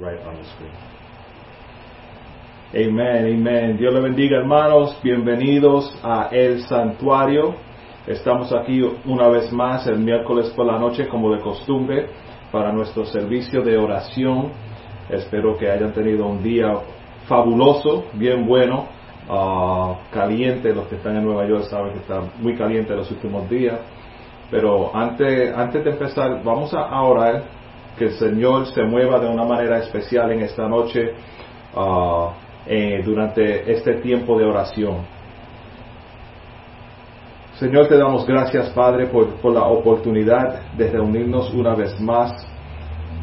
right 0.00 0.18
on 0.26 0.34
the 0.36 0.44
screen. 0.54 0.72
Amen, 2.72 3.34
amen. 3.34 3.76
Dios 3.76 3.92
le 3.92 4.00
bendiga 4.00 4.38
hermanos, 4.38 4.98
bienvenidos 5.02 5.94
a 6.02 6.28
El 6.32 6.62
Santuario. 6.62 7.54
Estamos 8.06 8.50
aquí 8.52 8.80
una 9.04 9.28
vez 9.28 9.52
más 9.52 9.86
el 9.86 9.98
miércoles 9.98 10.50
por 10.56 10.64
la 10.66 10.78
noche 10.78 11.06
como 11.08 11.30
de 11.34 11.40
costumbre 11.40 12.06
para 12.50 12.72
nuestro 12.72 13.04
servicio 13.04 13.62
de 13.62 13.76
oración. 13.76 14.52
Espero 15.10 15.58
que 15.58 15.70
hayan 15.70 15.92
tenido 15.92 16.26
un 16.26 16.42
día 16.42 16.72
fabuloso, 17.26 18.04
bien 18.14 18.46
bueno, 18.46 18.86
ah, 19.28 19.98
caliente. 20.10 20.72
Los 20.74 20.86
que 20.86 20.96
están 20.96 21.16
en 21.16 21.24
Nueva 21.24 21.46
York 21.46 21.64
saben 21.64 21.92
que 21.92 21.98
está 21.98 22.22
muy 22.38 22.56
caliente 22.56 22.96
los 22.96 23.10
últimos 23.10 23.50
días. 23.50 23.78
Pero 24.50 24.96
antes, 24.96 25.54
antes 25.54 25.84
de 25.84 25.90
empezar, 25.90 26.42
vamos 26.42 26.72
a 26.72 27.02
orar 27.02 27.59
que 27.98 28.06
el 28.06 28.12
Señor 28.12 28.66
se 28.66 28.82
mueva 28.82 29.18
de 29.18 29.28
una 29.28 29.44
manera 29.44 29.78
especial 29.78 30.32
en 30.32 30.40
esta 30.40 30.68
noche. 30.68 31.12
Ah, 31.74 32.32
eh, 32.66 33.02
durante 33.04 33.72
este 33.72 33.94
tiempo 33.94 34.38
de 34.38 34.44
oración. 34.44 34.98
Señor, 37.54 37.88
te 37.88 37.96
damos 37.96 38.26
gracias, 38.26 38.68
Padre, 38.70 39.06
por, 39.06 39.28
por, 39.40 39.54
la 39.54 39.64
oportunidad 39.64 40.70
de 40.72 40.90
reunirnos 40.90 41.52
una 41.54 41.74
vez 41.74 41.98
más 41.98 42.32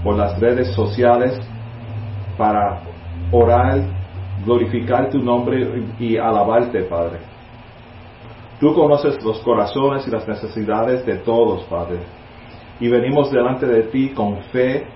por 0.04 0.16
las 0.16 0.40
redes 0.40 0.70
sociales 0.73 1.40
para 2.36 2.82
orar, 3.32 3.80
glorificar 4.44 5.10
tu 5.12 5.20
nombre 5.20 5.86
y 6.00 6.18
alabarte, 6.18 6.82
Padre. 6.84 7.20
Tú 8.60 8.73
conoces 8.73 9.23
los 9.23 9.39
corazones 9.39 10.08
y 10.08 10.11
las 10.11 10.28
necesidades 10.28 11.05
de 11.05 11.17
todos, 11.17 11.64
Padre. 11.66 11.99
Y 12.80 12.88
venimos 12.88 13.32
delante 13.32 13.65
de 13.65 13.83
ti 13.83 14.10
con 14.10 14.38
fe 14.52 14.88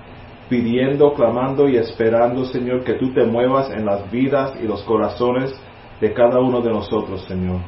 pidiendo, 0.50 1.14
clamando 1.14 1.70
y 1.70 1.78
esperando, 1.78 2.44
Señor, 2.46 2.84
que 2.84 2.96
tú 2.96 3.14
te 3.14 3.24
muevas 3.24 3.72
en 3.72 3.86
las 3.86 4.12
vidas 4.12 4.54
y 4.62 4.68
los 4.68 4.84
corazones 4.84 5.54
de 6.02 6.14
cada 6.14 6.40
uno 6.42 6.62
de 6.62 6.72
nosotros, 6.72 7.24
Señor. 7.26 7.60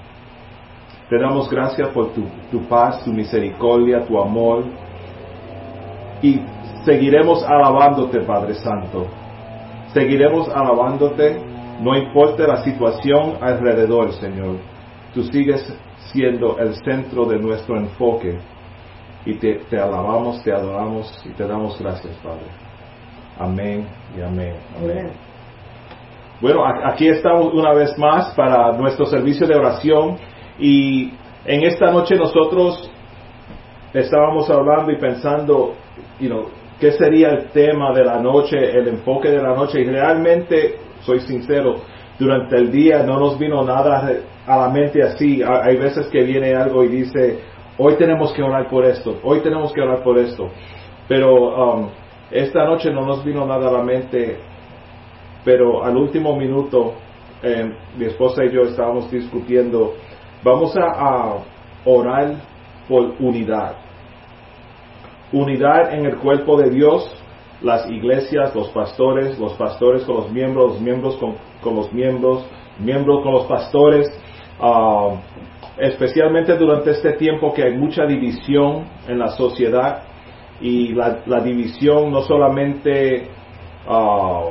Te 1.10 1.18
damos 1.18 1.50
gracias 1.50 1.90
por 1.90 2.10
tu, 2.12 2.68
paz, 2.68 3.04
tu 3.06 3.14
misericordia, 3.14 4.06
tu 4.06 4.20
amor. 4.20 4.66
Y 6.22 6.42
seguiremos 6.84 7.44
alabándote, 7.44 8.20
Padre 8.22 8.56
Santo. 8.56 9.08
Seguiremos 9.94 10.50
alabándote, 10.50 11.38
no 11.80 11.96
importa 11.96 12.48
la 12.48 12.64
situación 12.64 13.38
alrededor, 13.42 14.12
Señor. 14.14 14.58
Tú 15.14 15.24
sigues 15.24 15.72
siendo 16.12 16.58
el 16.58 16.76
centro 16.84 17.26
de 17.26 17.38
nuestro 17.38 17.78
enfoque. 17.78 18.40
Y 19.26 19.36
te, 19.36 19.56
te 19.70 19.80
alabamos, 19.80 20.44
te 20.44 20.52
adoramos 20.52 21.24
y 21.26 21.30
te 21.30 21.48
damos 21.48 21.80
gracias, 21.80 22.16
Padre. 22.18 22.46
Amén 23.40 23.88
y 24.18 24.22
amén. 24.22 24.56
amén. 24.78 25.12
Bueno, 26.42 26.64
aquí 26.66 27.08
estamos 27.08 27.54
una 27.54 27.74
vez 27.74 27.98
más 27.98 28.34
para 28.36 28.74
nuestro 28.74 29.06
servicio 29.06 29.48
de 29.48 29.56
oración 29.56 30.18
y 30.60 31.14
en 31.46 31.64
esta 31.64 31.90
noche 31.92 32.16
nosotros 32.16 32.92
estábamos 33.94 34.50
hablando 34.50 34.92
y 34.92 34.98
pensando, 34.98 35.76
you 36.20 36.28
know, 36.28 36.50
qué 36.80 36.92
sería 36.92 37.30
el 37.30 37.50
tema 37.52 37.94
de 37.94 38.04
la 38.04 38.20
noche, 38.20 38.58
el 38.58 38.88
enfoque 38.90 39.30
de 39.30 39.42
la 39.42 39.56
noche 39.56 39.82
y 39.82 39.86
realmente, 39.86 40.76
soy 41.02 41.22
sincero, 41.22 41.78
durante 42.20 42.58
el 42.58 42.72
día 42.72 43.04
no 43.04 43.20
nos 43.20 43.40
vino 43.40 43.64
nada 43.64 44.12
a 44.46 44.58
la 44.58 44.70
mente 44.70 45.02
así. 45.02 45.42
Hay 45.42 45.78
veces 45.78 46.08
que 46.08 46.24
viene 46.24 46.54
algo 46.56 46.84
y 46.84 46.90
dice, 46.90 47.40
hoy 47.78 47.96
tenemos 47.98 48.34
que 48.34 48.44
orar 48.44 48.70
por 48.70 48.86
esto, 48.86 49.20
hoy 49.24 49.42
tenemos 49.42 49.74
que 49.74 49.82
orar 49.82 50.04
por 50.04 50.18
esto. 50.18 50.50
Pero 51.08 51.76
um, 51.76 51.90
esta 52.32 52.66
noche 52.66 52.92
no 52.92 53.06
nos 53.06 53.24
vino 53.24 53.46
nada 53.46 53.70
a 53.70 53.72
la 53.72 53.84
mente, 53.84 54.40
pero 55.44 55.84
al 55.84 55.98
último 55.98 56.36
minuto 56.36 56.94
eh, 57.42 57.74
mi 57.98 58.06
esposa 58.06 58.46
y 58.46 58.52
yo 58.52 58.62
estábamos 58.62 59.12
discutiendo, 59.12 59.96
vamos 60.44 60.74
a, 60.78 61.40
orar 61.86 62.36
por 62.88 63.16
unidad. 63.20 63.76
Unidad 65.34 65.94
en 65.94 66.06
el 66.06 66.16
cuerpo 66.16 66.56
de 66.56 66.70
Dios, 66.70 67.14
las 67.62 67.90
iglesias, 67.90 68.56
los 68.56 68.70
pastores, 68.70 69.38
los 69.38 69.54
pastores 69.54 70.06
con 70.06 70.16
los 70.16 70.32
miembros, 70.32 70.72
los 70.72 70.82
miembros 70.82 71.18
con, 71.18 71.76
los 71.76 71.92
miembros, 71.92 72.46
miembros 72.80 73.22
con 73.24 73.34
los 73.34 73.46
pastores, 73.46 74.08
ah, 74.62 75.16
especialmente 75.78 76.56
durante 76.58 76.92
este 76.92 77.14
tiempo 77.14 77.54
que 77.54 77.64
hay 77.64 77.78
mucha 77.78 78.06
división 78.06 78.86
en 79.08 79.20
la 79.20 79.30
sociedad 79.30 80.04
y 80.62 80.94
la, 80.94 81.42
división 81.44 82.12
no 82.12 82.22
solamente 82.22 83.28
ah, 83.88 84.50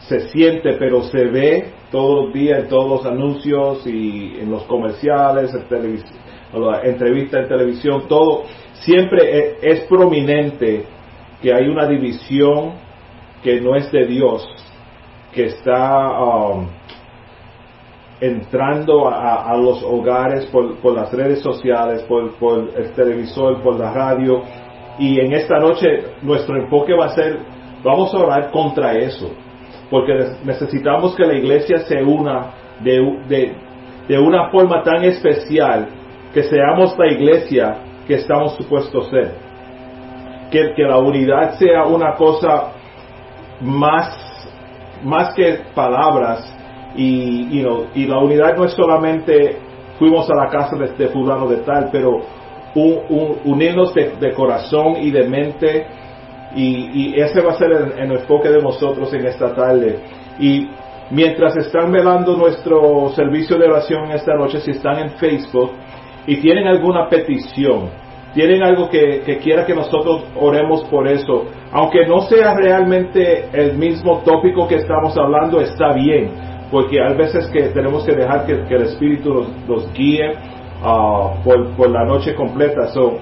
se 0.00 0.28
siente, 0.28 0.76
pero 0.78 1.02
se 1.02 1.24
ve 1.24 1.72
todos 1.90 2.24
los 2.24 2.34
días 2.34 2.60
en 2.60 2.68
todos 2.68 2.88
los 2.88 3.06
anuncios 3.06 3.86
y 3.86 4.38
en 4.40 4.50
los 4.50 4.64
comerciales, 4.64 5.52
en 5.54 6.60
la 6.60 6.80
entrevista 6.82 7.40
en 7.40 7.48
televisión, 7.48 8.04
todo, 8.08 8.44
siempre 8.72 9.38
e, 9.38 9.56
es, 9.62 9.80
prominente 9.82 10.84
que 11.42 11.52
hay 11.52 11.68
una 11.68 11.86
división 11.86 12.72
que 13.42 13.60
no 13.60 13.76
es 13.76 13.90
de 13.92 14.06
Dios, 14.06 14.46
que 15.32 15.46
está 15.46 16.20
um, 16.20 16.66
entrando 18.20 19.08
a, 19.08 19.56
los 19.56 19.82
hogares 19.82 20.46
por, 20.46 20.94
las 20.94 21.10
redes 21.12 21.40
sociales, 21.40 22.02
por, 22.02 22.70
el 22.76 22.92
televisor, 22.92 23.62
por 23.62 23.78
la 23.78 23.92
radio, 23.92 24.42
y 24.98 25.18
en 25.18 25.32
esta 25.32 25.58
noche 25.58 26.04
nuestro 26.22 26.56
enfoque 26.56 26.92
va 26.94 27.06
a 27.06 27.14
ser, 27.14 27.38
vamos 27.82 28.12
a 28.12 28.18
orar 28.18 28.50
contra 28.50 28.92
eso, 28.92 29.30
porque 29.90 30.12
necesitamos 30.44 31.16
que 31.16 31.24
la 31.24 31.34
iglesia 31.34 31.78
se 31.78 32.02
una 32.02 32.50
de, 32.80 33.54
de, 34.06 34.18
una 34.18 34.50
forma 34.50 34.82
tan 34.82 35.02
especial 35.04 35.88
que 36.34 36.42
seamos 36.42 36.96
la 36.98 37.10
iglesia 37.10 37.76
que 38.06 38.14
estamos 38.14 38.54
supuestos 38.56 39.08
ser. 39.08 39.34
Que, 40.50 40.74
que 40.74 40.82
la 40.82 40.98
unidad 40.98 41.52
sea 41.58 41.84
una 41.84 42.14
cosa 42.16 42.72
más, 43.60 44.48
más 45.04 45.32
que 45.34 45.60
palabras 45.74 46.59
y, 46.96 47.64
y 47.94 48.06
la 48.06 48.18
unidad 48.18 48.56
no 48.56 48.64
es 48.64 48.72
solamente 48.72 49.56
fuimos 50.00 50.28
a 50.30 50.34
la 50.34 50.48
casa 50.48 50.76
de, 50.76 50.88
de 50.92 51.08
fulano 51.08 51.46
de 51.46 51.58
tal, 51.58 51.90
pero 51.92 52.22
un, 52.74 53.38
unirnos 53.44 53.94
de, 53.94 54.32
corazón 54.32 54.96
y 55.00 55.10
de 55.10 55.28
mente 55.28 55.86
y, 56.56 57.20
ese 57.20 57.40
va 57.42 57.52
a 57.52 57.58
ser 57.58 57.70
el, 57.70 58.12
enfoque 58.12 58.48
de 58.48 58.60
nosotros 58.60 59.12
en 59.12 59.26
esta 59.26 59.54
tarde. 59.54 59.98
Y 60.40 60.68
mientras 61.10 61.56
están 61.56 61.92
velando 61.92 62.36
nuestro 62.36 63.10
servicio 63.14 63.56
de 63.56 63.66
oración 63.66 64.10
esta 64.10 64.34
noche, 64.34 64.60
si 64.60 64.72
están 64.72 64.98
en 64.98 65.10
Facebook 65.10 65.72
y 66.26 66.38
tienen 66.38 66.66
alguna 66.66 67.08
petición, 67.08 67.90
tienen 68.34 68.62
algo 68.62 68.88
que, 68.88 69.20
que 69.24 69.38
quiera 69.38 69.66
que 69.66 69.74
nosotros 69.74 70.24
oremos 70.36 70.84
por 70.84 71.06
eso, 71.08 71.46
aunque 71.72 72.06
no 72.06 72.20
sea 72.22 72.54
realmente 72.54 73.48
el 73.52 73.76
mismo 73.76 74.22
tópico 74.24 74.66
que 74.66 74.76
estamos 74.76 75.16
hablando, 75.18 75.60
está 75.60 75.92
bien, 75.92 76.49
porque 76.70 77.00
hay 77.02 77.16
veces 77.16 77.48
que 77.50 77.70
tenemos 77.70 78.04
que 78.04 78.12
dejar 78.12 78.46
que, 78.46 78.52
el 78.52 78.82
Espíritu 78.82 79.46
nos, 79.66 79.92
guíe 79.92 80.32
Ah, 80.82 81.34
por, 81.44 81.90
la 81.90 82.04
noche 82.04 82.34
completa. 82.34 82.86
So, 82.88 83.18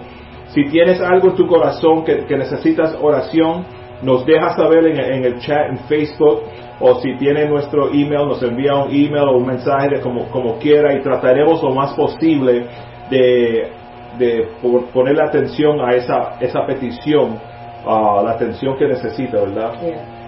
si 0.55 0.65
tienes 0.67 1.01
algo 1.01 1.31
en 1.31 1.35
tu 1.35 1.47
corazón 1.47 2.05
que, 2.05 2.25
necesitas 2.37 2.97
oración, 3.01 3.65
nos 4.03 4.25
deja 4.25 4.51
saber 4.51 4.87
en, 4.87 5.25
el 5.25 5.41
chat 5.41 5.71
en 5.71 5.79
Facebook 5.89 6.43
o 6.79 7.01
si 7.01 7.17
tiene 7.17 7.47
nuestro 7.47 7.89
email, 7.89 8.29
nos 8.29 8.43
envía 8.45 8.77
un 8.77 8.91
email 8.91 9.29
o 9.29 9.39
un 9.39 9.47
mensaje 9.47 9.89
de 9.89 10.01
como, 10.01 10.27
como 10.31 10.59
quiera 10.59 10.95
y 10.95 11.03
trataremos 11.03 11.61
lo 11.61 11.75
más 11.75 11.95
posible 11.95 12.67
de, 13.11 13.73
de 14.19 14.49
poner 14.93 15.17
la 15.17 15.25
atención 15.25 15.81
a 15.81 15.97
esa, 15.97 16.37
esa 16.39 16.65
petición, 16.65 17.41
a 17.85 18.23
la 18.23 18.31
atención 18.31 18.77
que 18.77 18.87
necesita, 18.87 19.41
¿verdad? 19.41 19.73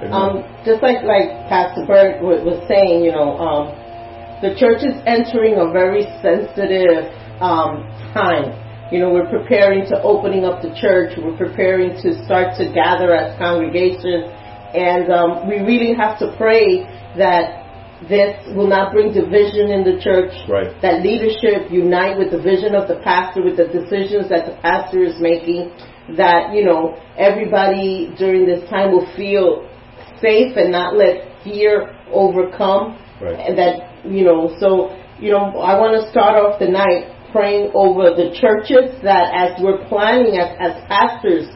Um, 0.08 0.40
just 0.64 0.80
like, 0.82 1.04
like 1.04 1.28
Pastor 1.52 1.84
Berg 1.84 2.24
was 2.24 2.64
saying, 2.64 3.04
you 3.04 3.12
know, 3.12 3.36
um, 3.36 3.76
the 4.40 4.56
church 4.56 4.80
is 4.80 4.96
entering 5.04 5.60
a 5.60 5.68
very 5.68 6.08
sensitive 6.24 7.12
um, 7.44 7.84
time. 8.16 8.56
You 8.88 8.98
know, 8.98 9.12
we're 9.12 9.28
preparing 9.28 9.84
to 9.92 10.00
opening 10.02 10.44
up 10.44 10.62
the 10.62 10.72
church. 10.80 11.12
We're 11.20 11.36
preparing 11.36 12.00
to 12.02 12.24
start 12.24 12.56
to 12.58 12.72
gather 12.72 13.14
as 13.14 13.38
congregation. 13.38 14.26
And 14.72 15.12
um, 15.12 15.48
we 15.48 15.60
really 15.60 15.94
have 15.94 16.18
to 16.18 16.34
pray 16.36 16.88
that 17.20 17.60
this 18.08 18.34
will 18.56 18.66
not 18.66 18.92
bring 18.92 19.12
division 19.12 19.70
in 19.70 19.84
the 19.84 20.00
church. 20.02 20.32
Right. 20.48 20.74
That 20.80 21.02
leadership 21.04 21.70
unite 21.70 22.18
with 22.18 22.32
the 22.32 22.40
vision 22.40 22.74
of 22.74 22.88
the 22.88 22.98
pastor, 23.04 23.44
with 23.44 23.58
the 23.58 23.68
decisions 23.68 24.28
that 24.30 24.46
the 24.46 24.56
pastor 24.62 25.04
is 25.04 25.20
making. 25.20 25.70
That, 26.16 26.54
you 26.54 26.64
know, 26.64 26.98
everybody 27.16 28.12
during 28.18 28.46
this 28.46 28.68
time 28.70 28.90
will 28.90 29.06
feel 29.14 29.69
safe 30.20 30.56
and 30.56 30.72
not 30.72 30.96
let 30.96 31.42
fear 31.44 31.96
overcome. 32.12 32.98
Right. 33.20 33.36
And 33.36 33.58
that, 33.58 34.04
you 34.04 34.24
know, 34.24 34.56
so, 34.60 34.96
you 35.18 35.30
know, 35.30 35.60
I 35.60 35.78
want 35.78 36.00
to 36.00 36.10
start 36.10 36.36
off 36.36 36.58
the 36.58 36.68
night 36.68 37.16
praying 37.32 37.70
over 37.74 38.10
the 38.16 38.34
churches 38.40 38.96
that 39.02 39.32
as 39.34 39.60
we're 39.62 39.86
planning 39.88 40.38
as, 40.38 40.56
as 40.58 40.72
pastors, 40.88 41.46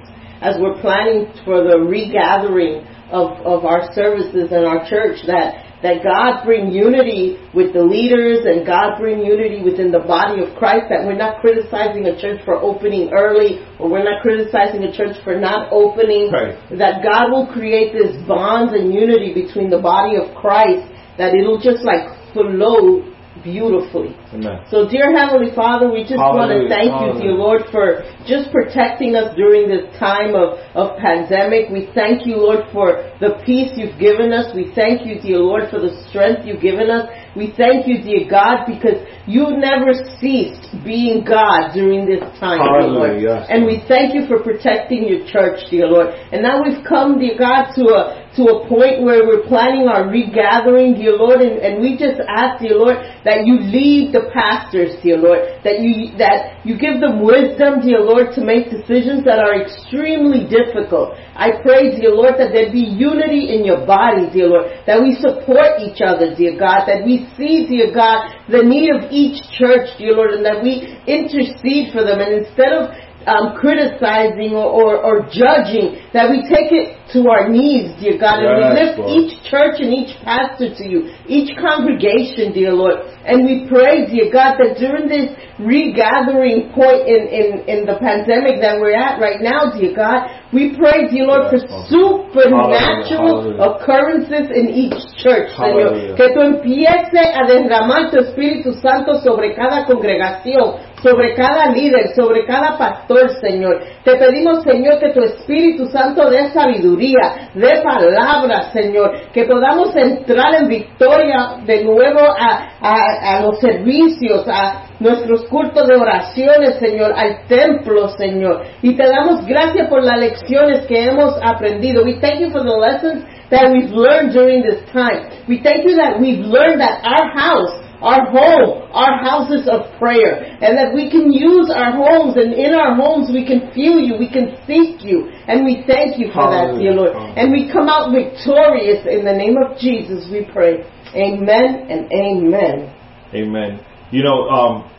as 0.41 0.57
we're 0.61 0.81
planning 0.81 1.33
for 1.45 1.65
the 1.65 1.79
regathering 1.79 2.87
of, 3.11 3.41
of 3.45 3.65
our 3.65 3.93
services 3.95 4.53
and 4.53 4.65
our 4.65 4.89
church 4.89 5.19
that 5.27 5.64
that 5.85 6.03
God 6.03 6.45
bring 6.49 6.73
unity 6.73 7.37
with 7.53 7.75
the 7.75 7.85
leaders 7.85 8.49
and 8.49 8.65
God 8.65 8.97
bring 8.99 9.21
unity 9.21 9.63
within 9.63 9.93
the 9.93 10.01
body 10.01 10.41
of 10.41 10.57
Christ, 10.57 10.87
that 10.89 11.05
we're 11.05 11.21
not 11.21 11.43
criticizing 11.43 12.07
a 12.07 12.19
church 12.19 12.41
for 12.47 12.57
opening 12.57 13.13
early 13.13 13.61
or 13.79 13.91
we're 13.91 14.03
not 14.03 14.23
criticizing 14.23 14.83
a 14.85 14.93
church 14.97 15.15
for 15.23 15.39
not 15.39 15.69
opening, 15.71 16.33
Right. 16.33 16.57
that 16.79 17.05
God 17.05 17.31
will 17.31 17.47
create 17.53 17.93
this 17.93 18.17
bonds 18.27 18.73
and 18.73 18.95
unity 18.95 19.35
between 19.35 19.69
the 19.69 19.79
body 19.79 20.17
of 20.17 20.35
Christ, 20.35 20.89
that 21.19 21.35
it'll 21.35 21.61
just 21.61 21.85
like 21.85 22.09
flow 22.33 23.05
beautifully. 23.45 24.17
Amen. 24.33 24.65
So, 24.73 24.89
dear 24.89 25.13
Heavenly 25.13 25.55
Father, 25.55 25.93
we 25.93 26.03
just 26.03 26.17
want 26.17 26.51
to 26.51 26.65
Hallelujah. 26.65 26.73
thank 26.73 26.91
you, 26.97 27.11
dear 27.21 27.37
Lord, 27.37 27.63
for 27.71 28.03
just 28.27 28.51
protecting 28.51 29.15
us 29.15 29.37
during 29.37 29.69
this 29.69 29.85
time 30.01 30.35
of, 30.35 30.59
of 30.75 30.97
pandemic. 30.99 31.69
We 31.69 31.93
thank 31.95 32.27
you, 32.27 32.41
Lord, 32.41 32.65
for 32.73 33.05
the 33.21 33.39
peace 33.45 33.77
you've 33.77 34.01
given 34.01 34.33
us. 34.33 34.51
We 34.57 34.73
thank 34.75 35.07
you, 35.07 35.21
dear 35.21 35.39
Lord, 35.39 35.69
for 35.71 35.79
the 35.79 35.93
strength 36.09 36.49
you've 36.49 36.65
given 36.65 36.91
us. 36.91 37.07
We 37.37 37.53
thank 37.57 37.89
you, 37.89 38.03
dear 38.03 38.31
God, 38.31 38.65
because 38.67 39.03
you 39.27 39.57
never 39.59 39.93
ceased 40.21 40.71
being 40.85 41.25
God 41.25 41.73
during 41.75 42.07
this 42.07 42.23
time, 42.39 42.59
dear 42.63 42.87
Lord. 42.95 43.11
And 43.51 43.67
we 43.67 43.83
thank 43.89 44.15
you 44.15 44.27
for 44.29 44.39
protecting 44.43 45.09
your 45.09 45.27
church, 45.27 45.67
dear 45.71 45.87
Lord. 45.89 46.15
And 46.31 46.43
now 46.43 46.63
we've 46.63 46.85
come, 46.87 47.19
dear 47.19 47.37
God, 47.39 47.75
to 47.75 47.83
a 47.91 48.25
to 48.37 48.43
a 48.51 48.69
point 48.69 49.03
where 49.03 49.27
we're 49.27 49.47
planning 49.47 49.87
our 49.87 50.11
regathering, 50.11 50.95
dear 50.95 51.17
Lord, 51.17 51.41
and, 51.41 51.59
and 51.59 51.81
we 51.81 51.97
just 51.97 52.21
ask, 52.29 52.61
dear 52.61 52.75
Lord, 52.75 52.97
that 53.25 53.47
you 53.47 53.59
lead 53.61 54.13
the 54.13 54.31
pastors, 54.35 54.95
dear 55.03 55.19
Lord, 55.19 55.63
that 55.63 55.81
you 55.81 56.17
that 56.19 56.54
you 56.65 56.81
give 56.81 57.01
them 57.01 57.21
wisdom, 57.21 57.85
dear 57.85 58.01
Lord, 58.01 58.33
to 58.35 58.41
make 58.41 58.73
decisions 58.73 59.23
that 59.29 59.39
are 59.39 59.61
extremely 59.61 60.49
difficult. 60.49 61.13
I 61.37 61.61
pray, 61.61 61.93
dear 61.93 62.17
Lord, 62.17 62.41
that 62.41 62.57
there 62.57 62.73
be 62.73 62.81
unity 62.81 63.53
in 63.53 63.65
your 63.69 63.85
body, 63.85 64.33
dear 64.33 64.49
Lord, 64.49 64.73
that 64.87 65.01
we 65.01 65.13
support 65.21 65.85
each 65.85 66.01
other, 66.01 66.35
dear 66.35 66.57
God, 66.59 66.89
that 66.89 67.05
we 67.05 67.29
see, 67.37 67.69
dear 67.69 67.93
God, 67.93 68.33
the 68.49 68.65
need 68.65 68.89
of 68.97 69.13
each 69.13 69.45
church, 69.53 69.93
dear 69.99 70.17
Lord, 70.17 70.33
and 70.33 70.45
that 70.45 70.65
we 70.65 70.97
intercede 71.05 71.93
for 71.93 72.01
them. 72.01 72.21
And 72.25 72.33
instead 72.45 72.73
of 72.73 72.97
um, 73.27 73.57
criticizing 73.57 74.53
or, 74.53 74.69
or, 74.69 74.93
or 75.01 75.17
judging, 75.33 76.01
that 76.13 76.31
we 76.31 76.45
take 76.49 76.73
it 76.73 76.97
to 77.13 77.29
our 77.29 77.49
knees, 77.49 77.93
dear 78.01 78.17
God, 78.19 78.41
and 78.41 78.53
we 78.57 78.67
lift 78.75 78.99
Lord. 78.99 79.13
each 79.13 79.33
church 79.49 79.77
and 79.81 79.93
each 79.93 80.17
pastor 80.25 80.73
to 80.73 80.85
you, 80.85 81.13
each 81.29 81.53
congregation, 81.57 82.53
dear 82.53 82.73
Lord. 82.73 83.01
And 83.25 83.45
we 83.45 83.69
pray, 83.69 84.05
dear 84.09 84.33
God, 84.33 84.57
that 84.61 84.77
during 84.77 85.09
this 85.09 85.33
regathering 85.61 86.73
point 86.75 87.07
in, 87.07 87.23
in, 87.29 87.47
in 87.69 87.79
the 87.87 87.97
pandemic 88.01 88.61
that 88.61 88.81
we're 88.81 88.97
at 88.97 89.21
right 89.21 89.41
now, 89.41 89.73
dear 89.73 89.95
God, 89.95 90.29
we 90.53 90.77
pray, 90.77 91.11
dear 91.11 91.27
Lord, 91.27 91.51
Yes, 91.51 91.63
for 91.67 91.87
supernatural 91.89 93.43
Hallelujah, 93.43 93.63
occurrences 93.63 94.47
in 94.55 94.71
each 94.71 94.99
church, 95.19 95.51
Señor. 95.57 96.17
Que 96.17 96.35
tú 96.35 96.41
empieces 96.41 97.27
a 97.35 97.47
derramar 97.47 98.11
tu 98.11 98.19
Espíritu 98.19 98.75
Santo 98.81 99.21
sobre 99.23 99.55
cada 99.55 99.85
congregación, 99.85 100.94
sobre 101.05 101.35
cada 101.35 101.71
líder, 101.71 102.15
sobre 102.17 102.47
cada 102.47 102.79
pastor, 102.79 103.29
Señor. 103.39 103.83
Te 104.05 104.17
pedimos, 104.17 104.63
Señor, 104.63 104.99
que 104.99 105.11
tu 105.11 105.21
Espíritu 105.21 105.87
Santo 105.89 106.31
dé 106.31 106.49
sabiduría, 106.49 107.51
dé 107.53 107.83
palabras, 107.83 108.73
Señor. 108.73 109.13
Que 109.35 109.45
podamos 109.45 109.95
entrar 109.95 110.55
en 110.55 110.69
victoria 110.69 111.57
de 111.67 111.85
nuevo 111.85 112.21
a, 112.21 112.71
a 112.81 113.41
los 113.43 113.61
servicios, 113.61 114.49
a 114.49 114.85
nuestros 114.99 115.45
cultos 115.45 115.87
de 115.87 115.95
oraciones, 115.95 116.77
Señor, 116.79 117.13
al 117.15 117.47
templo, 117.49 118.09
Señor. 118.17 118.65
Y 118.81 118.97
te 118.97 119.07
damos 119.07 119.45
gracias 119.45 119.89
por 119.89 120.03
las 120.03 120.19
lecciones 120.19 120.87
que 120.87 121.05
hemos 121.05 121.39
aprendido. 121.43 122.03
We 122.03 122.15
thank 122.15 122.41
you 122.41 122.51
for 122.51 122.63
the 122.63 122.77
lessons 122.79 123.25
that 123.51 123.71
we've 123.71 123.93
learned 123.93 124.33
during 124.33 124.63
this 124.63 124.81
time. 124.91 125.29
We 125.47 125.61
thank 125.63 125.85
you 125.85 125.97
that 125.97 126.19
we've 126.19 126.41
learned 126.41 126.81
that 126.81 127.05
our 127.05 127.29
house, 127.37 127.84
our 128.05 128.29
home, 128.29 128.85
our 128.93 129.25
houses 129.25 129.65
of 129.65 129.89
prayer, 129.99 130.45
and 130.61 130.77
that 130.77 130.93
we 130.93 131.09
can 131.09 131.33
use 131.33 131.73
our 131.73 131.97
homes, 131.97 132.37
and 132.37 132.53
in 132.53 132.77
our 132.77 132.95
homes 132.95 133.33
we 133.33 133.49
can 133.49 133.73
feel 133.73 133.97
you, 133.97 134.21
we 134.21 134.29
can 134.29 134.61
seek 134.69 135.01
you, 135.01 135.33
and 135.49 135.65
we 135.65 135.83
thank 135.89 136.21
you 136.21 136.29
for 136.29 136.45
that, 136.53 136.77
dear 136.77 136.93
Lord. 136.93 137.17
Hallelujah. 137.17 137.41
And 137.41 137.51
we 137.51 137.73
come 137.73 137.89
out 137.89 138.13
victorious 138.13 139.09
in 139.09 139.25
the 139.25 139.33
name 139.33 139.57
of 139.57 139.81
Jesus, 139.81 140.29
we 140.31 140.45
pray. 140.53 140.85
Amen 141.17 141.89
and 141.89 142.13
amen. 142.13 142.93
Amen. 143.33 143.81
You 144.11 144.23
know, 144.23 144.49
um, 144.53 144.91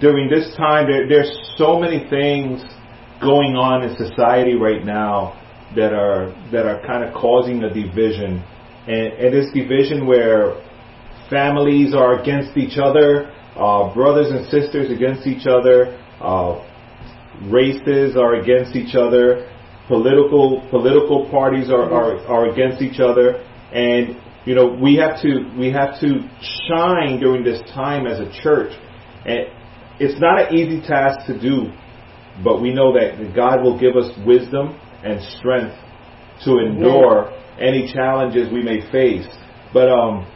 during 0.00 0.28
this 0.28 0.54
time, 0.56 0.86
there, 0.86 1.08
there's 1.08 1.32
so 1.56 1.80
many 1.80 2.08
things 2.10 2.60
going 3.20 3.56
on 3.56 3.82
in 3.82 3.96
society 3.96 4.54
right 4.54 4.84
now 4.84 5.40
that 5.76 5.92
are 5.92 6.30
that 6.52 6.66
are 6.66 6.84
kind 6.86 7.02
of 7.02 7.14
causing 7.14 7.64
a 7.64 7.72
division, 7.72 8.44
and, 8.86 9.12
and 9.14 9.34
this 9.34 9.50
division 9.54 10.06
where 10.06 10.60
families 11.30 11.94
are 11.94 12.20
against 12.20 12.56
each 12.56 12.78
other, 12.78 13.32
uh, 13.56 13.92
brothers 13.94 14.30
and 14.30 14.46
sisters 14.48 14.90
against 14.90 15.26
each 15.26 15.46
other, 15.46 15.98
uh, 16.20 16.62
races 17.50 18.16
are 18.16 18.34
against 18.34 18.76
each 18.76 18.94
other, 18.94 19.50
political 19.88 20.66
political 20.70 21.28
parties 21.30 21.70
are, 21.70 21.90
are, 21.92 22.18
are 22.26 22.48
against 22.50 22.82
each 22.82 23.00
other, 23.00 23.44
and 23.72 24.16
you 24.44 24.54
know 24.54 24.66
we 24.80 24.96
have 24.96 25.20
to 25.22 25.50
we 25.58 25.70
have 25.72 26.00
to 26.00 26.28
shine 26.68 27.20
during 27.20 27.44
this 27.44 27.60
time 27.72 28.06
as 28.06 28.18
a 28.20 28.30
church, 28.42 28.72
and 29.26 29.46
it's 30.00 30.20
not 30.20 30.48
an 30.48 30.56
easy 30.56 30.80
task 30.86 31.26
to 31.26 31.38
do, 31.38 31.70
but 32.42 32.60
we 32.60 32.72
know 32.72 32.92
that 32.92 33.32
God 33.34 33.62
will 33.62 33.78
give 33.78 33.96
us 33.96 34.10
wisdom 34.26 34.78
and 35.04 35.22
strength 35.38 35.76
to 36.44 36.58
endure 36.58 37.30
any 37.60 37.92
challenges 37.92 38.52
we 38.52 38.62
may 38.62 38.80
face. 38.90 39.26
But 39.72 39.88
um, 39.88 40.26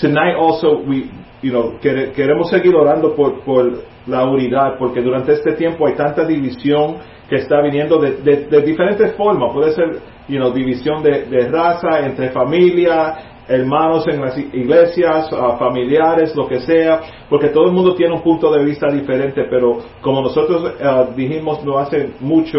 tonight 0.00 0.36
also 0.36 0.78
we, 0.86 1.10
you 1.42 1.50
know, 1.50 1.78
quere- 1.80 2.12
queremos 2.12 2.48
seguir 2.50 2.74
orando 2.74 3.14
por, 3.14 3.40
por 3.44 3.70
la 4.06 4.24
unidad, 4.24 4.78
porque 4.78 5.00
durante 5.00 5.32
este 5.32 5.52
tiempo 5.52 5.86
hay 5.86 5.94
tanta 5.94 6.24
división 6.24 6.96
que 7.28 7.36
está 7.36 7.60
viniendo 7.60 7.98
de, 7.98 8.12
de- 8.22 8.60
diferentes 8.62 9.14
formas. 9.16 9.52
Puede 9.52 9.72
ser, 9.72 9.98
you 10.28 10.38
know, 10.38 10.52
división 10.52 11.02
de, 11.02 11.24
de 11.24 11.48
raza, 11.48 12.06
entre 12.06 12.30
familia, 12.30 13.14
hermanos 13.48 14.06
en 14.08 14.20
las 14.20 14.36
iglesias, 14.38 15.28
ah, 15.32 15.56
familiares, 15.58 16.34
lo 16.36 16.46
que 16.48 16.60
sea, 16.60 17.00
porque 17.28 17.48
todo 17.48 17.66
el 17.66 17.72
mundo 17.72 17.94
tiene 17.94 18.14
un 18.14 18.22
punto 18.22 18.50
de 18.52 18.64
vista 18.64 18.88
diferente, 18.90 19.44
pero 19.48 19.78
como 20.00 20.20
nosotros 20.22 20.74
ah, 20.82 21.06
dijimos 21.14 21.64
no 21.64 21.78
hace 21.78 22.10
mucho, 22.20 22.58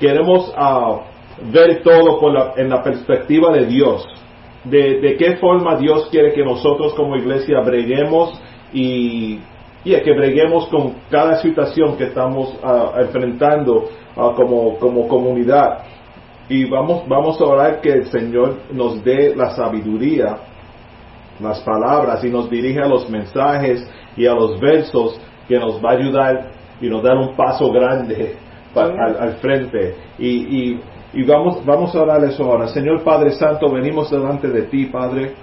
queremos 0.00 0.52
ah, 0.56 1.00
ver 1.52 1.82
todo 1.82 2.18
por 2.20 2.32
la- 2.32 2.52
en 2.56 2.68
la 2.68 2.82
perspectiva 2.82 3.52
de 3.52 3.66
Dios 3.66 4.04
de, 4.64 5.00
de 5.00 5.16
qué 5.16 5.36
forma 5.36 5.76
Dios 5.76 6.08
quiere 6.10 6.32
que 6.32 6.44
nosotros 6.44 6.94
como 6.94 7.16
iglesia 7.16 7.60
breguemos 7.60 8.40
y 8.72 9.38
y 9.84 9.94
que 10.00 10.12
breguemos 10.12 10.66
con 10.68 10.94
cada 11.10 11.40
situación 11.40 11.96
que 11.96 12.04
estamos 12.04 12.56
ah, 12.62 12.92
enfrentando 13.00 13.90
ah, 14.16 14.32
como, 14.34 14.78
como 14.78 15.06
comunidad. 15.06 15.84
Y 16.48 16.64
vamos, 16.64 17.06
vamos 17.06 17.40
a 17.40 17.44
orar 17.44 17.80
que 17.80 17.90
el 17.90 18.06
Señor 18.06 18.56
nos 18.72 19.04
dé 19.04 19.34
la 19.36 19.50
sabiduría, 19.50 20.36
las 21.40 21.60
palabras 21.60 22.24
y 22.24 22.30
nos 22.30 22.48
dirige 22.48 22.80
a 22.80 22.88
los 22.88 23.08
mensajes 23.10 23.86
y 24.16 24.26
a 24.26 24.34
los 24.34 24.58
versos 24.60 25.20
que 25.48 25.58
nos 25.58 25.84
va 25.84 25.90
a 25.90 25.94
ayudar 25.94 26.50
y 26.80 26.88
nos 26.88 27.02
dar 27.02 27.16
un 27.16 27.36
paso 27.36 27.70
grande 27.70 28.36
al 28.74 29.34
frente. 29.34 29.94
Y, 30.18 30.28
y, 30.28 30.80
y 31.14 31.22
vamos, 31.22 31.64
vamos 31.64 31.94
a 31.94 32.02
orar 32.02 32.24
eso 32.24 32.44
ahora. 32.44 32.68
Señor 32.68 33.02
Padre 33.02 33.32
Santo, 33.32 33.70
venimos 33.70 34.10
delante 34.10 34.48
de 34.48 34.62
ti, 34.62 34.86
Padre, 34.86 35.34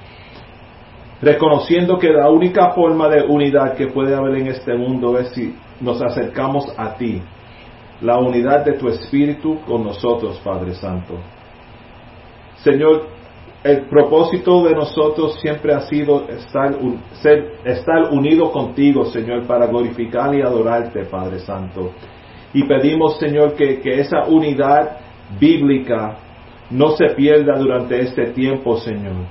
reconociendo 1.22 1.98
que 1.98 2.10
la 2.10 2.30
única 2.30 2.72
forma 2.72 3.08
de 3.08 3.24
unidad 3.24 3.76
que 3.76 3.88
puede 3.88 4.16
haber 4.16 4.36
en 4.36 4.48
este 4.48 4.76
mundo 4.76 5.18
es 5.18 5.30
si 5.30 5.56
nos 5.80 6.02
acercamos 6.02 6.74
a 6.78 6.96
ti. 6.96 7.22
La 8.02 8.18
unidad 8.18 8.66
de 8.66 8.74
tu 8.74 8.90
Espíritu 8.90 9.60
con 9.66 9.84
nosotros, 9.84 10.40
Padre 10.44 10.74
Santo. 10.74 11.16
Señor, 12.58 13.08
el 13.64 13.82
propósito 13.88 14.64
de 14.64 14.74
nosotros 14.74 15.40
siempre 15.40 15.74
ha 15.74 15.82
sido 15.82 16.28
estar, 16.28 16.76
estar 17.64 18.12
unido 18.12 18.52
contigo, 18.52 19.06
Señor, 19.06 19.46
para 19.46 19.68
glorificar 19.68 20.34
y 20.34 20.42
adorarte, 20.42 21.06
Padre 21.06 21.40
Santo. 21.40 21.92
Y 22.54 22.64
pedimos, 22.64 23.18
Señor, 23.20 23.54
que, 23.54 23.80
que 23.80 24.00
esa 24.00 24.24
unidad 24.24 24.98
bíblica 25.40 26.18
no 26.70 26.92
se 26.92 27.08
pierda 27.16 27.58
durante 27.58 28.00
este 28.00 28.28
tiempo, 28.28 28.78
Señor. 28.78 29.26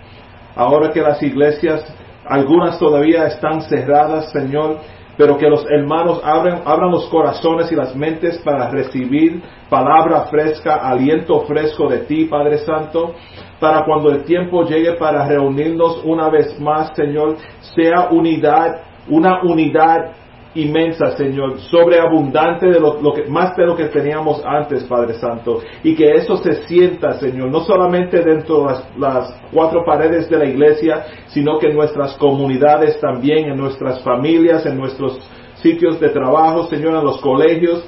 Ahora 0.54 0.90
que 0.90 1.00
las 1.00 1.22
iglesias, 1.22 1.84
algunas 2.26 2.78
todavía 2.78 3.26
están 3.26 3.62
cerradas, 3.62 4.30
Señor, 4.30 4.78
pero 5.16 5.36
que 5.36 5.48
los 5.48 5.64
hermanos 5.70 6.20
abran, 6.24 6.62
abran 6.64 6.90
los 6.90 7.06
corazones 7.08 7.70
y 7.70 7.76
las 7.76 7.94
mentes 7.94 8.38
para 8.38 8.70
recibir 8.70 9.42
palabra 9.68 10.22
fresca, 10.22 10.76
aliento 10.76 11.40
fresco 11.42 11.88
de 11.88 11.98
ti, 12.00 12.24
Padre 12.24 12.58
Santo, 12.58 13.14
para 13.58 13.84
cuando 13.84 14.10
el 14.10 14.24
tiempo 14.24 14.64
llegue 14.64 14.94
para 14.94 15.26
reunirnos 15.26 16.02
una 16.04 16.30
vez 16.30 16.58
más, 16.58 16.92
Señor, 16.94 17.36
sea 17.74 18.08
unidad, 18.10 18.82
una 19.08 19.42
unidad 19.42 20.12
inmensa, 20.54 21.16
Señor, 21.16 21.60
sobreabundante 21.60 22.66
de 22.66 22.80
lo, 22.80 23.14
que, 23.14 23.24
más 23.28 23.56
de 23.56 23.66
lo 23.66 23.76
que 23.76 23.84
teníamos 23.86 24.42
antes, 24.44 24.84
Padre 24.84 25.14
Santo, 25.14 25.60
y 25.84 25.94
que 25.94 26.12
eso 26.12 26.36
se 26.38 26.66
sienta, 26.66 27.12
Señor, 27.12 27.50
no 27.50 27.60
solamente 27.60 28.20
dentro 28.20 28.60
de 28.60 28.64
las, 28.66 28.96
las 28.98 29.40
cuatro 29.52 29.84
paredes 29.84 30.28
de 30.28 30.38
la 30.38 30.46
iglesia, 30.46 31.04
sino 31.28 31.58
que 31.58 31.68
en 31.68 31.76
nuestras 31.76 32.16
comunidades 32.16 32.98
también, 33.00 33.50
en 33.50 33.56
nuestras 33.56 34.02
familias, 34.02 34.66
en 34.66 34.76
nuestros 34.76 35.20
sitios 35.56 36.00
de 36.00 36.08
trabajo, 36.08 36.64
Señor, 36.64 36.96
en 36.96 37.04
los 37.04 37.20
colegios. 37.20 37.84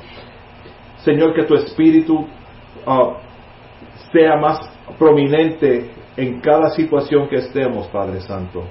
Señor, 0.99 1.35
que 1.35 1.45
tu 1.45 1.55
espíritu 1.55 2.27
ah, 2.87 3.17
sea 4.13 4.37
más 4.37 4.61
prominente 4.99 5.91
en 6.17 6.41
cada 6.41 6.71
situación 6.71 7.29
que 7.29 7.37
estemos, 7.37 7.89
Padre 7.89 8.21
Santo. 8.21 8.63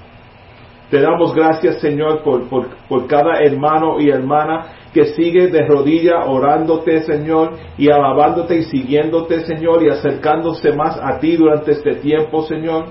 Te 0.92 1.00
damos 1.00 1.34
gracias, 1.34 1.80
Señor, 1.80 2.22
por, 2.22 2.50
por, 2.50 3.08
cada 3.08 3.40
hermano 3.40 4.02
y 4.02 4.10
hermana 4.10 4.74
que 4.94 5.06
sigue 5.06 5.48
de 5.48 5.66
rodilla 5.66 6.26
orándote, 6.26 7.04
Señor, 7.04 7.54
y 7.78 7.90
alabándote 7.90 8.58
y 8.58 8.64
siguiéndote, 8.64 9.46
Señor, 9.46 9.82
y 9.84 9.90
acercándose 9.90 10.74
más 10.74 11.00
a 11.02 11.18
ti 11.18 11.38
durante 11.38 11.72
este 11.72 11.96
tiempo, 11.96 12.44
Señor. 12.44 12.88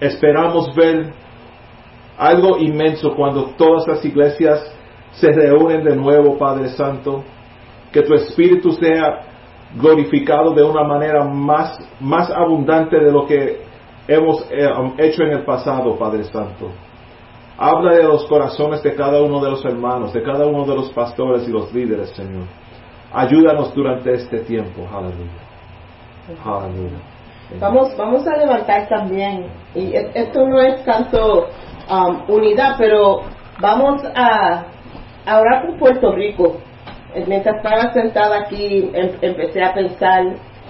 Esperamos 0.00 0.74
ver 0.74 1.12
algo 2.18 2.58
inmenso 2.58 3.14
cuando 3.14 3.54
todas 3.56 3.86
las 3.86 4.04
iglesias 4.04 4.76
se 5.12 5.30
reúnen 5.30 5.84
de 5.84 5.94
nuevo, 5.94 6.36
Padre 6.36 6.70
Santo. 6.70 7.22
Que 7.92 8.02
tu 8.02 8.12
Espíritu 8.12 8.72
sea 8.72 9.20
glorificado 9.80 10.52
de 10.52 10.64
una 10.64 10.82
manera 10.82 11.22
más, 11.22 11.78
más 12.00 12.28
abundante 12.28 12.98
de 12.98 13.12
lo 13.12 13.24
que 13.24 13.65
hemos 14.08 14.46
eh, 14.50 14.66
um, 14.66 14.94
hecho 14.98 15.22
en 15.22 15.32
el 15.32 15.44
pasado, 15.44 15.96
Padre 15.96 16.24
Santo. 16.24 16.70
Habla 17.58 17.94
de 17.94 18.02
los 18.02 18.26
corazones 18.26 18.82
de 18.82 18.94
cada 18.94 19.22
uno 19.22 19.40
de 19.42 19.50
los 19.50 19.64
hermanos, 19.64 20.12
de 20.12 20.22
cada 20.22 20.46
uno 20.46 20.64
de 20.64 20.74
los 20.74 20.90
pastores 20.92 21.48
y 21.48 21.50
los 21.50 21.72
líderes, 21.72 22.10
Señor. 22.10 22.44
Ayúdanos 23.12 23.74
durante 23.74 24.12
este 24.12 24.40
tiempo. 24.40 24.86
Aleluya. 24.92 25.30
Aleluya. 26.44 26.98
Vamos, 27.60 27.96
vamos 27.96 28.26
a 28.26 28.36
levantar 28.36 28.88
también, 28.88 29.46
y 29.74 29.94
esto 29.94 30.46
no 30.46 30.60
es 30.60 30.84
tanto 30.84 31.46
um, 31.88 32.22
unidad, 32.28 32.74
pero 32.76 33.20
vamos 33.60 34.02
a, 34.14 34.64
a 35.24 35.40
orar 35.40 35.66
por 35.66 35.78
Puerto 35.78 36.12
Rico. 36.12 36.56
Mientras 37.26 37.56
estaba 37.56 37.92
sentada 37.92 38.40
aquí, 38.40 38.90
em, 38.92 39.12
empecé 39.22 39.62
a 39.62 39.72
pensar 39.72 40.24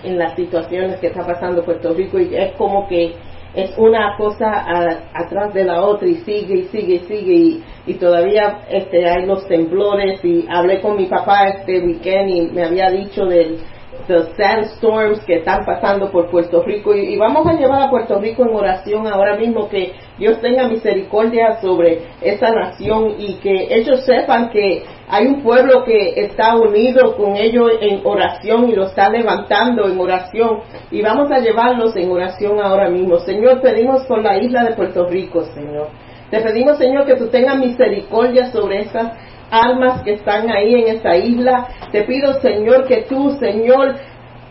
en 0.04 0.18
las 0.18 0.34
situaciones 0.34 1.00
que 1.00 1.08
está 1.08 1.26
pasando 1.26 1.64
Puerto 1.64 1.92
Rico 1.94 2.18
y 2.20 2.34
es 2.36 2.52
como 2.56 2.86
que 2.86 3.16
es 3.56 3.76
una 3.78 4.16
cosa 4.18 4.64
atrás 5.14 5.54
de 5.54 5.64
la 5.64 5.82
otra 5.82 6.06
y 6.06 6.16
sigue 6.16 6.58
y 6.58 6.62
sigue 6.64 6.94
y 6.96 6.98
sigue 7.00 7.62
y, 7.86 7.94
todavía 7.94 8.60
este 8.68 9.08
hay 9.08 9.24
los 9.24 9.48
temblores 9.48 10.22
y 10.22 10.46
hablé 10.48 10.80
con 10.82 10.96
mi 10.96 11.06
papá 11.06 11.48
este 11.48 11.80
weekend 11.80 12.28
y 12.28 12.40
me 12.52 12.64
había 12.64 12.90
dicho 12.90 13.24
del 13.24 13.58
los 14.08 14.28
sandstorms 14.36 15.20
que 15.24 15.36
están 15.36 15.64
pasando 15.64 16.10
por 16.10 16.30
Puerto 16.30 16.62
Rico 16.62 16.94
y, 16.94 17.16
vamos 17.16 17.46
a 17.46 17.54
llevar 17.54 17.82
a 17.82 17.90
Puerto 17.90 18.18
Rico 18.20 18.44
en 18.44 18.54
oración 18.54 19.06
ahora 19.06 19.36
mismo 19.36 19.68
que 19.68 19.92
Dios 20.18 20.40
tenga 20.40 20.68
misericordia 20.68 21.60
sobre 21.60 22.02
esa 22.20 22.50
nación 22.50 23.14
y 23.18 23.34
que 23.34 23.74
ellos 23.74 24.04
sepan 24.04 24.50
que 24.50 24.84
hay 25.08 25.26
un 25.26 25.42
pueblo 25.42 25.84
que 25.84 26.20
está 26.20 26.56
unido 26.56 27.16
con 27.16 27.36
ellos 27.36 27.70
en 27.80 28.00
oración 28.04 28.68
y 28.68 28.74
lo 28.74 28.86
está 28.86 29.08
levantando 29.08 29.88
en 29.88 29.98
oración 29.98 30.60
y 30.90 31.02
vamos 31.02 31.30
a 31.30 31.38
llevarlos 31.38 31.94
en 31.96 32.10
oración 32.10 32.60
ahora 32.60 32.88
mismo. 32.88 33.18
Señor, 33.18 33.60
pedimos 33.60 34.04
por 34.06 34.22
la 34.22 34.38
isla 34.38 34.64
de 34.64 34.74
Puerto 34.74 35.06
Rico, 35.06 35.42
Señor. 35.54 35.88
Te 36.30 36.40
pedimos, 36.40 36.78
Señor, 36.78 37.06
que 37.06 37.14
tú 37.14 37.28
tengas 37.28 37.56
misericordia 37.56 38.46
sobre 38.46 38.80
estas 38.80 39.12
almas 39.50 40.02
que 40.02 40.14
están 40.14 40.50
ahí 40.50 40.74
en 40.74 40.96
esa 40.96 41.16
isla. 41.16 41.68
Te 41.92 42.02
pido, 42.02 42.40
Señor, 42.40 42.86
que 42.86 43.02
tú, 43.02 43.36
Señor, 43.38 43.96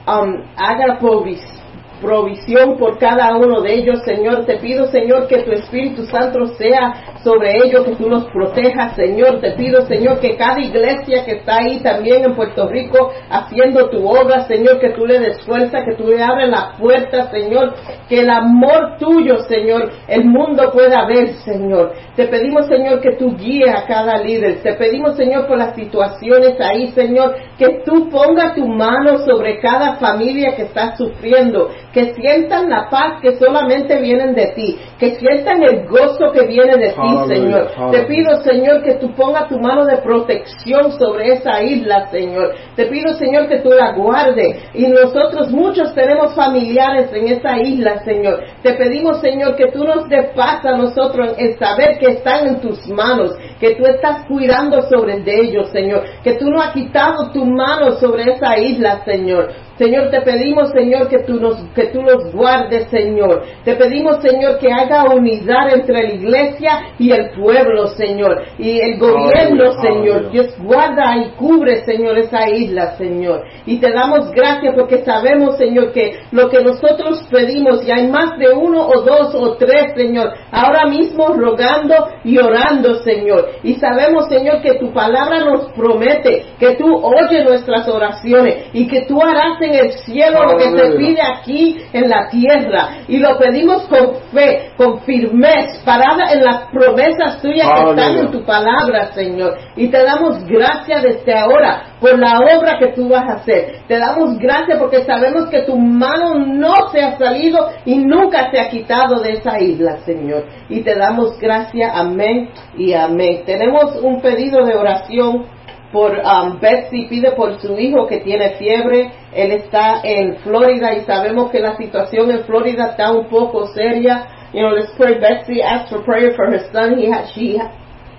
um, 0.08 0.44
haga 0.56 1.00
provisión 1.00 1.65
provisión 2.06 2.78
por 2.78 2.98
cada 3.00 3.36
uno 3.36 3.62
de 3.62 3.74
ellos, 3.74 4.02
Señor. 4.06 4.46
Te 4.46 4.58
pido, 4.58 4.88
Señor, 4.88 5.28
que 5.28 5.40
tu 5.40 5.52
Espíritu 5.52 6.06
Santo 6.06 6.46
sea 6.58 7.16
sobre 7.24 7.58
ellos, 7.66 7.84
que 7.84 7.96
tú 7.96 8.08
los 8.08 8.26
protejas, 8.26 8.96
Señor. 8.96 9.42
Te 9.42 9.52
pido, 9.54 9.82
Señor, 9.88 10.20
que 10.20 10.38
cada 10.38 10.62
iglesia 10.62 11.26
que 11.26 11.38
está 11.38 11.58
ahí 11.58 11.80
también 11.80 12.24
en 12.24 12.36
Puerto 12.36 12.68
Rico 12.68 13.12
haciendo 13.30 13.90
tu 13.90 14.08
obra, 14.08 14.48
Señor, 14.48 14.80
que 14.80 14.92
tú 14.92 15.06
le 15.06 15.20
des 15.20 15.42
fuerza, 15.44 15.84
que 15.84 15.96
tú 15.96 16.08
le 16.08 16.22
abres 16.22 16.50
la 16.50 16.74
puerta, 16.78 17.32
Señor, 17.32 17.74
que 18.08 18.22
el 18.22 18.30
amor 18.30 18.98
tuyo, 19.00 19.40
Señor, 19.40 19.90
el 20.08 20.26
mundo 20.26 20.72
pueda 20.72 21.06
ver, 21.08 21.34
Señor. 21.44 21.94
Te 22.16 22.28
pedimos, 22.28 22.68
Señor, 22.68 23.02
que 23.02 23.14
tú 23.14 23.36
guíes 23.36 23.74
a 23.76 23.86
cada 23.86 24.18
líder. 24.18 24.62
Te 24.62 24.74
pedimos, 24.74 25.18
Señor, 25.18 25.48
por 25.48 25.58
las 25.58 25.76
situaciones 25.76 26.60
ahí, 26.62 26.92
Señor, 26.92 27.36
que 27.58 27.82
tú 27.84 28.10
pongas 28.10 28.56
tu 28.56 28.68
mano 28.68 29.18
sobre 29.20 29.60
cada 29.60 29.96
familia 29.96 30.56
que 30.56 30.64
está 30.64 30.96
sufriendo, 30.96 31.70
que 31.96 32.14
sientan 32.14 32.70
la 32.70 32.90
paz 32.90 33.22
que 33.22 33.38
solamente 33.38 33.96
vienen 34.02 34.36
de 34.36 34.48
ti, 34.48 34.78
que 35.00 35.16
sientan 35.16 35.64
el 35.64 35.88
gozo 35.88 36.30
que 36.34 36.46
viene 36.46 36.76
de 36.76 36.90
ti, 36.90 37.34
Señor. 37.34 37.72
Te 37.90 38.04
pido, 38.04 38.36
Señor, 38.42 38.84
que 38.84 38.96
tú 38.96 39.16
pongas 39.16 39.48
tu 39.48 39.58
mano 39.58 39.86
de 39.86 40.00
protección 40.00 40.92
sobre 41.00 41.32
esa 41.32 41.64
isla, 41.64 42.08
Señor. 42.12 42.54
Te 42.76 42.88
pido, 42.88 43.14
Señor, 43.14 43.48
que 43.48 43.60
tú 43.60 43.70
la 43.70 43.94
guardes. 43.94 44.62
Y 44.74 44.88
nosotros 44.88 45.52
muchos 45.52 45.96
tenemos 45.96 46.36
familiares 46.36 47.14
en 47.14 47.30
esa 47.30 47.62
isla, 47.62 48.04
Señor. 48.04 48.44
Te 48.62 48.74
pedimos, 48.74 49.22
Señor, 49.22 49.56
que 49.56 49.72
tú 49.72 49.86
nos 49.86 50.10
des 50.10 50.32
paz 50.36 50.66
a 50.66 50.76
nosotros 50.76 51.36
en 51.38 51.58
saber 51.58 51.98
que 52.00 52.08
están 52.08 52.46
en 52.46 52.60
tus 52.60 52.86
manos, 52.90 53.38
que 53.58 53.76
tú 53.76 53.86
estás 53.86 54.26
cuidando 54.26 54.82
sobre 54.90 55.22
de 55.22 55.34
ellos, 55.34 55.70
Señor. 55.70 56.04
Que 56.26 56.34
tú 56.34 56.50
no 56.50 56.60
has 56.62 56.74
quitado 56.74 57.32
tu 57.32 57.46
mano 57.46 57.94
sobre 57.94 58.34
esa 58.34 58.58
isla, 58.58 59.02
Señor. 59.06 59.50
Señor, 59.78 60.10
te 60.10 60.22
pedimos, 60.22 60.72
Señor, 60.72 61.10
que 61.10 61.20
tú, 61.20 61.40
nos, 61.40 61.62
que 61.74 61.88
tú 61.88 62.02
los 62.02 62.32
guardes, 62.32 62.88
Señor. 62.90 63.44
Te 63.66 63.76
pedimos, 63.76 64.22
Señor, 64.22 64.58
que 64.58 64.72
haga 64.72 65.04
unidad 65.14 65.74
entre 65.74 65.94
la 65.94 66.14
iglesia 66.14 66.72
y 66.98 67.12
el 67.12 67.32
pueblo, 67.32 67.88
Señor. 67.88 68.44
Y 68.58 68.80
el 68.80 68.98
gobierno, 68.98 69.74
Señor. 69.82 70.32
Dios 70.32 70.56
guarda 70.60 71.18
y 71.18 71.32
cubre, 71.32 71.84
Señor, 71.84 72.18
esa 72.18 72.50
isla, 72.50 72.96
Señor. 72.98 73.44
Y 73.66 73.80
te 73.80 73.92
damos 73.92 74.32
gracias 74.32 74.74
porque 74.76 75.04
sabemos, 75.04 75.58
Señor, 75.58 75.92
que 75.92 76.20
lo 76.32 76.50
que 76.50 76.64
nosotros 76.64 77.28
pedimos, 77.30 77.86
y 77.86 77.92
hay 77.92 78.08
más 78.08 78.38
de 78.38 78.54
uno 78.54 78.88
o 78.88 79.02
dos 79.02 79.36
o 79.36 79.56
tres, 79.58 79.94
Señor, 79.96 80.32
ahora 80.52 80.86
mismo 80.88 81.28
rogando 81.34 81.96
y 82.24 82.38
orando, 82.38 82.96
Señor. 83.04 83.50
Y 83.64 83.74
sabemos, 83.76 84.30
Señor, 84.30 84.62
que 84.62 84.76
tu 84.76 84.94
palabra 84.94 85.40
nos 85.44 85.72
promete 85.74 86.46
que 86.60 86.76
tú 86.76 86.86
oyes 86.96 87.44
nuestras 87.44 87.88
oraciones 87.90 88.70
y 88.72 88.88
que 88.88 89.06
tú 89.06 89.22
harás 89.22 89.60
en 89.66 89.74
el 89.74 89.92
cielo 90.00 90.44
lo 90.44 90.58
que 90.58 90.70
se 90.70 90.98
pide 90.98 91.22
aquí 91.22 91.78
en 91.94 92.10
la 92.10 92.28
tierra. 92.30 93.00
Y 93.08 93.18
lo 93.18 93.38
pedimos 93.38 93.84
con 93.88 94.16
fe, 94.34 94.72
con 94.78 95.02
firmeza, 95.02 95.84
parada 95.86 96.32
en 96.34 96.44
las 96.44 96.68
promesas 96.72 97.42
tuyas 97.42 97.68
que 97.68 97.90
están 97.90 98.18
en 98.18 98.32
tu 98.32 98.46
palabra, 98.46 99.14
Señor. 99.14 99.58
Y 99.76 99.90
te 99.90 100.04
damos 100.04 100.44
gracias 100.46 101.04
desde 101.04 101.38
ahora 101.38 101.96
por 102.00 102.18
la 102.20 102.40
obra 102.40 102.78
que 102.80 102.88
tú 102.88 103.10
vas 103.10 103.28
a 103.28 103.34
hacer. 103.34 103.82
Te 103.88 103.98
damos 103.98 104.38
gracias 104.38 104.78
porque 104.80 105.04
sabemos 105.04 105.48
que 105.50 105.64
tu 105.64 105.78
mano 105.78 106.36
no 106.36 106.90
se 106.92 107.02
ha 107.02 107.18
salido 107.18 107.70
y 107.86 107.98
nunca 107.98 108.52
se 108.52 108.60
ha 108.60 108.70
quitado 108.70 109.22
de 109.22 109.34
esa 109.34 109.60
isla, 109.60 109.98
Señor. 110.06 110.46
Y 110.70 110.82
te 110.82 110.96
damos 110.96 111.40
gracias, 111.40 111.92
amén 111.94 112.50
y 112.78 112.94
amén. 112.94 113.44
Tenemos 113.46 113.96
un 114.02 114.22
pedido 114.22 114.66
de 114.66 114.76
oración 114.76 115.46
por 115.92 116.12
um, 116.12 116.60
Betsy, 116.60 117.08
pide 117.08 117.32
por 117.32 117.60
su 117.60 117.78
hijo 117.80 118.08
que 118.08 118.20
tiene 118.20 118.52
fiebre. 118.58 119.12
Él 119.34 119.52
está 119.52 120.02
en 120.04 120.38
Florida 120.38 120.94
y 120.94 121.02
sabemos 121.02 121.52
que 121.52 121.60
la 121.60 121.76
situación 121.78 122.32
en 122.32 122.44
Florida 122.44 122.90
está 122.92 123.12
un 123.12 123.28
poco 123.28 123.68
seria. 123.68 124.28
You 124.54 124.62
know, 124.62 124.72
let's 124.72 124.92
pray. 124.98 125.20
Betsy 125.20 125.62
asked 125.62 125.90
for 125.90 126.04
prayer 126.04 126.34
for 126.36 126.48
her 126.48 126.70
son. 126.72 126.98
He 126.98 127.12
has, 127.12 127.32
she, 127.32 127.60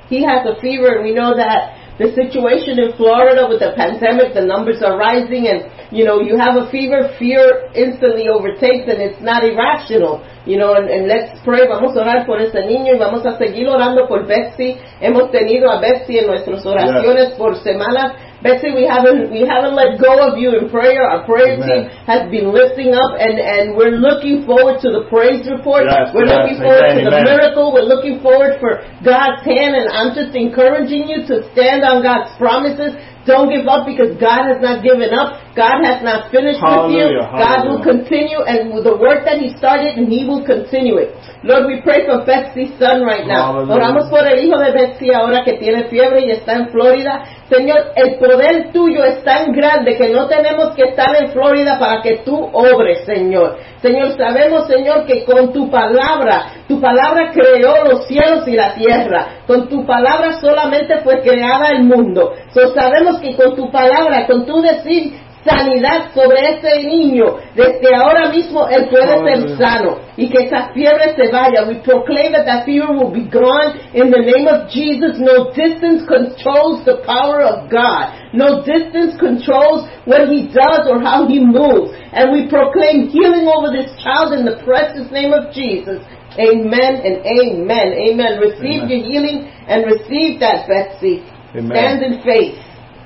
he 0.09 0.23
has 0.25 0.47
a 0.47 0.61
fever, 0.61 0.97
and 0.97 1.05
we 1.05 1.13
know 1.13 1.35
that 1.35 1.86
the 1.99 2.13
situation 2.13 2.77
in 2.77 2.93
Florida 2.97 3.49
with 3.49 3.61
the 3.61 3.73
pandemic, 3.73 4.35
the 4.35 4.45
numbers 4.45 4.83
are 4.85 5.01
rising, 5.01 5.49
and 5.49 5.65
you 5.91 6.05
know, 6.05 6.21
you 6.21 6.37
have 6.37 6.57
a 6.57 6.69
fever, 6.71 7.09
fear 7.19 7.73
instantly 7.73 8.29
overtakes, 8.29 8.85
and 8.85 9.01
it's 9.01 9.21
not 9.21 9.45
irrational. 9.45 10.21
You 10.45 10.59
know, 10.59 10.75
and, 10.75 10.89
and, 10.89 11.09
let's 11.09 11.41
pray, 11.43 11.67
vamos 11.67 11.97
a 11.97 12.01
orar 12.03 12.27
por 12.27 12.41
ese 12.41 12.61
niño 12.67 12.95
y 12.95 12.99
vamos 12.99 13.25
a 13.27 13.37
seguir 13.37 13.67
orando 13.67 14.07
por 14.07 14.27
Betsy. 14.27 14.77
Hemos 15.01 15.31
tenido 15.33 15.71
a 15.71 15.81
Betsy 15.81 16.19
en 16.19 16.27
nuestras 16.27 16.65
oraciones 16.65 17.31
yes. 17.31 17.39
por 17.39 17.57
semanas. 17.57 18.15
Betsy, 18.47 18.71
we 18.71 18.87
haven't 18.87 19.35
we 19.35 19.43
haven't 19.43 19.75
let 19.75 19.99
go 19.99 20.23
of 20.23 20.39
you 20.39 20.55
in 20.55 20.71
prayer. 20.71 21.03
Our 21.03 21.27
prayer 21.27 21.59
Amen. 21.59 21.67
team 21.67 21.83
has 22.07 22.31
been 22.31 22.55
lifting 22.55 22.95
up, 22.95 23.19
and 23.19 23.43
and 23.43 23.75
we're 23.75 23.99
looking 23.99 24.47
forward 24.47 24.79
to 24.87 24.95
the 24.95 25.11
praise 25.11 25.43
report. 25.51 25.91
Yes, 25.91 26.15
we're 26.15 26.31
yes, 26.31 26.47
looking 26.47 26.59
forward 26.63 26.87
Amen. 26.95 27.03
to 27.03 27.11
the 27.11 27.23
miracle. 27.27 27.75
We're 27.75 27.91
looking 27.91 28.23
forward 28.23 28.63
for 28.63 28.87
God's 29.03 29.43
hand, 29.43 29.75
and 29.75 29.91
I'm 29.91 30.15
just 30.15 30.33
encouraging 30.39 31.11
you 31.11 31.27
to 31.27 31.43
stand 31.51 31.83
on 31.83 32.07
God's 32.07 32.31
promises. 32.39 32.95
Don't 33.27 33.51
give 33.51 33.67
up 33.67 33.91
because 33.91 34.15
God 34.23 34.47
has 34.47 34.63
not 34.63 34.87
given 34.87 35.11
up. 35.11 35.43
God 35.57 35.81
has 35.89 36.05
not 36.05 36.29
finished 36.29 36.61
with 36.61 36.93
you. 36.93 37.17
Hallelujah, 37.17 37.33
God 37.33 37.65
will 37.65 37.81
hallelujah. 37.81 38.05
continue 38.05 38.41
and 38.45 38.77
with 38.77 38.85
the 38.85 38.93
work 38.93 39.25
that 39.25 39.41
He 39.41 39.57
started 39.57 39.97
and 39.97 40.05
He 40.05 40.29
will 40.29 40.45
continue 40.45 41.01
it. 41.01 41.17
Lord, 41.43 41.65
we 41.65 41.81
pray 41.81 42.05
for 42.05 42.29
Betsy's 42.29 42.77
son 42.77 43.01
right 43.09 43.25
now. 43.25 43.57
Hallelujah. 43.57 43.73
Oramos 43.73 44.05
por 44.13 44.21
el 44.29 44.45
hijo 44.45 44.61
de 44.61 44.73
Betsy 44.77 45.09
ahora 45.17 45.45
que 45.45 45.57
tiene 45.57 45.89
fiebre 45.89 46.27
y 46.27 46.31
está 46.31 46.61
en 46.61 46.69
Florida. 46.69 47.25
Señor, 47.49 47.93
el 47.97 48.19
poder 48.19 48.73
tuyo 48.73 49.05
es 49.05 49.25
tan 49.25 49.53
grande 49.53 49.97
que 49.97 50.11
no 50.11 50.29
tenemos 50.29 50.75
que 50.75 50.91
estar 50.91 51.17
en 51.17 51.31
Florida 51.31 51.79
para 51.79 52.03
que 52.03 52.19
tú 52.19 52.37
obres, 52.53 53.07
Señor. 53.07 53.57
Señor, 53.81 54.17
sabemos, 54.17 54.67
Señor, 54.67 55.07
que 55.07 55.25
con 55.25 55.53
tu 55.53 55.71
palabra, 55.71 56.65
tu 56.69 56.81
palabra 56.81 57.31
creó 57.33 57.85
los 57.85 58.07
cielos 58.07 58.47
y 58.49 58.53
la 58.53 58.75
tierra. 58.75 59.43
Con 59.47 59.69
tu 59.69 59.87
palabra 59.87 60.41
solamente 60.41 60.99
fue 60.99 61.21
creada 61.21 61.71
el 61.71 61.85
mundo. 61.85 62.35
So, 62.53 62.75
sabemos 62.75 63.21
que 63.21 63.37
con 63.37 63.55
tu 63.55 63.71
palabra, 63.71 64.27
con 64.27 64.45
tu 64.45 64.61
decir 64.61 65.15
sanidad 65.47 66.13
sobre 66.13 66.59
ese 66.59 66.85
niño, 66.85 67.37
desde 67.55 67.95
ahora 67.95 68.29
mismo 68.29 68.69
él 68.69 68.89
puede 68.89 69.19
ser 69.25 69.57
sano 69.57 69.99
y 70.17 70.29
que 70.29 70.45
esa 70.45 70.71
fiebre 70.75 71.15
se 71.15 71.31
vaya. 71.31 71.65
We 71.67 71.77
proclaim 71.77 72.33
that 72.33 72.47
that 72.47 72.65
fever 72.65 72.93
will 72.93 73.13
be 73.13 73.25
gone 73.31 73.79
in 73.95 74.11
the 74.11 74.21
name 74.21 74.49
of 74.49 74.69
Jesus. 74.69 75.19
No 75.19 75.53
distance 75.53 76.05
controls 76.07 76.85
the 76.85 77.03
power 77.07 77.41
of 77.43 77.71
God. 77.71 78.13
No 78.33 78.63
distance 78.63 79.17
controls 79.19 79.89
what 80.05 80.29
he 80.29 80.49
does 80.49 80.89
or 80.89 81.01
how 81.01 81.27
he 81.27 81.41
moves. 81.41 81.93
And 82.13 82.33
we 82.33 82.49
proclaim 82.49 83.09
healing 83.09 83.47
over 83.47 83.71
this 83.71 83.93
child 84.03 84.33
in 84.33 84.45
the 84.45 84.61
precious 84.65 85.11
name 85.13 85.33
of 85.33 85.53
Jesus. 85.55 86.03
Amen 86.37 87.01
and 87.01 87.25
amen. 87.25 87.97
Amen. 87.97 88.41
Receive 88.41 88.85
Amen. 88.85 88.91
your 88.91 89.03
healing 89.09 89.39
and 89.69 89.87
receive 89.87 90.41
that, 90.41 90.69
Betsy. 90.69 91.25
Amen. 91.55 91.73
Stand 91.73 92.03
in 92.03 92.23
faith. 92.23 92.61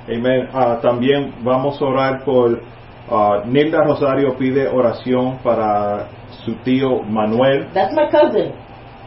Amén. 0.09 0.49
Ah, 0.52 0.78
también 0.80 1.35
vamos 1.42 1.80
a 1.80 1.85
orar 1.85 2.25
por 2.25 2.61
ah, 3.11 3.42
Nilda 3.45 3.85
Rosario 3.85 4.37
pide 4.37 4.69
oración 4.69 5.38
para 5.42 6.09
su 6.45 6.54
tío 6.57 7.02
Manuel. 7.02 7.69
That's 7.73 7.92
my 7.95 8.09
cousin. 8.11 8.52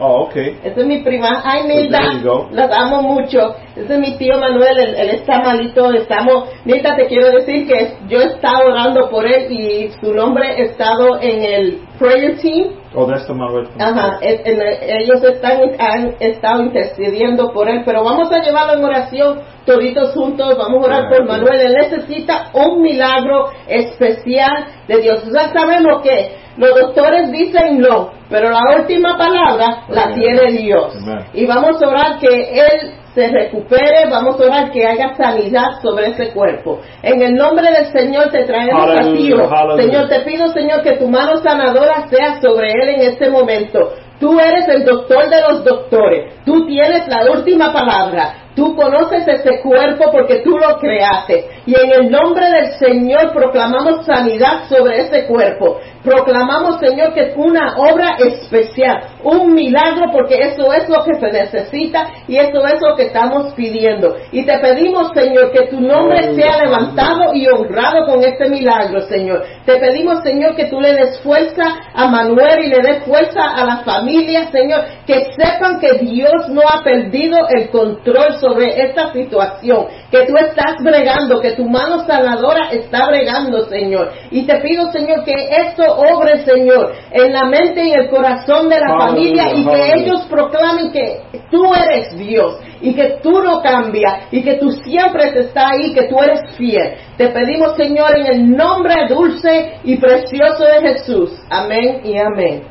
Oh, 0.00 0.22
okay. 0.26 0.58
Esa 0.64 0.80
es 0.80 0.86
mi 0.86 1.02
prima. 1.02 1.40
Ay, 1.44 1.62
Pues 1.66 1.74
Nilda, 1.84 1.98
there 2.00 2.14
you 2.20 2.28
go. 2.28 2.48
las 2.50 2.70
amo 2.72 3.02
mucho. 3.02 3.54
Ese 3.76 3.94
es 3.94 3.98
mi 4.00 4.16
tío 4.18 4.38
Manuel, 4.38 4.76
él, 4.78 4.94
él 4.96 5.10
está 5.10 5.40
malito. 5.40 5.92
Estamos, 5.92 6.48
Nilda, 6.64 6.96
te 6.96 7.06
quiero 7.06 7.30
decir 7.30 7.68
que 7.68 7.94
yo 8.08 8.20
he 8.20 8.24
estado 8.26 8.70
orando 8.72 9.08
por 9.08 9.24
él 9.24 9.52
y 9.52 9.90
su 10.00 10.12
nombre 10.12 10.48
ha 10.48 10.56
estado 10.64 11.20
en 11.20 11.42
el 11.44 11.78
prayer 11.98 12.36
team. 12.38 12.70
Oh, 12.96 13.06
that's 13.06 13.26
the 13.26 13.34
Manuel. 13.34 13.68
Ajá, 13.78 14.18
en- 14.20 14.62
ellos 15.00 15.22
están, 15.22 15.58
han 15.78 16.14
estado 16.20 16.62
intercediendo 16.62 17.52
por 17.52 17.68
él, 17.68 17.82
pero 17.84 18.02
vamos 18.04 18.30
a 18.32 18.40
llevarlo 18.40 18.74
en 18.74 18.84
oración 18.84 19.40
toditos 19.64 20.12
juntos, 20.14 20.56
vamos 20.58 20.82
a 20.84 20.86
orar 20.86 21.08
por 21.08 21.24
Manuel, 21.26 21.58
él 21.60 21.72
necesita 21.72 22.50
un 22.52 22.82
milagro 22.82 23.46
especial 23.66 24.66
de 24.86 24.98
Dios. 25.00 25.24
Ya 25.32 25.52
sabemos 25.52 26.02
que 26.02 26.36
los 26.56 26.80
doctores 26.80 27.30
dicen 27.32 27.80
no, 27.80 28.10
pero 28.30 28.50
la 28.50 28.76
última 28.76 29.16
palabra 29.16 29.84
la 29.88 30.04
Amen. 30.04 30.20
tiene 30.20 30.52
Dios. 30.52 30.94
Amen. 31.02 31.24
Y 31.34 31.46
vamos 31.46 31.82
a 31.82 31.88
orar 31.88 32.18
que 32.18 32.28
él 32.28 32.94
se 33.14 33.28
recupere, 33.28 34.08
vamos 34.10 34.40
a 34.40 34.44
orar 34.44 34.70
que 34.72 34.84
haya 34.86 35.14
sanidad 35.14 35.80
sobre 35.80 36.08
ese 36.08 36.32
cuerpo. 36.32 36.80
En 37.02 37.22
el 37.22 37.34
nombre 37.34 37.70
del 37.70 37.86
Señor 37.92 38.30
te 38.30 38.44
traemos 38.44 38.90
a 38.90 39.02
ti. 39.12 39.32
Señor, 39.76 40.08
te 40.08 40.20
pido, 40.20 40.48
Señor, 40.48 40.82
que 40.82 40.96
tu 40.96 41.08
mano 41.08 41.36
sanadora 41.36 42.08
sea 42.08 42.40
sobre 42.40 42.72
él 42.72 42.88
en 42.88 43.00
este 43.12 43.30
momento. 43.30 43.92
Tú 44.18 44.38
eres 44.40 44.68
el 44.68 44.84
doctor 44.84 45.28
de 45.28 45.40
los 45.40 45.64
doctores. 45.64 46.34
Tú 46.44 46.66
tienes 46.66 47.06
la 47.08 47.30
última 47.30 47.72
palabra. 47.72 48.43
Tú 48.54 48.76
conoces 48.76 49.26
ese 49.26 49.60
cuerpo 49.60 50.10
porque 50.12 50.42
tú 50.44 50.50
lo 50.56 50.78
creaste. 50.78 51.44
Y 51.66 51.74
en 51.74 51.92
el 51.92 52.10
nombre 52.10 52.46
del 52.50 52.72
Señor 52.78 53.32
proclamamos 53.32 54.06
sanidad 54.06 54.68
sobre 54.68 55.00
ese 55.00 55.26
cuerpo. 55.26 55.80
Proclamamos, 56.04 56.78
Señor, 56.80 57.14
que 57.14 57.30
es 57.30 57.36
una 57.36 57.76
obra 57.78 58.16
especial, 58.18 59.04
un 59.22 59.54
milagro, 59.54 60.12
porque 60.12 60.38
eso 60.38 60.72
es 60.72 60.86
lo 60.88 61.02
que 61.02 61.14
se 61.14 61.32
necesita 61.32 62.06
y 62.28 62.36
eso 62.36 62.64
es 62.66 62.80
lo 62.80 62.94
que 62.94 63.04
estamos 63.04 63.54
pidiendo. 63.54 64.14
Y 64.30 64.44
te 64.44 64.58
pedimos, 64.58 65.12
Señor, 65.14 65.50
que 65.50 65.66
tu 65.68 65.80
nombre 65.80 66.34
sea 66.34 66.62
levantado 66.62 67.32
y 67.32 67.46
honrado 67.46 68.06
con 68.06 68.22
este 68.22 68.50
milagro, 68.50 69.00
Señor. 69.02 69.44
Te 69.64 69.76
pedimos, 69.76 70.22
Señor, 70.22 70.54
que 70.54 70.66
tú 70.66 70.78
le 70.78 70.92
des 70.92 71.20
fuerza 71.20 71.64
a 71.94 72.06
Manuel 72.08 72.64
y 72.64 72.68
le 72.68 72.82
des 72.82 73.04
fuerza 73.04 73.54
a 73.56 73.64
la 73.64 73.78
familia, 73.78 74.50
Señor, 74.52 74.84
que 75.06 75.32
sepan 75.36 75.80
que 75.80 76.04
Dios 76.04 76.50
no 76.50 76.60
ha 76.68 76.84
perdido 76.84 77.38
el 77.48 77.70
control 77.70 78.38
sobre 78.44 78.82
esta 78.82 79.10
situación, 79.12 79.86
que 80.10 80.26
tú 80.26 80.36
estás 80.36 80.74
bregando, 80.82 81.40
que 81.40 81.52
tu 81.52 81.68
mano 81.68 82.00
sanadora 82.06 82.70
está 82.70 83.06
bregando, 83.08 83.66
Señor. 83.68 84.12
Y 84.30 84.46
te 84.46 84.60
pido, 84.60 84.92
Señor, 84.92 85.24
que 85.24 85.32
esto 85.32 85.84
obre, 85.84 86.44
Señor, 86.44 86.92
en 87.10 87.32
la 87.32 87.44
mente 87.44 87.84
y 87.84 87.92
el 87.92 88.10
corazón 88.10 88.68
de 88.68 88.80
la 88.80 88.98
familia 88.98 89.52
y 89.54 89.64
que 89.64 89.92
ellos 89.96 90.26
proclamen 90.28 90.92
que 90.92 91.22
tú 91.50 91.72
eres 91.74 92.16
Dios 92.18 92.60
y 92.80 92.94
que 92.94 93.18
tú 93.22 93.40
no 93.42 93.62
cambias 93.62 94.28
y 94.30 94.42
que 94.42 94.54
tú 94.54 94.70
siempre 94.70 95.28
estás 95.28 95.72
ahí, 95.72 95.94
que 95.94 96.08
tú 96.08 96.20
eres 96.20 96.54
fiel. 96.56 96.96
Te 97.16 97.28
pedimos, 97.28 97.76
Señor, 97.76 98.18
en 98.18 98.26
el 98.26 98.56
nombre 98.56 98.94
dulce 99.08 99.78
y 99.84 99.96
precioso 99.96 100.64
de 100.64 100.88
Jesús. 100.88 101.42
Amén 101.48 102.02
y 102.04 102.18
amén. 102.18 102.64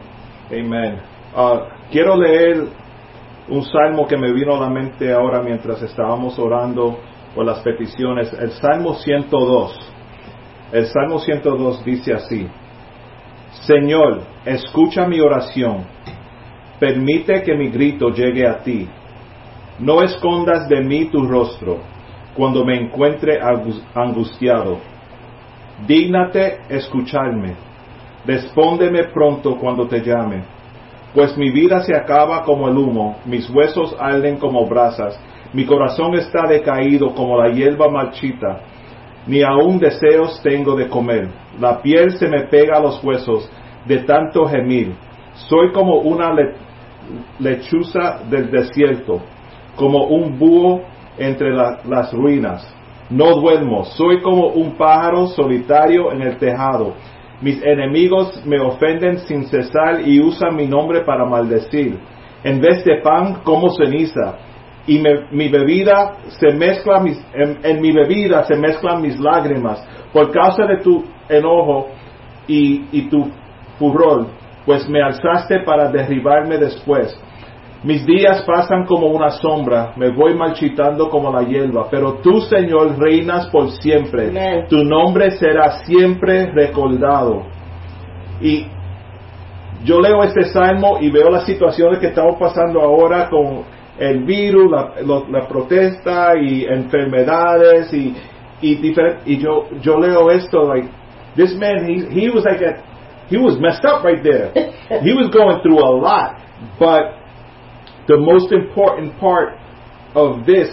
Amen. 0.51 1.01
Ah, 1.36 1.67
quiero 1.91 2.15
leer 2.15 2.67
un 3.49 3.63
salmo 3.63 4.08
que 4.08 4.17
me 4.17 4.32
vino 4.32 4.56
a 4.56 4.60
la 4.60 4.69
mente 4.69 5.12
ahora 5.12 5.41
mientras 5.41 5.82
estábamos 5.82 6.38
orando 6.39 6.99
por 7.36 7.45
las 7.45 7.60
peticiones. 7.60 8.32
El 8.34 8.51
Salmo 8.51 8.95
102. 8.95 9.79
El 10.71 10.86
Salmo 10.88 11.19
102 11.19 11.84
dice 11.84 12.13
así. 12.13 12.47
Señor, 13.62 14.21
escucha 14.45 15.08
mi 15.08 15.19
oración. 15.19 15.86
Permite 16.79 17.43
que 17.43 17.56
mi 17.56 17.69
grito 17.69 18.10
llegue 18.10 18.47
a 18.47 18.60
ti. 18.60 18.88
No 19.79 20.01
escondas 20.01 20.67
de 20.69 20.82
mí 20.82 21.06
tu 21.06 21.25
rostro 21.25 21.79
cuando 22.36 22.65
me 22.65 22.75
encuentre 22.79 23.39
angus- 23.41 23.84
angustiado. 23.93 24.79
Dígnate 25.86 26.60
escucharme. 26.69 27.56
Respóndeme 28.25 29.06
pronto 29.06 29.58
cuando 29.58 29.88
te 29.88 30.01
llame. 30.01 30.43
Pues 31.13 31.38
mi 31.38 31.52
vida 31.52 31.82
se 31.84 31.95
acaba 31.95 32.43
como 32.43 32.67
el 32.67 32.78
humo, 32.78 33.17
mis 33.26 33.49
huesos 33.49 33.95
arden 33.99 34.38
como 34.38 34.65
brasas, 34.67 35.19
mi 35.54 35.65
corazón 35.65 36.15
está 36.15 36.47
decaído 36.47 37.13
como 37.13 37.38
la 37.38 37.49
hierba 37.49 37.88
marchita, 37.88 38.62
ni 39.28 39.43
aun 39.43 39.78
deseos 39.78 40.41
tengo 40.41 40.76
de 40.76 40.88
comer. 40.89 41.30
La 41.60 41.82
piel 41.82 42.17
se 42.17 42.28
me 42.28 42.41
pega 42.47 42.78
a 42.78 42.82
los 42.82 43.04
huesos 43.04 43.49
de 43.86 43.99
tanto 43.99 44.45
gemir. 44.47 44.95
Soy 45.36 45.71
como 45.71 45.99
una 45.99 46.34
le- 46.34 46.56
lechuza 47.39 48.19
del 48.30 48.49
desierto, 48.49 49.21
como 49.76 50.06
un 50.06 50.38
búho 50.39 50.82
entre 51.17 51.54
la- 51.54 51.80
las 51.88 52.12
ruinas. 52.12 52.76
No 53.10 53.36
duermo, 53.36 53.84
soy 53.84 54.21
como 54.21 54.47
un 54.47 54.76
pájaro 54.76 55.28
solitario 55.28 56.12
en 56.12 56.21
el 56.23 56.38
tejado. 56.38 56.93
Mis 57.43 57.62
enemigos 57.62 58.41
me 58.45 58.58
ofenden 58.58 59.19
sin 59.19 59.45
cesar 59.47 60.08
y 60.08 60.21
usan 60.21 60.56
mi 60.56 60.65
nombre 60.65 61.01
para 61.01 61.25
maldecir. 61.25 61.99
En 62.41 62.62
vez 62.62 62.86
de 62.86 63.01
pan 63.01 63.41
como 63.43 63.69
ceniza 63.71 64.38
y 64.88 65.03
mi 65.32 65.49
bebida 65.49 66.17
se 66.39 66.53
mezcla 66.53 67.01
mis, 67.01 67.21
en, 67.34 67.82
mi 67.82 67.91
bebida 67.91 68.43
se 68.45 68.56
mezclan 68.56 69.01
mis 69.01 69.19
lágrimas 69.19 69.86
por 70.13 70.32
causa 70.32 70.65
de 70.65 70.77
tu 70.77 71.03
enojo 71.27 71.89
y 72.47 73.10
tu 73.10 73.29
furor, 73.77 74.27
pues 74.65 74.88
me 74.88 75.01
alzaste 75.01 75.60
para 75.65 75.91
derribarme 75.91 76.58
después. 76.58 77.13
Mis 77.83 78.05
días 78.05 78.43
pasan 78.43 78.85
como 78.85 79.07
una 79.07 79.29
sombra, 79.29 79.91
me 79.97 80.09
voy 80.09 80.33
marchitando 80.35 81.09
como 81.09 81.31
la 81.33 81.43
hierba, 81.43 81.87
pero 81.91 82.13
tú, 82.23 82.39
Señor, 82.41 82.97
reinas 82.97 83.47
por 83.47 83.71
siempre. 83.71 84.29
Amén. 84.29 84.65
Tu 84.69 84.83
nombre 84.85 85.31
será 85.31 85.83
siempre 85.83 86.49
recordado. 86.53 87.43
Y 88.39 88.67
yo 89.83 89.99
leo 89.99 90.23
este 90.23 90.45
salmo 90.45 90.97
y 91.01 91.09
veo 91.09 91.29
las 91.29 91.45
situaciones 91.45 91.99
que 91.99 92.07
estamos 92.07 92.37
pasando 92.39 92.81
ahora 92.81 93.27
con 93.29 93.63
el 93.99 94.23
virus, 94.23 94.71
la, 94.71 94.93
lo- 95.05 95.27
la 95.29 95.45
protesta 95.47 96.37
y 96.41 96.63
enfermedades 96.65 97.93
y, 97.93 98.15
y, 98.61 98.93
y 99.25 99.37
yo, 99.39 99.65
yo 99.81 99.99
leo 99.99 100.31
esto, 100.31 100.63
like, 100.73 100.87
this 101.35 101.53
man, 101.57 101.85
he, 101.85 102.05
he 102.09 102.29
was 102.29 102.45
like 102.45 102.61
a, 102.65 102.77
he 103.29 103.37
was 103.37 103.59
messed 103.59 103.83
up 103.85 104.03
right 104.05 104.23
there. 104.23 104.51
he 105.03 105.13
was 105.13 105.29
going 105.31 105.61
through 105.61 105.79
a 105.83 105.91
lot, 105.99 106.37
but 106.79 107.22
the 108.07 108.17
most 108.17 108.51
important 108.51 109.19
part 109.19 109.53
of 110.15 110.45
this, 110.45 110.69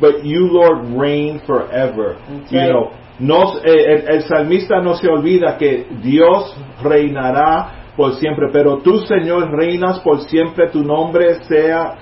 but 0.00 0.24
you, 0.24 0.48
Lord, 0.50 0.98
reign 0.98 1.40
forever. 1.46 2.16
You 2.50 2.60
know, 2.68 2.92
no, 3.18 3.58
eh, 3.64 3.84
el, 3.86 4.08
el 4.16 4.22
salmista 4.22 4.80
no 4.80 4.94
se 4.94 5.08
olvida 5.08 5.56
que 5.56 5.86
Dios 6.02 6.56
reinará 6.82 7.84
por 7.96 8.14
siempre, 8.14 8.48
pero 8.52 8.78
tú, 8.78 8.98
Señor, 9.00 9.50
reinas 9.52 10.00
por 10.00 10.22
siempre, 10.22 10.68
tu 10.70 10.82
nombre 10.82 11.44
sea, 11.44 11.96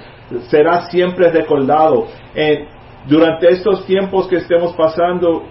será 0.49 0.87
siempre 0.91 1.31
recordado. 1.31 2.07
Eh, 2.35 2.67
durante 3.07 3.49
estos 3.49 3.85
tiempos 3.85 4.27
que 4.29 4.37
estemos 4.37 4.75
pasando, 4.75 5.45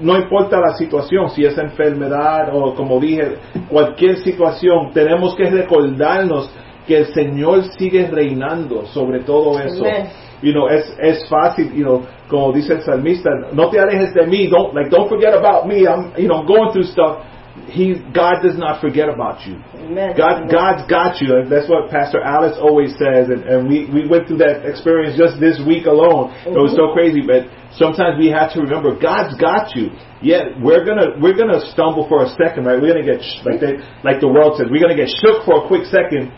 no 0.00 0.16
importa 0.16 0.58
la 0.60 0.74
situación, 0.74 1.30
si 1.30 1.44
es 1.44 1.56
enfermedad 1.56 2.50
o 2.52 2.74
como 2.74 2.98
dije, 2.98 3.36
cualquier 3.68 4.16
situación, 4.18 4.90
tenemos 4.92 5.34
que 5.34 5.48
recordarnos 5.48 6.50
que 6.86 6.98
el 6.98 7.06
Señor 7.14 7.64
sigue 7.78 8.06
reinando 8.08 8.86
sobre 8.86 9.20
todo 9.20 9.58
eso. 9.58 9.84
Amen. 9.84 10.08
You 10.42 10.52
know, 10.52 10.68
es, 10.68 10.92
es 10.98 11.28
fácil, 11.28 11.72
you 11.72 11.84
know, 11.84 12.04
como 12.28 12.52
dice 12.52 12.74
el 12.74 12.82
salmista, 12.82 13.30
no 13.52 13.70
te 13.70 13.78
alejes 13.78 14.12
de 14.12 14.26
mí, 14.26 14.48
don't, 14.48 14.74
like, 14.74 14.90
don't 14.90 15.08
forget 15.08 15.34
about 15.34 15.68
me, 15.68 15.86
I'm, 15.86 16.12
you 16.18 16.26
know, 16.26 16.44
going 16.44 16.72
through 16.72 16.84
stuff. 16.84 17.24
He, 17.68 17.94
God 18.12 18.42
does 18.42 18.56
not 18.56 18.80
forget 18.80 19.08
about 19.08 19.46
you. 19.46 19.60
Amen. 19.76 20.16
God, 20.16 20.48
God's 20.50 20.88
got 20.88 21.20
you. 21.20 21.36
And 21.36 21.52
that's 21.52 21.68
what 21.68 21.90
Pastor 21.90 22.20
Alice 22.22 22.56
always 22.58 22.96
says. 22.96 23.28
And, 23.28 23.44
and 23.44 23.68
we, 23.68 23.84
we 23.92 24.08
went 24.08 24.26
through 24.26 24.38
that 24.38 24.64
experience 24.64 25.18
just 25.20 25.38
this 25.38 25.60
week 25.60 25.84
alone. 25.84 26.32
It 26.48 26.56
was 26.56 26.72
so 26.72 26.88
mm-hmm. 26.88 26.96
crazy. 26.96 27.20
But 27.20 27.52
sometimes 27.76 28.16
we 28.18 28.32
have 28.32 28.56
to 28.56 28.64
remember 28.64 28.96
God's 28.96 29.36
got 29.36 29.76
you. 29.76 29.92
Yeah, 30.22 30.56
we're 30.62 30.84
gonna 30.86 31.20
we're 31.20 31.36
gonna 31.36 31.60
stumble 31.76 32.08
for 32.08 32.24
a 32.24 32.30
second, 32.40 32.64
right? 32.64 32.80
We're 32.80 32.94
gonna 32.94 33.04
get 33.04 33.20
sh- 33.20 33.44
like 33.44 33.60
they 33.60 33.84
like 34.00 34.24
the 34.24 34.32
world 34.32 34.56
says. 34.56 34.72
We're 34.72 34.80
gonna 34.80 34.96
get 34.96 35.10
shook 35.10 35.44
for 35.44 35.64
a 35.64 35.68
quick 35.68 35.84
second, 35.90 36.32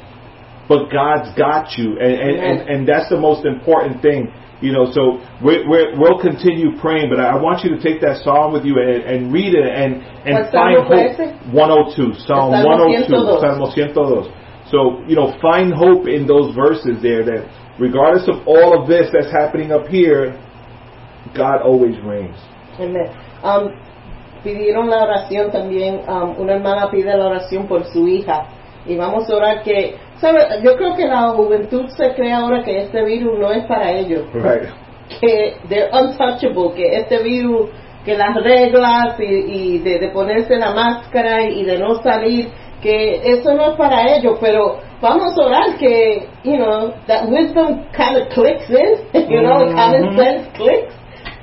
but 0.68 0.90
God's 0.90 1.36
got 1.36 1.76
you, 1.76 1.98
and 1.98 2.12
and, 2.12 2.36
and, 2.38 2.68
and 2.68 2.88
that's 2.88 3.08
the 3.08 3.18
most 3.18 3.44
important 3.44 4.02
thing. 4.02 4.32
You 4.60 4.72
know, 4.72 4.88
so 4.92 5.20
we're, 5.42 5.68
we're, 5.68 5.98
we'll 5.98 6.20
continue 6.20 6.78
praying, 6.80 7.10
but 7.10 7.20
I 7.20 7.36
want 7.36 7.64
you 7.64 7.76
to 7.76 7.80
take 7.82 8.00
that 8.00 8.24
psalm 8.24 8.54
with 8.54 8.64
you 8.64 8.80
and, 8.80 9.02
and 9.02 9.32
read 9.32 9.52
it 9.52 9.66
and, 9.66 10.00
and 10.24 10.48
find 10.48 10.80
hope. 10.80 10.94
ese? 10.94 11.20
102, 11.52 12.24
Psalm 12.24 12.56
Salmo 12.56 12.88
102, 12.88 13.12
102. 13.12 13.44
Salmo 13.44 13.66
102. 13.68 14.44
So, 14.72 15.04
you 15.04 15.16
know, 15.20 15.36
find 15.42 15.74
hope 15.74 16.08
in 16.08 16.26
those 16.26 16.54
verses 16.54 17.02
there 17.02 17.26
that 17.28 17.44
regardless 17.78 18.24
of 18.24 18.46
all 18.48 18.72
of 18.72 18.88
this 18.88 19.12
that's 19.12 19.30
happening 19.30 19.72
up 19.72 19.86
here, 19.86 20.32
God 21.36 21.60
always 21.60 22.00
reigns. 22.00 22.38
Amen. 22.80 23.12
Um, 23.42 23.68
pidieron 24.42 24.88
la 24.88 25.04
oración 25.04 25.50
también, 25.50 26.08
um, 26.08 26.40
una 26.40 26.54
hermana 26.54 26.90
pide 26.90 27.16
la 27.16 27.26
oración 27.26 27.68
por 27.68 27.84
su 27.92 28.08
hija. 28.08 28.48
Y 28.86 28.96
vamos 28.96 29.28
a 29.30 29.36
orar 29.36 29.62
que, 29.62 29.96
¿sabe? 30.20 30.40
Yo 30.62 30.76
creo 30.76 30.94
que 30.94 31.06
la 31.06 31.30
juventud 31.30 31.86
se 31.88 32.12
cree 32.14 32.32
ahora 32.32 32.62
que 32.62 32.82
este 32.82 33.02
virus 33.04 33.38
no 33.38 33.50
es 33.50 33.64
para 33.66 33.90
ellos. 33.92 34.22
Right. 34.34 34.68
que 35.20 35.56
they're 35.68 35.90
untouchable, 35.92 36.72
que 36.74 36.96
este 36.98 37.22
virus, 37.22 37.68
que 38.04 38.16
las 38.16 38.34
reglas 38.42 39.18
y, 39.20 39.24
y 39.24 39.78
de, 39.78 39.98
de 39.98 40.08
ponerse 40.08 40.56
la 40.56 40.72
máscara 40.72 41.42
y 41.44 41.62
de 41.64 41.78
no 41.78 41.96
salir, 42.02 42.48
que 42.82 43.20
eso 43.32 43.54
no 43.54 43.72
es 43.72 43.76
para 43.76 44.14
ellos, 44.16 44.38
pero 44.40 44.78
vamos 45.00 45.36
a 45.38 45.42
orar 45.46 45.76
que, 45.78 46.26
you 46.42 46.56
know, 46.56 46.92
that 47.06 47.28
wisdom 47.28 47.84
kind 47.92 48.16
of 48.16 48.28
clicks 48.30 48.68
in, 48.70 48.96
you 49.30 49.40
know, 49.42 49.70
common 49.74 50.10
Mhm. 50.12 50.16
sense 50.16 50.48
clicks. 50.56 50.94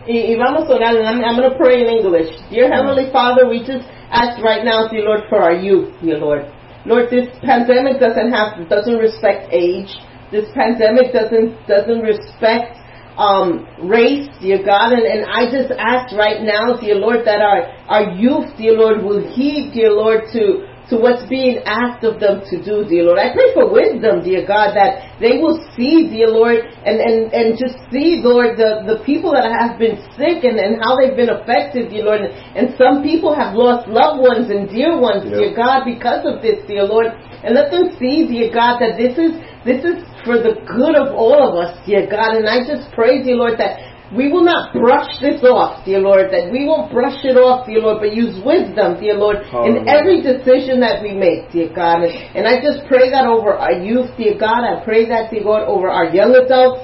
Y, 0.08 0.34
y 0.34 0.36
vamos 0.36 0.68
a 0.70 0.74
orar, 0.76 0.96
and 0.96 1.08
I'm, 1.08 1.24
I'm 1.24 1.36
going 1.38 1.50
to 1.52 1.56
pray 1.58 1.82
in 1.84 1.88
English. 1.88 2.30
Dear 2.50 2.70
Heavenly 2.74 3.12
Father, 3.12 3.48
we 3.48 3.60
just 3.60 3.88
ask 4.12 4.42
right 4.44 4.64
now, 4.66 4.88
dear 4.88 5.04
Lord, 5.04 5.22
for 5.30 5.40
our 5.40 5.54
youth, 5.54 5.90
dear 6.04 6.18
Lord. 6.18 6.46
Lord, 6.86 7.10
this 7.10 7.30
pandemic 7.42 8.00
doesn't 8.00 8.32
have, 8.32 8.68
doesn't 8.70 8.98
respect 8.98 9.54
age. 9.54 9.90
This 10.32 10.50
pandemic 10.54 11.14
doesn't, 11.14 11.68
doesn't 11.68 12.02
respect 12.02 12.78
um, 13.18 13.68
race, 13.84 14.30
dear 14.40 14.64
God, 14.64 14.94
and, 14.94 15.04
and 15.04 15.26
I 15.28 15.52
just 15.52 15.72
ask 15.78 16.16
right 16.16 16.42
now, 16.42 16.80
dear 16.80 16.96
Lord, 16.96 17.26
that 17.26 17.42
our, 17.42 17.68
our 17.88 18.16
youth, 18.16 18.56
dear 18.58 18.74
Lord, 18.74 19.04
will 19.04 19.22
heed, 19.22 19.74
dear 19.74 19.92
Lord, 19.92 20.32
to, 20.34 20.71
to 20.92 21.00
what's 21.00 21.24
being 21.32 21.64
asked 21.64 22.04
of 22.04 22.20
them 22.20 22.44
to 22.52 22.60
do, 22.60 22.84
dear 22.84 23.08
Lord. 23.08 23.18
I 23.18 23.32
pray 23.32 23.56
for 23.56 23.72
wisdom, 23.72 24.28
dear 24.28 24.44
God, 24.44 24.76
that 24.76 25.16
they 25.24 25.40
will 25.40 25.64
see, 25.72 26.12
dear 26.12 26.28
Lord, 26.28 26.60
and, 26.84 27.00
and, 27.00 27.32
and 27.32 27.56
just 27.56 27.80
see, 27.88 28.20
Lord, 28.20 28.60
the, 28.60 28.84
the 28.84 29.00
people 29.08 29.32
that 29.32 29.48
have 29.48 29.80
been 29.80 30.04
sick 30.20 30.44
and, 30.44 30.60
and 30.60 30.84
how 30.84 31.00
they've 31.00 31.16
been 31.16 31.32
affected, 31.32 31.96
dear 31.96 32.04
Lord. 32.04 32.28
And, 32.28 32.36
and 32.60 32.66
some 32.76 33.02
people 33.02 33.32
have 33.32 33.56
lost 33.56 33.88
loved 33.88 34.20
ones 34.20 34.52
and 34.52 34.68
dear 34.68 35.00
ones, 35.00 35.24
Yeah. 35.32 35.48
dear 35.48 35.52
God, 35.56 35.88
because 35.88 36.28
of 36.28 36.44
this, 36.44 36.60
dear 36.68 36.84
Lord. 36.84 37.08
And 37.42 37.56
let 37.56 37.72
them 37.72 37.96
see, 37.96 38.28
dear 38.28 38.52
God, 38.52 38.84
that 38.84 39.00
this 39.00 39.16
is 39.16 39.40
this 39.64 39.86
is 39.86 40.02
for 40.26 40.42
the 40.42 40.58
good 40.66 40.98
of 40.98 41.14
all 41.14 41.38
of 41.38 41.54
us, 41.54 41.78
dear 41.86 42.10
God. 42.10 42.34
And 42.36 42.50
I 42.50 42.66
just 42.66 42.92
pray, 42.94 43.22
dear 43.24 43.38
Lord, 43.38 43.58
that 43.62 43.78
we 44.16 44.28
will 44.28 44.44
not 44.44 44.74
brush 44.74 45.08
this 45.22 45.42
off, 45.44 45.86
dear 45.86 46.00
Lord, 46.00 46.32
that 46.36 46.52
we 46.52 46.66
won't 46.68 46.92
brush 46.92 47.24
it 47.24 47.40
off, 47.40 47.66
dear 47.66 47.80
Lord, 47.80 48.04
but 48.04 48.14
use 48.14 48.36
wisdom, 48.44 49.00
dear 49.00 49.16
Lord, 49.16 49.38
in 49.64 49.88
every 49.88 50.20
decision 50.20 50.82
that 50.82 51.02
we 51.02 51.14
make, 51.16 51.48
dear 51.52 51.72
God. 51.72 52.04
And, 52.04 52.12
and 52.36 52.44
I 52.44 52.60
just 52.60 52.84
pray 52.92 53.10
that 53.10 53.24
over 53.26 53.56
our 53.56 53.72
youth, 53.72 54.12
dear 54.18 54.36
God. 54.38 54.68
I 54.68 54.84
pray 54.84 55.08
that, 55.08 55.32
dear 55.32 55.44
God, 55.44 55.64
over 55.64 55.88
our 55.90 56.12
young 56.12 56.36
adults. 56.36 56.84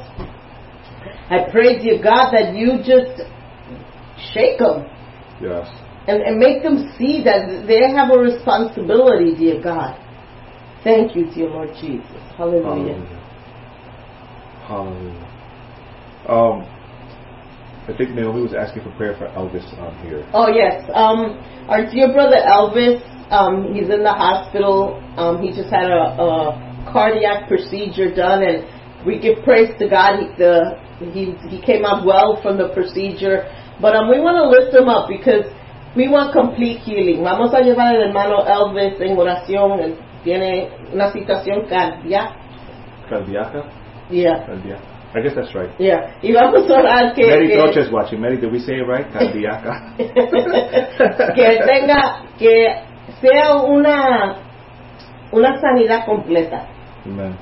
I 1.30 1.52
pray, 1.52 1.84
dear 1.84 2.02
God, 2.02 2.32
that 2.32 2.56
you 2.56 2.80
just 2.80 3.20
shake 4.32 4.60
them 4.60 4.88
Yes. 5.44 5.68
and, 6.08 6.24
and 6.24 6.40
make 6.40 6.64
them 6.64 6.96
see 6.98 7.24
that 7.28 7.68
they 7.68 7.92
have 7.92 8.10
a 8.10 8.18
responsibility, 8.18 9.36
dear 9.36 9.62
God. 9.62 10.00
Thank 10.84 11.16
you, 11.16 11.30
dear 11.36 11.50
Lord 11.50 11.76
Jesus. 11.82 12.08
Hallelujah. 12.38 12.96
Hallelujah. 12.96 13.18
Hallelujah. 14.68 15.28
Um, 16.30 16.77
I 17.88 17.96
think 17.96 18.12
Naomi 18.12 18.42
was 18.42 18.54
asking 18.54 18.84
for 18.84 18.92
prayer 18.98 19.16
for 19.18 19.28
Elvis 19.32 19.64
on 19.80 19.96
here. 20.04 20.28
Oh 20.34 20.50
yes, 20.52 20.84
um, 20.94 21.40
our 21.72 21.88
dear 21.88 22.12
brother 22.12 22.36
Elvis, 22.36 23.00
um, 23.32 23.74
he's 23.74 23.88
in 23.90 24.04
the 24.04 24.12
hospital. 24.12 25.00
Um, 25.16 25.42
he 25.42 25.56
just 25.56 25.72
had 25.72 25.88
a, 25.88 26.20
a 26.20 26.86
cardiac 26.92 27.48
procedure 27.48 28.14
done, 28.14 28.44
and 28.44 28.68
we 29.08 29.20
give 29.20 29.42
praise 29.44 29.72
to 29.80 29.88
God. 29.88 30.20
He, 30.20 30.28
the 30.36 30.76
he 31.16 31.32
he 31.48 31.62
came 31.64 31.86
out 31.86 32.06
well 32.06 32.42
from 32.44 32.58
the 32.58 32.68
procedure, 32.76 33.48
but 33.80 33.96
um, 33.96 34.12
we 34.12 34.20
want 34.20 34.36
to 34.36 34.52
lift 34.52 34.76
him 34.76 34.90
up 34.92 35.08
because 35.08 35.48
we 35.96 36.10
want 36.10 36.36
complete 36.36 36.84
healing. 36.84 37.24
Vamos 37.24 37.54
a 37.56 37.64
llevar 37.64 37.96
al 37.96 38.04
hermano 38.04 38.44
Elvis 38.44 39.00
en 39.00 39.16
oración. 39.16 39.80
Él 39.80 39.96
tiene 40.26 40.70
una 40.92 41.10
situación 41.14 41.68
cardíaca. 41.70 42.36
Cardíaca? 43.10 43.64
Yeah. 44.10 44.46
Cardíaca. 44.46 44.97
I 45.16 45.22
guess 45.22 45.34
that's 45.36 45.56
right. 45.56 45.70
Yeah. 45.80 46.20
Y 46.22 46.34
vamos 46.34 46.70
a 46.70 46.74
orar 46.74 47.16
que, 47.16 47.26
Mary 47.26 47.48
que- 47.48 47.82
is 47.82 47.92
watching. 47.92 48.20
Mary, 48.20 48.38
did 48.40 48.52
we 48.52 48.60
say 48.60 48.74
it 48.76 48.88
right? 48.88 49.06
Cardíaca. 49.12 49.96
que 51.36 51.60
tenga, 51.66 52.26
que 52.38 52.84
sea 53.22 53.56
una, 53.64 54.44
una 55.32 55.60
sanidad 55.62 56.06
completa. 56.06 56.68
Amen. 57.06 57.38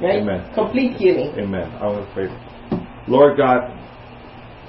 Right? 0.00 0.22
Amen. 0.22 0.50
Complete 0.54 0.96
healing. 0.96 1.38
Amen. 1.38 1.70
I 1.80 1.86
want 1.86 2.08
to 2.08 2.14
pray. 2.14 2.28
Lord 3.06 3.36
God, 3.36 3.76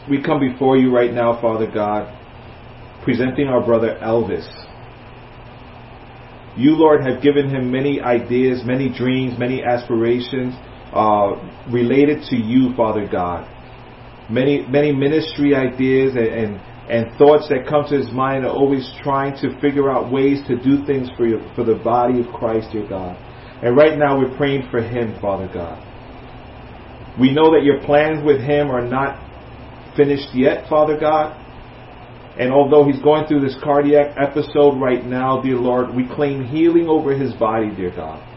we 0.10 0.22
come 0.22 0.40
before 0.42 0.78
you 0.78 0.94
right 0.94 1.14
now, 1.14 1.40
Father 1.40 1.72
God, 1.72 2.12
presenting 3.04 3.48
our 3.48 3.66
brother 3.66 3.98
Elvis. 4.02 4.48
You, 6.58 6.72
Lord, 6.76 7.06
have 7.08 7.24
given 7.24 7.50
him 7.50 7.72
many 7.72 8.02
ideas, 8.02 8.64
many 8.66 8.90
dreams, 8.90 9.40
many 9.40 9.64
aspirations 9.64 10.54
uh, 10.94 11.36
related 11.72 12.24
to 12.30 12.36
you, 12.36 12.76
Father 12.76 13.08
God. 13.10 13.48
Many, 14.30 14.66
many 14.68 14.92
ministry 14.92 15.56
ideas 15.56 16.16
and, 16.16 16.28
and, 16.28 16.62
and 16.90 17.18
thoughts 17.18 17.48
that 17.50 17.68
come 17.68 17.86
to 17.90 17.98
his 17.98 18.12
mind 18.12 18.46
are 18.46 18.52
always 18.52 18.90
trying 19.04 19.36
to 19.42 19.60
figure 19.60 19.90
out 19.90 20.12
ways 20.12 20.40
to 20.48 20.56
do 20.58 20.86
things 20.86 21.10
for 21.18 21.26
you, 21.26 21.40
for 21.56 21.64
the 21.64 21.76
body 21.76 22.20
of 22.20 22.28
Christ, 22.34 22.70
dear 22.72 22.88
God. 22.88 23.18
And 23.64 23.76
right 23.76 23.98
now 23.98 24.20
we're 24.20 24.36
praying 24.38 24.70
for 24.72 24.82
him, 24.82 25.20
Father 25.22 25.50
God. 25.54 25.88
We 27.20 27.34
know 27.34 27.52
that 27.52 27.64
your 27.64 27.82
plans 27.82 28.26
with 28.26 28.42
him 28.42 28.70
are 28.70 28.86
not 28.86 29.20
finished 29.96 30.34
yet, 30.34 30.68
Father 30.70 30.98
God. 30.98 31.38
And 32.40 32.52
although 32.52 32.86
he's 32.86 33.02
going 33.02 33.28
through 33.28 33.42
this 33.42 33.58
cardiac 33.62 34.16
episode 34.18 34.80
right 34.80 35.06
now, 35.06 35.42
dear 35.42 35.58
Lord, 35.58 35.94
we 35.94 36.08
claim 36.08 36.46
healing 36.46 36.88
over 36.88 37.14
his 37.14 37.34
body, 37.34 37.70
dear 37.76 37.92
God. 37.94 38.31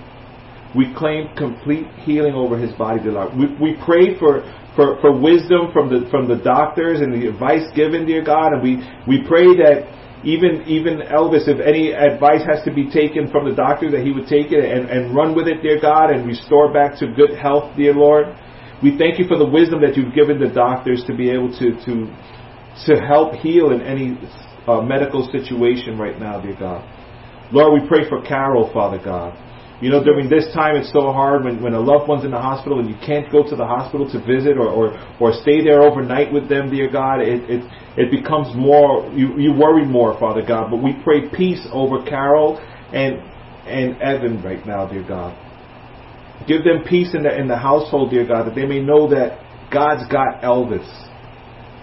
We 0.76 0.92
claim 0.96 1.28
complete 1.37 1.87
healing 2.02 2.34
over 2.34 2.58
his 2.58 2.72
body, 2.74 3.00
dear 3.02 3.12
Lord. 3.12 3.37
We, 3.37 3.46
we 3.60 3.76
pray 3.84 4.18
for, 4.18 4.42
for, 4.74 5.00
for 5.00 5.12
wisdom 5.14 5.70
from 5.72 5.88
the, 5.88 6.10
from 6.10 6.26
the 6.26 6.37
doctors 6.37 7.00
and 7.00 7.14
the 7.14 7.28
advice 7.28 7.70
given, 7.74 8.06
dear 8.06 8.24
God. 8.24 8.52
And 8.52 8.62
we, 8.62 8.82
we 9.06 9.22
pray 9.26 9.54
that 9.62 9.87
even, 10.24 10.64
even 10.66 10.98
Elvis, 11.12 11.46
if 11.46 11.60
any 11.60 11.92
advice 11.92 12.42
has 12.48 12.64
to 12.64 12.72
be 12.72 12.90
taken 12.90 13.30
from 13.30 13.48
the 13.48 13.54
doctor, 13.54 13.90
that 13.90 14.00
he 14.00 14.10
would 14.10 14.26
take 14.26 14.50
it 14.50 14.64
and, 14.64 14.90
and 14.90 15.14
run 15.14 15.34
with 15.37 15.46
it, 15.46 15.62
dear 15.62 15.80
God, 15.80 16.10
and 16.10 16.26
restore 16.26 16.72
back 16.72 16.98
to 16.98 17.12
good 17.12 17.38
health, 17.38 17.76
dear 17.76 17.94
Lord. 17.94 18.34
We 18.82 18.98
thank 18.98 19.18
you 19.18 19.28
for 19.28 19.38
the 19.38 19.46
wisdom 19.46 19.80
that 19.82 19.96
you've 19.96 20.14
given 20.14 20.40
the 20.40 20.48
doctors 20.48 21.04
to 21.06 21.14
be 21.14 21.30
able 21.30 21.52
to, 21.58 21.76
to, 21.84 21.94
to 22.87 23.00
help 23.06 23.34
heal 23.34 23.70
in 23.70 23.80
any 23.80 24.18
uh, 24.66 24.80
medical 24.80 25.28
situation 25.30 25.98
right 25.98 26.18
now, 26.18 26.40
dear 26.40 26.56
God. 26.58 26.82
Lord, 27.52 27.80
we 27.80 27.87
pray 27.87 28.08
for 28.08 28.20
Carol, 28.22 28.72
Father 28.72 28.98
God. 28.98 29.38
You 29.85 29.90
know, 29.90 30.03
during 30.03 30.31
this 30.31 30.47
time, 30.55 30.77
it's 30.77 30.90
so 30.92 31.12
hard 31.12 31.44
when, 31.44 31.62
when 31.62 31.75
a 31.75 31.79
loved 31.79 32.09
one's 32.09 32.25
in 32.25 32.31
the 32.31 32.40
hospital 32.40 32.81
and 32.81 32.88
you 32.88 32.97
can't 33.05 33.31
go 33.31 33.47
to 33.47 33.55
the 33.55 33.66
hospital 33.66 34.11
to 34.12 34.18
visit 34.18 34.57
or, 34.57 34.66
or, 34.66 34.97
or 35.20 35.35
stay 35.42 35.62
there 35.62 35.83
overnight 35.83 36.33
with 36.33 36.49
them, 36.49 36.70
dear 36.70 36.90
God. 36.90 37.20
It, 37.20 37.44
it, 37.51 37.70
it 37.99 38.11
becomes 38.11 38.57
more, 38.57 39.12
you, 39.12 39.38
you 39.38 39.53
worry 39.53 39.85
more, 39.85 40.18
Father 40.18 40.40
God. 40.40 40.70
But 40.70 40.83
we 40.83 40.94
pray 41.05 41.29
peace 41.29 41.61
over 41.70 42.03
Carol 42.03 42.57
and, 42.94 43.16
and 43.68 44.01
Evan 44.01 44.42
right 44.42 44.66
now, 44.66 44.88
dear 44.88 45.07
God. 45.07 45.37
Give 46.49 46.64
them 46.64 46.85
peace 46.88 47.14
in 47.14 47.23
the, 47.23 47.38
in 47.38 47.47
the 47.47 47.59
household, 47.59 48.11
dear 48.11 48.27
God, 48.27 48.47
that 48.47 48.55
they 48.55 48.64
may 48.64 48.81
know 48.81 49.07
that 49.11 49.38
God's 49.70 50.11
got 50.11 50.40
Elvis. 50.40 50.88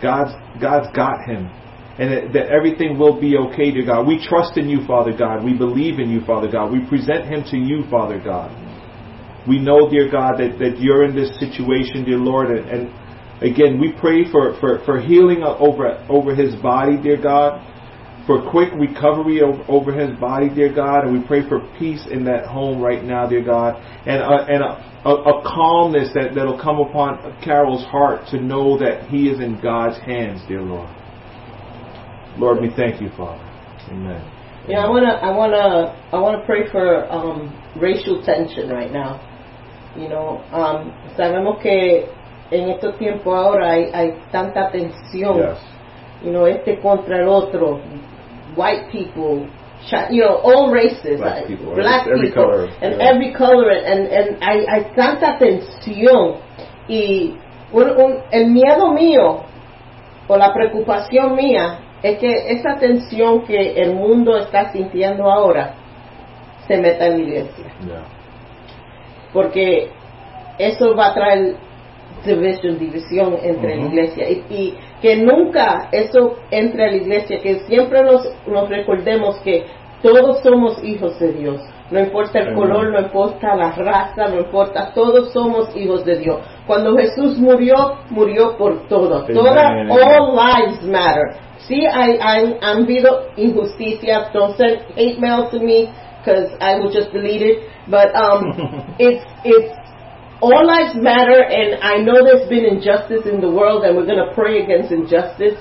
God's, 0.02 0.34
God's 0.60 0.88
got 0.96 1.24
him. 1.30 1.52
And 1.99 2.34
that, 2.34 2.47
everything 2.47 2.97
will 2.97 3.19
be 3.19 3.36
okay, 3.38 3.71
dear 3.71 3.86
God. 3.86 4.08
We 4.08 4.25
trust 4.25 4.58
in 4.58 4.69
you, 4.69 4.86
Father 4.88 5.15
God. 5.15 5.43
We 5.43 5.54
believe 5.54 5.99
in 5.99 6.10
you, 6.10 6.21
Father 6.25 6.49
God. 6.49 6.71
We 6.71 6.86
present 6.88 7.25
him 7.25 7.43
to 7.51 7.58
you, 7.58 7.84
Father 7.89 8.19
God. 8.19 8.49
We 9.47 9.60
know, 9.60 9.89
dear 9.89 10.10
God, 10.10 10.38
that, 10.38 10.58
that 10.60 10.80
you're 10.80 11.04
in 11.04 11.15
this 11.15 11.38
situation, 11.39 12.06
dear 12.06 12.17
Lord, 12.17 12.51
and, 12.51 12.69
and 12.69 13.43
again, 13.43 13.80
we 13.80 13.91
pray 13.99 14.32
for, 14.32 14.58
for, 14.60 14.84
for 14.86 15.01
healing 15.01 15.43
over, 15.43 15.97
over 16.08 16.36
his 16.36 16.56
body, 16.62 17.01
dear 17.01 17.21
God, 17.21 17.67
for 18.27 18.49
quick 18.51 18.69
recovery 18.73 19.41
over, 19.41 19.91
his 19.91 20.17
body, 20.19 20.47
dear 20.47 20.73
God, 20.73 21.06
and 21.06 21.19
we 21.19 21.27
pray 21.27 21.47
for 21.49 21.60
peace 21.80 22.06
in 22.10 22.23
that 22.25 22.45
home 22.45 22.80
right 22.80 23.04
now, 23.04 23.27
dear 23.27 23.43
God, 23.43 23.75
and, 24.06 24.21
uh, 24.21 24.45
and 24.47 24.63
a, 24.63 25.10
a, 25.10 25.39
a 25.39 25.43
calmness 25.43 26.10
that, 26.13 26.36
that'll 26.36 26.62
come 26.62 26.80
upon 26.80 27.41
Carol's 27.43 27.84
heart 27.86 28.27
to 28.30 28.39
know 28.39 28.77
that 28.77 29.10
he 29.10 29.27
is 29.27 29.39
in 29.39 29.60
God's 29.60 29.97
hands, 30.06 30.41
dear 30.47 30.62
Lord. 30.62 30.89
Lord, 32.38 32.62
we 32.62 32.70
thank 32.76 33.02
you, 33.02 33.10
Father. 33.17 33.44
Amen. 33.91 34.22
Yeah, 34.67 34.86
I 34.86 34.89
wanna, 34.89 35.13
I 35.22 35.32
wanna, 35.36 35.96
I 36.13 36.20
wanna 36.20 36.46
pray 36.46 36.70
for 36.72 37.12
um, 37.12 37.52
racial 37.76 38.22
tension 38.24 38.70
right 38.70 38.91
now. 38.91 39.20
You 39.98 40.08
know, 40.08 40.39
um, 40.54 40.94
sabemos 41.17 41.62
que 41.62 42.06
en 42.52 42.70
estos 42.70 42.98
tiempos 42.98 43.34
ahora 43.36 43.72
hay, 43.74 43.91
hay 43.94 44.13
tanta 44.32 44.70
tensión. 44.72 45.38
Yes. 45.38 45.58
You 46.24 46.32
know, 46.32 46.46
este 46.46 46.80
contra 46.82 47.17
el 47.22 47.28
otro, 47.28 47.82
white 48.56 48.89
people, 48.91 49.48
you 50.12 50.22
know, 50.22 50.38
all 50.44 50.72
races, 50.72 51.20
Black 51.20 51.48
people, 51.48 51.74
black 51.74 52.08
every 52.08 52.28
people, 52.30 52.44
color, 52.46 52.65
and 52.82 52.96
yeah. 52.98 53.10
every 53.10 53.34
color, 53.34 53.72
and, 53.72 54.08
and 54.08 54.44
hay, 54.44 54.63
hay 54.67 54.94
tanta 54.96 55.39
tensión 55.39 56.38
y 56.88 57.36
un, 57.74 57.89
un- 57.89 58.22
el 58.32 58.46
miedo 58.52 58.94
mío 58.94 59.41
o 60.28 60.38
la 60.38 60.54
preocupación 60.54 61.36
mía 61.36 61.80
es 62.04 62.18
que 62.18 62.52
esa 62.52 62.78
tensión 62.78 63.44
que 63.46 63.74
el 63.82 63.94
mundo 63.94 64.38
está 64.38 64.72
sintiendo 64.72 65.30
ahora 65.32 65.74
se 66.68 66.78
meta 66.78 67.08
en 67.08 67.14
la 67.14 67.20
iglesia, 67.20 67.66
Yeah. 67.88 68.04
porque 69.34 69.90
eso 70.60 70.96
va 70.96 71.08
a 71.08 71.14
traer 71.14 71.56
division, 72.26 72.78
división 72.78 73.38
entre 73.42 73.76
la 73.78 73.86
iglesia 73.88 74.30
y, 74.30 74.44
y 74.50 74.78
que 75.02 75.16
nunca 75.18 75.90
eso 75.92 76.36
entre 76.52 76.86
a 76.86 76.88
la 76.92 76.98
iglesia, 76.98 77.40
que 77.42 77.60
siempre 77.62 78.04
nos, 78.04 78.32
nos 78.46 78.70
recordemos 78.70 79.40
que 79.40 79.66
todos 80.04 80.40
somos 80.42 80.84
hijos 80.84 81.20
de 81.20 81.34
Dios. 81.34 81.62
No 81.90 82.00
importa 82.00 82.40
el 82.40 82.54
color, 82.56 82.90
no 82.92 83.00
importa 83.00 83.56
la 83.56 83.72
raza, 83.72 84.28
no 84.30 84.40
importa, 84.40 84.92
todos 84.94 85.32
somos 85.34 85.76
hijos 85.76 86.06
de 86.06 86.20
Dios. 86.20 86.40
Cuando 86.66 86.96
Jesús 86.98 87.38
murió, 87.38 87.98
murió 88.10 88.56
por 88.58 88.88
todos. 88.88 89.24
Amén. 89.24 89.36
Toda, 89.36 89.88
all 89.90 90.36
lives 90.36 90.82
matter. 90.84 91.36
Sí, 91.71 91.88
hay, 91.88 92.17
hay, 92.19 92.57
han 92.60 92.84
habido 92.84 93.31
injusticias. 93.38 94.34
Don't 94.34 94.57
send 94.57 94.81
hate 94.97 95.19
mail 95.19 95.49
to 95.51 95.60
me 95.60 95.88
because 96.19 96.51
I 96.60 96.75
will 96.75 96.91
just 96.91 97.13
delete 97.13 97.41
it. 97.41 97.63
But 97.88 98.12
um, 98.13 98.51
it's 98.99 99.23
it's 99.45 99.71
all 100.41 100.67
lives 100.67 100.99
matter, 100.99 101.39
and 101.39 101.79
I 101.79 102.03
know 102.03 102.27
there's 102.27 102.49
been 102.49 102.65
injustice 102.65 103.23
in 103.23 103.39
the 103.39 103.49
world, 103.49 103.86
and 103.86 103.95
we're 103.95 104.05
going 104.05 104.19
to 104.19 104.36
pray 104.36 104.60
against 104.62 104.91
injustice. 104.91 105.55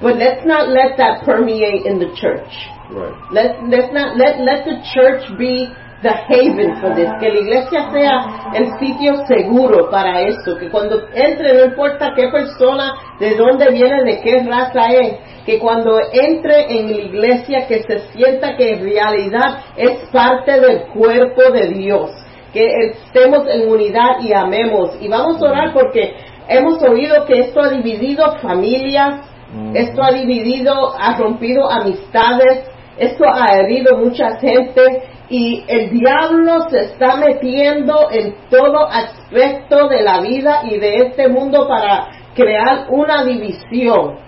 But 0.00 0.16
let's 0.16 0.46
not 0.46 0.72
let 0.72 0.96
that 0.96 1.24
permeate 1.28 1.84
in 1.84 1.98
the 1.98 2.16
church. 2.16 2.48
Right. 2.88 3.12
Let 3.28 3.60
let's 3.68 3.92
not 3.92 4.16
let 4.16 4.40
let 4.40 4.64
the 4.64 4.80
church 4.96 5.20
be 5.36 5.68
the 6.00 6.12
haven 6.12 6.80
for 6.80 6.94
this. 6.96 7.08
Que 7.20 7.28
la 7.28 7.40
iglesia 7.44 7.80
sea 7.92 8.16
el 8.54 8.72
sitio 8.78 9.20
seguro 9.26 9.90
para 9.90 10.20
esto. 10.22 10.56
Que 10.58 10.70
cuando 10.70 11.08
entre, 11.12 11.52
no 11.54 11.64
importa 11.64 12.12
qué 12.14 12.28
persona, 12.28 12.94
de 13.18 13.34
dónde 13.36 13.70
viene, 13.72 14.04
de 14.04 14.20
qué 14.20 14.42
raza 14.48 14.86
es. 14.92 15.25
Que 15.46 15.58
cuando 15.58 15.98
entre 16.12 16.78
en 16.78 16.90
la 16.90 16.96
iglesia, 17.02 17.66
que 17.68 17.82
se 17.84 17.98
sienta 18.12 18.56
que 18.56 18.72
en 18.72 18.82
realidad 18.82 19.64
es 19.76 20.00
parte 20.12 20.60
del 20.60 20.88
cuerpo 20.88 21.50
de 21.52 21.68
Dios. 21.68 22.10
Que 22.52 22.66
estemos 22.90 23.46
en 23.48 23.70
unidad 23.70 24.20
y 24.20 24.32
amemos. 24.34 24.98
Y 25.00 25.08
vamos 25.08 25.40
a 25.42 25.46
orar 25.46 25.72
porque 25.72 26.14
hemos 26.48 26.82
oído 26.82 27.24
que 27.26 27.40
esto 27.40 27.60
ha 27.60 27.68
dividido 27.68 28.38
familias, 28.38 29.20
Ujú. 29.54 29.76
esto 29.76 30.02
ha 30.02 30.10
dividido, 30.10 30.92
ha 30.98 31.16
rompido 31.16 31.70
amistades, 31.70 32.68
esto 32.98 33.24
ha 33.32 33.56
herido 33.58 33.98
mucha 33.98 34.36
gente 34.38 35.02
y 35.28 35.64
el 35.66 35.90
diablo 35.90 36.68
se 36.70 36.80
está 36.84 37.16
metiendo 37.16 38.10
en 38.10 38.34
todo 38.48 38.86
aspecto 38.86 39.88
de 39.88 40.02
la 40.02 40.20
vida 40.20 40.62
y 40.64 40.78
de 40.78 41.06
este 41.06 41.28
mundo 41.28 41.66
para 41.68 42.08
crear 42.34 42.86
una 42.90 43.24
división. 43.24 44.25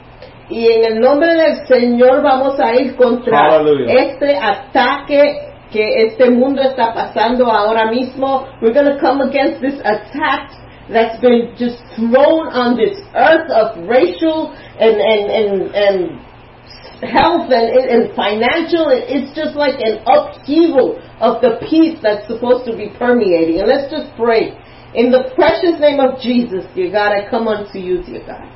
Y 0.50 0.66
en 0.66 0.84
el 0.84 1.00
nombre 1.00 1.34
del 1.34 1.66
Señor 1.66 2.22
vamos 2.22 2.58
a 2.58 2.74
ir 2.74 2.96
contra 2.96 3.38
Hallelujah. 3.38 3.92
este 3.92 4.36
ataque 4.36 5.48
que 5.70 6.06
este 6.06 6.30
mundo 6.30 6.62
está 6.62 6.94
pasando 6.94 7.50
ahora 7.50 7.90
mismo. 7.90 8.46
We're 8.62 8.72
going 8.72 8.86
to 8.86 8.98
come 8.98 9.20
against 9.20 9.60
this 9.60 9.78
attack 9.84 10.50
that's 10.90 11.20
been 11.20 11.54
just 11.58 11.78
thrown 11.94 12.48
on 12.48 12.76
this 12.76 12.96
earth 13.14 13.50
of 13.50 13.86
racial 13.86 14.54
and 14.80 14.96
and 14.96 15.30
and, 15.30 15.74
and 15.74 16.28
health 17.02 17.52
and, 17.52 17.68
and 17.68 18.16
financial. 18.16 18.88
It's 18.88 19.36
just 19.36 19.54
like 19.54 19.76
an 19.80 20.00
upheaval 20.06 20.98
of 21.20 21.42
the 21.42 21.60
peace 21.68 21.98
that's 22.02 22.26
supposed 22.26 22.64
to 22.64 22.74
be 22.74 22.88
permeating. 22.98 23.60
And 23.60 23.68
let's 23.68 23.92
just 23.92 24.16
pray. 24.16 24.56
In 24.94 25.10
the 25.12 25.30
precious 25.36 25.78
name 25.78 26.00
of 26.00 26.18
Jesus, 26.20 26.64
dear 26.74 26.90
God, 26.90 27.12
I 27.12 27.28
come 27.28 27.46
unto 27.46 27.78
you, 27.78 28.02
dear 28.02 28.24
God. 28.26 28.48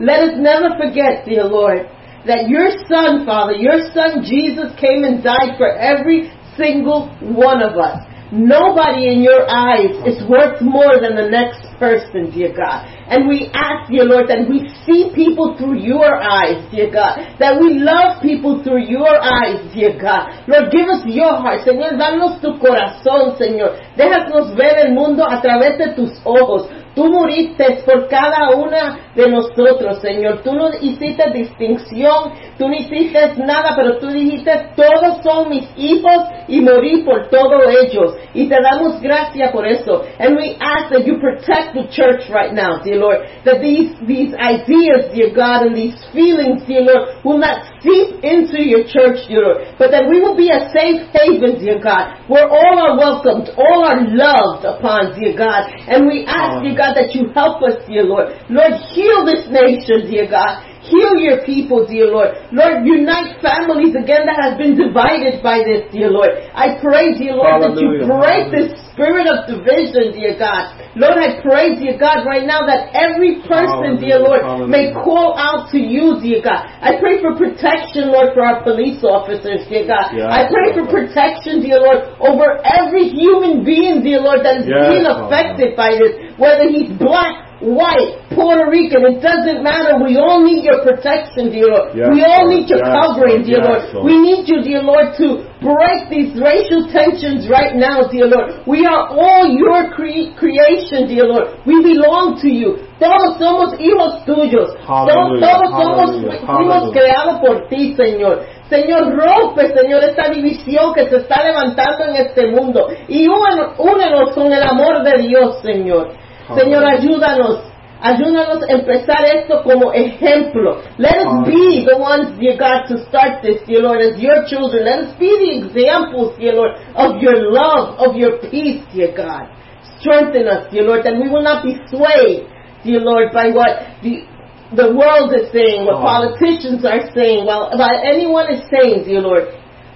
Let 0.00 0.20
us 0.20 0.34
never 0.40 0.80
forget, 0.80 1.28
dear 1.28 1.44
Lord, 1.44 1.84
that 2.26 2.48
your 2.48 2.72
Son, 2.88 3.26
Father, 3.26 3.52
your 3.52 3.92
Son 3.92 4.24
Jesus 4.24 4.72
came 4.80 5.04
and 5.04 5.22
died 5.22 5.60
for 5.60 5.68
every 5.68 6.32
single 6.56 7.12
one 7.20 7.62
of 7.62 7.76
us. 7.76 8.00
Nobody 8.32 9.10
in 9.10 9.26
your 9.26 9.42
eyes 9.50 9.90
is 10.06 10.22
worth 10.30 10.62
more 10.62 11.02
than 11.02 11.18
the 11.18 11.26
next 11.28 11.66
person, 11.82 12.30
dear 12.30 12.54
God. 12.54 12.86
And 13.10 13.26
we 13.26 13.50
ask, 13.50 13.90
dear 13.90 14.06
Lord, 14.06 14.30
that 14.30 14.46
we 14.46 14.70
see 14.86 15.10
people 15.10 15.58
through 15.58 15.82
your 15.82 16.14
eyes, 16.14 16.62
dear 16.70 16.94
God. 16.94 17.18
That 17.42 17.58
we 17.58 17.82
love 17.82 18.22
people 18.22 18.62
through 18.62 18.86
your 18.86 19.18
eyes, 19.18 19.58
dear 19.74 19.98
God. 19.98 20.46
Lord, 20.46 20.70
give 20.70 20.86
us 20.86 21.02
your 21.10 21.42
heart, 21.42 21.66
Señor. 21.66 21.98
Danos 21.98 22.38
tu 22.38 22.54
corazón, 22.62 23.34
Señor. 23.34 23.82
Déjanos 23.98 24.54
ver 24.54 24.78
el 24.86 24.94
mundo 24.94 25.26
a 25.26 25.42
través 25.42 25.76
de 25.76 25.98
tus 25.98 26.14
ojos. 26.24 26.70
Tú 26.94 27.08
moriste 27.08 27.82
por 27.84 28.08
cada 28.08 28.50
una 28.56 28.98
de 29.14 29.28
nosotros, 29.28 30.00
Señor. 30.00 30.40
Tú 30.42 30.54
no 30.54 30.70
hiciste 30.80 31.30
distinción, 31.30 32.32
tú 32.58 32.68
no 32.68 32.74
hiciste 32.74 33.34
nada, 33.36 33.74
pero 33.76 33.98
tú 33.98 34.08
dijiste, 34.08 34.50
todos 34.74 35.22
son 35.22 35.50
mis 35.50 35.68
hijos 35.76 36.28
y 36.48 36.60
morí 36.60 37.02
por 37.02 37.28
todos 37.28 37.62
ellos. 37.82 38.16
Y 38.34 38.48
te 38.48 38.56
damos 38.60 39.00
gracias 39.00 39.52
por 39.52 39.66
eso. 39.66 40.04
And 40.18 40.36
we 40.36 40.56
ask 40.60 40.90
that 40.90 41.06
you 41.06 41.18
protect 41.18 41.74
the 41.74 41.86
church 41.90 42.28
right 42.28 42.52
now, 42.52 42.82
dear 42.82 42.96
Lord. 42.96 43.20
That 43.44 43.60
these, 43.60 43.94
these 44.06 44.34
ideas, 44.34 45.12
dear 45.14 45.30
God, 45.34 45.66
and 45.66 45.76
these 45.76 45.94
feelings, 46.12 46.66
dear 46.66 46.82
Lord, 46.82 47.24
will 47.24 47.38
not 47.38 47.70
seep 47.80 48.18
into 48.24 48.62
your 48.62 48.82
church, 48.84 49.28
dear 49.28 49.42
Lord. 49.42 49.78
But 49.78 49.92
that 49.92 50.08
we 50.08 50.20
will 50.20 50.36
be 50.36 50.50
a 50.50 50.68
safe 50.74 51.06
haven, 51.14 51.62
dear 51.62 51.78
God, 51.78 52.18
where 52.26 52.48
all 52.48 52.76
are 52.78 52.98
welcomed, 52.98 53.50
all 53.56 53.84
are 53.84 54.02
loved 54.02 54.64
upon, 54.64 55.18
dear 55.18 55.36
God. 55.36 55.70
And 55.86 56.06
we 56.06 56.26
ask, 56.26 56.62
dear 56.62 56.76
God, 56.80 56.96
that 56.96 57.12
you 57.12 57.28
help 57.36 57.60
us, 57.60 57.84
dear 57.84 58.08
Lord. 58.08 58.32
Lord, 58.48 58.72
heal 58.96 59.28
this 59.28 59.44
nation, 59.52 60.08
dear 60.08 60.24
God. 60.24 60.64
Heal 60.80 61.20
your 61.20 61.44
people, 61.44 61.84
dear 61.84 62.08
Lord. 62.08 62.32
Lord, 62.56 62.88
unite 62.88 63.36
families 63.44 63.92
again 63.92 64.24
that 64.24 64.40
have 64.40 64.56
been 64.56 64.80
divided 64.80 65.44
by 65.44 65.60
this, 65.60 65.84
dear 65.92 66.08
Lord. 66.08 66.32
I 66.56 66.80
pray, 66.80 67.12
dear 67.20 67.36
Lord, 67.36 67.60
that 67.60 67.76
you 67.76 68.00
Hallelujah. 68.00 68.08
break 68.08 68.44
this 68.48 68.68
spirit 68.88 69.28
of 69.28 69.44
division, 69.44 70.16
dear 70.16 70.40
God. 70.40 70.72
Lord, 70.96 71.20
I 71.20 71.36
pray, 71.44 71.76
dear 71.76 72.00
God, 72.00 72.24
right 72.24 72.48
now 72.48 72.64
that 72.64 72.96
every 72.96 73.44
person, 73.44 74.00
dear 74.00 74.24
Lord, 74.24 74.40
Hallelujah. 74.40 74.72
may 74.72 74.84
call 74.96 75.36
out 75.36 75.68
to 75.72 75.78
you, 75.78 76.16
dear 76.16 76.40
God. 76.40 76.64
I 76.80 76.96
pray 76.96 77.20
for 77.20 77.36
protection, 77.36 78.08
Lord, 78.08 78.32
for 78.32 78.40
our 78.40 78.64
police 78.64 79.04
officers, 79.04 79.68
dear 79.68 79.84
God. 79.84 80.16
Yes, 80.16 80.32
I 80.32 80.48
pray 80.48 80.72
for 80.80 80.88
protection, 80.88 81.60
dear 81.60 81.76
Lord, 81.76 82.16
over 82.24 82.56
every 82.64 83.12
human 83.12 83.68
being, 83.68 84.00
dear 84.00 84.24
Lord, 84.24 84.40
that 84.48 84.64
is 84.64 84.66
Yes, 84.66 84.88
being 84.88 85.04
Lord. 85.04 85.28
affected 85.28 85.76
by 85.76 85.92
this, 86.00 86.34
whether 86.40 86.64
he's 86.72 86.88
black, 86.96 87.49
white, 87.60 88.16
Puerto 88.32 88.68
Rican, 88.72 89.04
it 89.04 89.20
doesn't 89.20 89.62
matter. 89.62 90.00
We 90.00 90.16
all 90.16 90.40
need 90.42 90.64
your 90.64 90.80
protection, 90.82 91.52
dear 91.52 91.68
Lord. 91.68 91.92
Yes, 91.96 92.08
we 92.12 92.24
all 92.24 92.48
need 92.48 92.68
your 92.68 92.80
Yes, 92.80 92.88
covering, 92.88 93.42
dear 93.44 93.60
Yes, 93.60 93.68
Lord. 93.68 93.82
Lord. 93.94 94.04
We 94.08 94.14
need 94.20 94.42
you, 94.48 94.58
dear 94.64 94.82
Lord, 94.82 95.12
to 95.20 95.26
break 95.60 96.08
these 96.08 96.32
racial 96.40 96.88
tensions 96.88 97.48
right 97.52 97.76
now, 97.76 98.08
dear 98.08 98.26
Lord. 98.26 98.64
We 98.66 98.86
are 98.88 99.12
all 99.12 99.44
your 99.50 99.92
cre- 99.92 100.32
creation, 100.40 101.04
dear 101.08 101.28
Lord. 101.28 101.60
We 101.68 101.82
belong 101.84 102.40
to 102.40 102.48
you. 102.48 102.88
Todos 103.00 103.36
somos 103.40 103.80
hijos 103.80 104.24
tuyos. 104.24 104.76
Todos, 104.76 105.08
Hallelujah. 105.08 105.40
todos 105.40 105.68
somos, 105.72 106.10
fuimos 106.44 106.92
creados 106.92 107.40
por 107.40 107.68
ti, 107.68 107.94
Señor. 107.96 108.44
Señor, 108.68 109.16
rompe, 109.16 109.74
Señor, 109.74 110.04
esta 110.04 110.28
división 110.28 110.94
que 110.94 111.08
se 111.08 111.16
está 111.16 111.42
levantando 111.42 112.04
en 112.04 112.16
este 112.26 112.46
mundo. 112.46 112.88
Y 113.08 113.26
únenos 113.26 114.34
con 114.34 114.52
el 114.52 114.62
amor 114.62 115.02
de 115.02 115.22
Dios, 115.22 115.60
Señor. 115.62 116.12
Señor, 116.56 116.84
ayúdanos 116.84 117.70
Ayúdanos 118.00 118.62
a 118.62 118.72
empezar 118.72 119.24
esto 119.26 119.62
como 119.62 119.92
ejemplo. 119.92 120.80
Let 120.96 121.20
us 121.20 121.46
be 121.46 121.84
the 121.84 121.98
ones, 121.98 122.38
dear 122.38 122.56
God, 122.56 122.88
to 122.88 123.04
start 123.04 123.42
this, 123.42 123.60
dear 123.66 123.82
Lord, 123.82 124.00
as 124.00 124.18
your 124.18 124.46
children. 124.46 124.84
Let 124.86 124.98
us 125.04 125.18
be 125.18 125.28
the 125.28 125.66
examples, 125.66 126.38
dear 126.38 126.54
Lord, 126.54 126.80
of 126.96 127.20
your 127.20 127.52
love, 127.52 128.00
of 128.00 128.16
your 128.16 128.38
peace, 128.48 128.80
dear 128.94 129.12
God. 129.14 129.52
Strengthen 130.00 130.48
us, 130.48 130.72
dear 130.72 130.84
Lord, 130.84 131.04
that 131.04 131.20
we 131.20 131.28
will 131.28 131.44
not 131.44 131.62
be 131.62 131.76
swayed, 131.92 132.48
dear 132.84 133.00
Lord, 133.00 133.32
by 133.36 133.52
what 133.52 134.00
the, 134.00 134.24
the 134.72 134.96
world 134.96 135.36
is 135.36 135.52
saying, 135.52 135.84
what 135.84 136.00
politicians 136.00 136.82
are 136.88 137.04
saying, 137.12 137.44
well, 137.44 137.68
what 137.76 138.00
anyone 138.00 138.48
is 138.48 138.64
saying, 138.72 139.04
dear 139.04 139.20
Lord, 139.20 139.44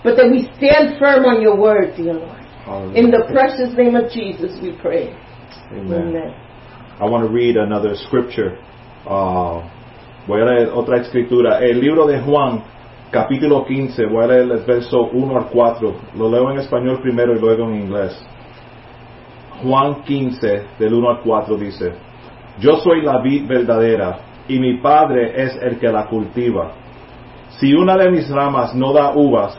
but 0.05 0.17
that 0.21 0.29
we 0.29 0.45
stand 0.61 1.01
firm 1.01 1.25
on 1.25 1.41
your 1.41 1.57
word, 1.57 1.97
dear 1.97 2.13
Lord. 2.13 2.45
In 2.95 3.11
the 3.11 3.25
precious 3.33 3.73
name 3.73 3.97
of 3.97 4.13
Jesus, 4.13 4.61
we 4.61 4.77
pray. 4.77 5.17
Amen. 5.73 6.13
Amen. 6.13 6.44
I 7.01 7.07
want 7.07 7.27
to 7.27 7.33
read 7.33 7.57
another 7.57 7.97
scripture. 7.97 8.57
Uh, 9.05 9.63
voy 10.29 10.41
a 10.41 10.45
leer 10.45 10.71
otra 10.73 11.01
escritura. 11.01 11.59
El 11.59 11.81
libro 11.81 12.07
de 12.07 12.21
Juan, 12.21 12.63
capítulo 13.11 13.65
15, 13.65 14.07
voy 14.07 14.23
a 14.23 14.27
leer 14.29 14.43
el 14.43 14.65
verso 14.65 15.09
1 15.13 15.37
al 15.37 15.47
4. 15.47 15.95
Lo 16.17 16.31
leo 16.31 16.53
en 16.53 16.59
español 16.59 17.01
primero 17.03 17.35
y 17.35 17.41
luego 17.41 17.65
en 17.65 17.83
inglés. 17.83 18.17
Juan 19.65 20.05
15, 20.05 20.67
del 20.79 20.95
1 20.95 21.11
al 21.11 21.21
4 21.23 21.57
dice, 21.57 21.95
Yo 22.61 22.77
soy 22.77 23.03
la 23.03 23.21
vid 23.21 23.49
verdadera 23.49 24.19
y 24.47 24.61
mi 24.61 24.79
Padre 24.79 25.43
es 25.43 25.59
el 25.63 25.81
que 25.81 25.89
la 25.89 26.07
cultiva. 26.07 26.75
Si 27.59 27.75
una 27.75 27.97
de 27.97 28.09
mis 28.09 28.31
ramas 28.31 28.73
no 28.73 28.93
da 28.93 29.11
uvas, 29.17 29.59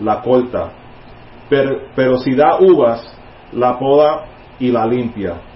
la 0.00 0.20
corta, 0.20 0.72
pero, 1.48 1.82
pero 1.94 2.18
si 2.18 2.34
da 2.34 2.58
uvas, 2.58 3.16
la 3.52 3.78
poda 3.78 4.24
y 4.58 4.72
la 4.72 4.84
limpia 4.84 5.51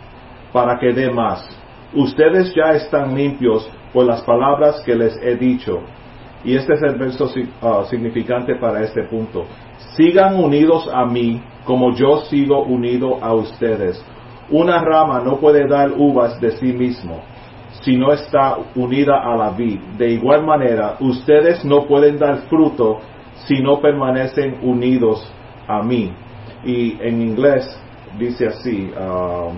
para 0.52 0.78
que 0.78 0.92
dé 0.92 1.10
más. 1.10 1.46
Ustedes 1.94 2.54
ya 2.54 2.72
están 2.72 3.14
limpios 3.14 3.68
por 3.92 4.06
las 4.06 4.22
palabras 4.22 4.82
que 4.84 4.94
les 4.94 5.16
he 5.22 5.36
dicho. 5.36 5.80
Y 6.44 6.54
este 6.54 6.74
es 6.74 6.82
el 6.82 6.96
verso 6.96 7.24
uh, 7.24 7.84
significante 7.86 8.56
para 8.56 8.82
este 8.82 9.04
punto. 9.04 9.46
Sigan 9.96 10.36
unidos 10.36 10.88
a 10.92 11.04
mí 11.04 11.42
como 11.64 11.94
yo 11.94 12.18
sigo 12.26 12.62
unido 12.62 13.18
a 13.22 13.34
ustedes. 13.34 14.02
Una 14.50 14.78
rama 14.78 15.20
no 15.20 15.38
puede 15.38 15.66
dar 15.66 15.90
uvas 15.92 16.40
de 16.40 16.52
sí 16.52 16.72
mismo 16.72 17.20
si 17.82 17.96
no 17.96 18.12
está 18.12 18.56
unida 18.74 19.22
a 19.22 19.36
la 19.36 19.50
vid. 19.50 19.80
De 19.98 20.10
igual 20.10 20.44
manera, 20.44 20.96
ustedes 21.00 21.64
no 21.64 21.86
pueden 21.86 22.18
dar 22.18 22.48
fruto 22.48 23.00
si 23.46 23.60
no 23.60 23.80
permanecen 23.80 24.58
unidos 24.62 25.26
a 25.68 25.82
mí. 25.82 26.12
Y 26.64 26.96
en 27.00 27.22
inglés 27.22 27.64
dice 28.18 28.48
así, 28.48 28.90
um, 28.98 29.56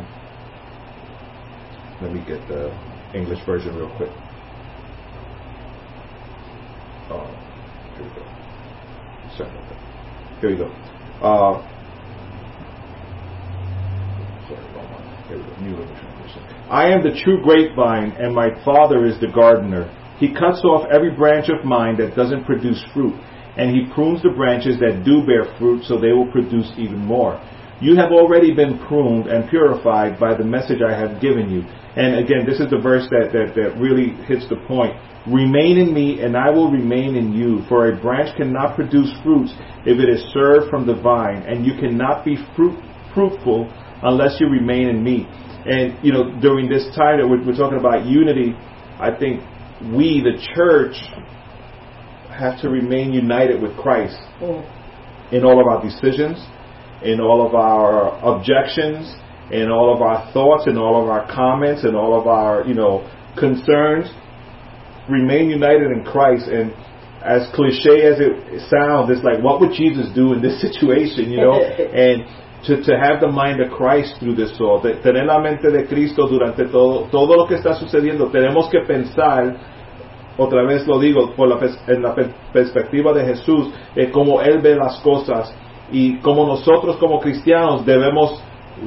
let 2.00 2.12
me 2.12 2.24
get 2.26 2.46
the 2.48 2.70
English 3.14 3.44
version 3.44 3.74
real 3.76 3.94
quick. 3.96 4.10
Oh, 7.10 7.26
here 7.96 8.04
we 8.04 8.10
go. 8.14 8.22
Sorry 9.36 9.50
about 9.50 9.68
that. 9.70 10.40
Here 10.40 10.50
we 10.50 10.56
go. 10.56 10.70
Uh. 11.22 11.74
New. 15.60 15.76
I 16.70 16.88
am 16.88 17.02
the 17.02 17.18
true 17.22 17.42
grapevine, 17.42 18.12
and 18.12 18.34
my 18.34 18.48
Father 18.64 19.04
is 19.04 19.20
the 19.20 19.26
gardener. 19.26 19.92
He 20.18 20.32
cuts 20.32 20.64
off 20.64 20.88
every 20.90 21.10
branch 21.10 21.48
of 21.48 21.64
mine 21.64 21.98
that 21.98 22.16
doesn't 22.16 22.44
produce 22.44 22.82
fruit, 22.94 23.14
and 23.56 23.70
he 23.74 23.92
prunes 23.92 24.22
the 24.22 24.30
branches 24.30 24.78
that 24.80 25.04
do 25.04 25.26
bear 25.26 25.56
fruit 25.58 25.84
so 25.84 25.98
they 25.98 26.12
will 26.12 26.30
produce 26.30 26.70
even 26.78 26.98
more. 26.98 27.40
You 27.80 27.96
have 27.96 28.10
already 28.10 28.52
been 28.54 28.78
pruned 28.86 29.28
and 29.28 29.48
purified 29.48 30.18
by 30.18 30.34
the 30.34 30.44
message 30.44 30.78
I 30.82 30.98
have 30.98 31.20
given 31.20 31.48
you. 31.48 31.62
And 31.96 32.16
again, 32.16 32.44
this 32.44 32.58
is 32.58 32.70
the 32.70 32.78
verse 32.78 33.06
that, 33.10 33.30
that, 33.32 33.54
that 33.54 33.78
really 33.78 34.14
hits 34.26 34.48
the 34.48 34.56
point. 34.66 34.96
Remain 35.26 35.78
in 35.78 35.94
me, 35.94 36.20
and 36.22 36.36
I 36.36 36.50
will 36.50 36.70
remain 36.70 37.14
in 37.14 37.32
you. 37.32 37.62
For 37.68 37.90
a 37.90 37.96
branch 38.00 38.36
cannot 38.36 38.74
produce 38.74 39.12
fruits 39.22 39.52
if 39.86 39.98
it 39.98 40.08
is 40.08 40.22
served 40.32 40.70
from 40.70 40.86
the 40.86 40.94
vine, 40.94 41.42
and 41.42 41.64
you 41.64 41.74
cannot 41.78 42.24
be 42.24 42.36
fruit, 42.56 42.78
fruitful 43.14 43.70
unless 44.02 44.40
you 44.40 44.48
remain 44.48 44.88
in 44.88 45.02
me. 45.02 45.26
And, 45.66 46.02
you 46.04 46.12
know, 46.12 46.40
during 46.40 46.68
this 46.68 46.84
time 46.96 47.18
that 47.18 47.28
we're, 47.28 47.44
we're 47.44 47.56
talking 47.56 47.78
about 47.78 48.06
unity, 48.06 48.54
I 48.98 49.10
think 49.16 49.42
we, 49.94 50.22
the 50.22 50.38
church, 50.54 50.96
have 52.30 52.60
to 52.62 52.68
remain 52.68 53.12
united 53.12 53.60
with 53.60 53.76
Christ 53.76 54.16
mm. 54.40 54.62
in 55.32 55.44
all 55.44 55.60
of 55.60 55.66
our 55.66 55.82
decisions, 55.82 56.38
in 57.02 57.20
all 57.20 57.46
of 57.46 57.54
our 57.54 58.18
objections, 58.24 59.14
in 59.50 59.70
all 59.70 59.94
of 59.94 60.02
our 60.02 60.30
thoughts, 60.32 60.66
in 60.66 60.76
all 60.76 61.02
of 61.02 61.08
our 61.08 61.26
comments, 61.32 61.84
and 61.84 61.96
all 61.96 62.18
of 62.18 62.26
our, 62.26 62.66
you 62.66 62.74
know, 62.74 63.08
concerns. 63.38 64.10
Remain 65.08 65.48
united 65.48 65.90
in 65.90 66.04
Christ. 66.04 66.48
And 66.48 66.72
as 67.24 67.48
cliche 67.54 68.02
as 68.02 68.20
it 68.20 68.68
sounds, 68.68 69.10
it's 69.10 69.24
like, 69.24 69.42
what 69.42 69.60
would 69.60 69.72
Jesus 69.72 70.12
do 70.14 70.32
in 70.32 70.42
this 70.42 70.60
situation, 70.66 71.30
you 71.30 71.38
know? 71.38 71.54
and 71.62 72.24
to, 72.66 72.82
to 72.82 72.98
have 72.98 73.20
the 73.20 73.28
mind 73.28 73.60
of 73.60 73.70
Christ 73.70 74.16
through 74.18 74.34
this 74.34 74.50
all, 74.60 74.82
de, 74.82 75.00
tener 75.00 75.24
la 75.24 75.38
mente 75.40 75.70
de 75.70 75.86
Cristo 75.86 76.26
durante 76.26 76.64
todo, 76.66 77.08
todo 77.08 77.36
lo 77.36 77.46
que 77.46 77.54
está 77.54 77.78
sucediendo. 77.78 78.30
Tenemos 78.32 78.68
que 78.68 78.80
pensar 78.80 79.56
otra 80.38 80.62
vez 80.62 80.86
lo 80.86 81.00
digo, 81.00 81.34
por 81.34 81.48
la, 81.48 81.58
en 81.88 82.02
la 82.02 82.14
perspectiva 82.52 83.12
de 83.12 83.24
Jesús, 83.24 83.70
eh, 83.96 84.10
como 84.10 84.40
Él 84.40 84.60
ve 84.60 84.76
las 84.76 85.00
cosas 85.00 85.52
y 85.90 86.16
como 86.18 86.46
nosotros 86.46 86.96
como 86.96 87.20
cristianos 87.20 87.84
debemos 87.84 88.42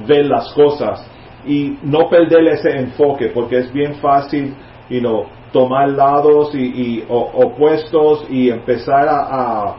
ver 0.07 0.25
las 0.25 0.53
cosas 0.53 1.05
y 1.45 1.77
no 1.81 2.09
perder 2.09 2.47
ese 2.47 2.77
enfoque 2.77 3.31
porque 3.33 3.57
es 3.57 3.73
bien 3.73 3.95
fácil 3.95 4.53
you 4.89 4.99
know, 4.99 5.25
tomar 5.51 5.89
lados 5.89 6.53
y, 6.53 7.03
opuestos 7.09 8.25
y 8.29 8.49
empezar 8.49 9.07
a, 9.07 9.75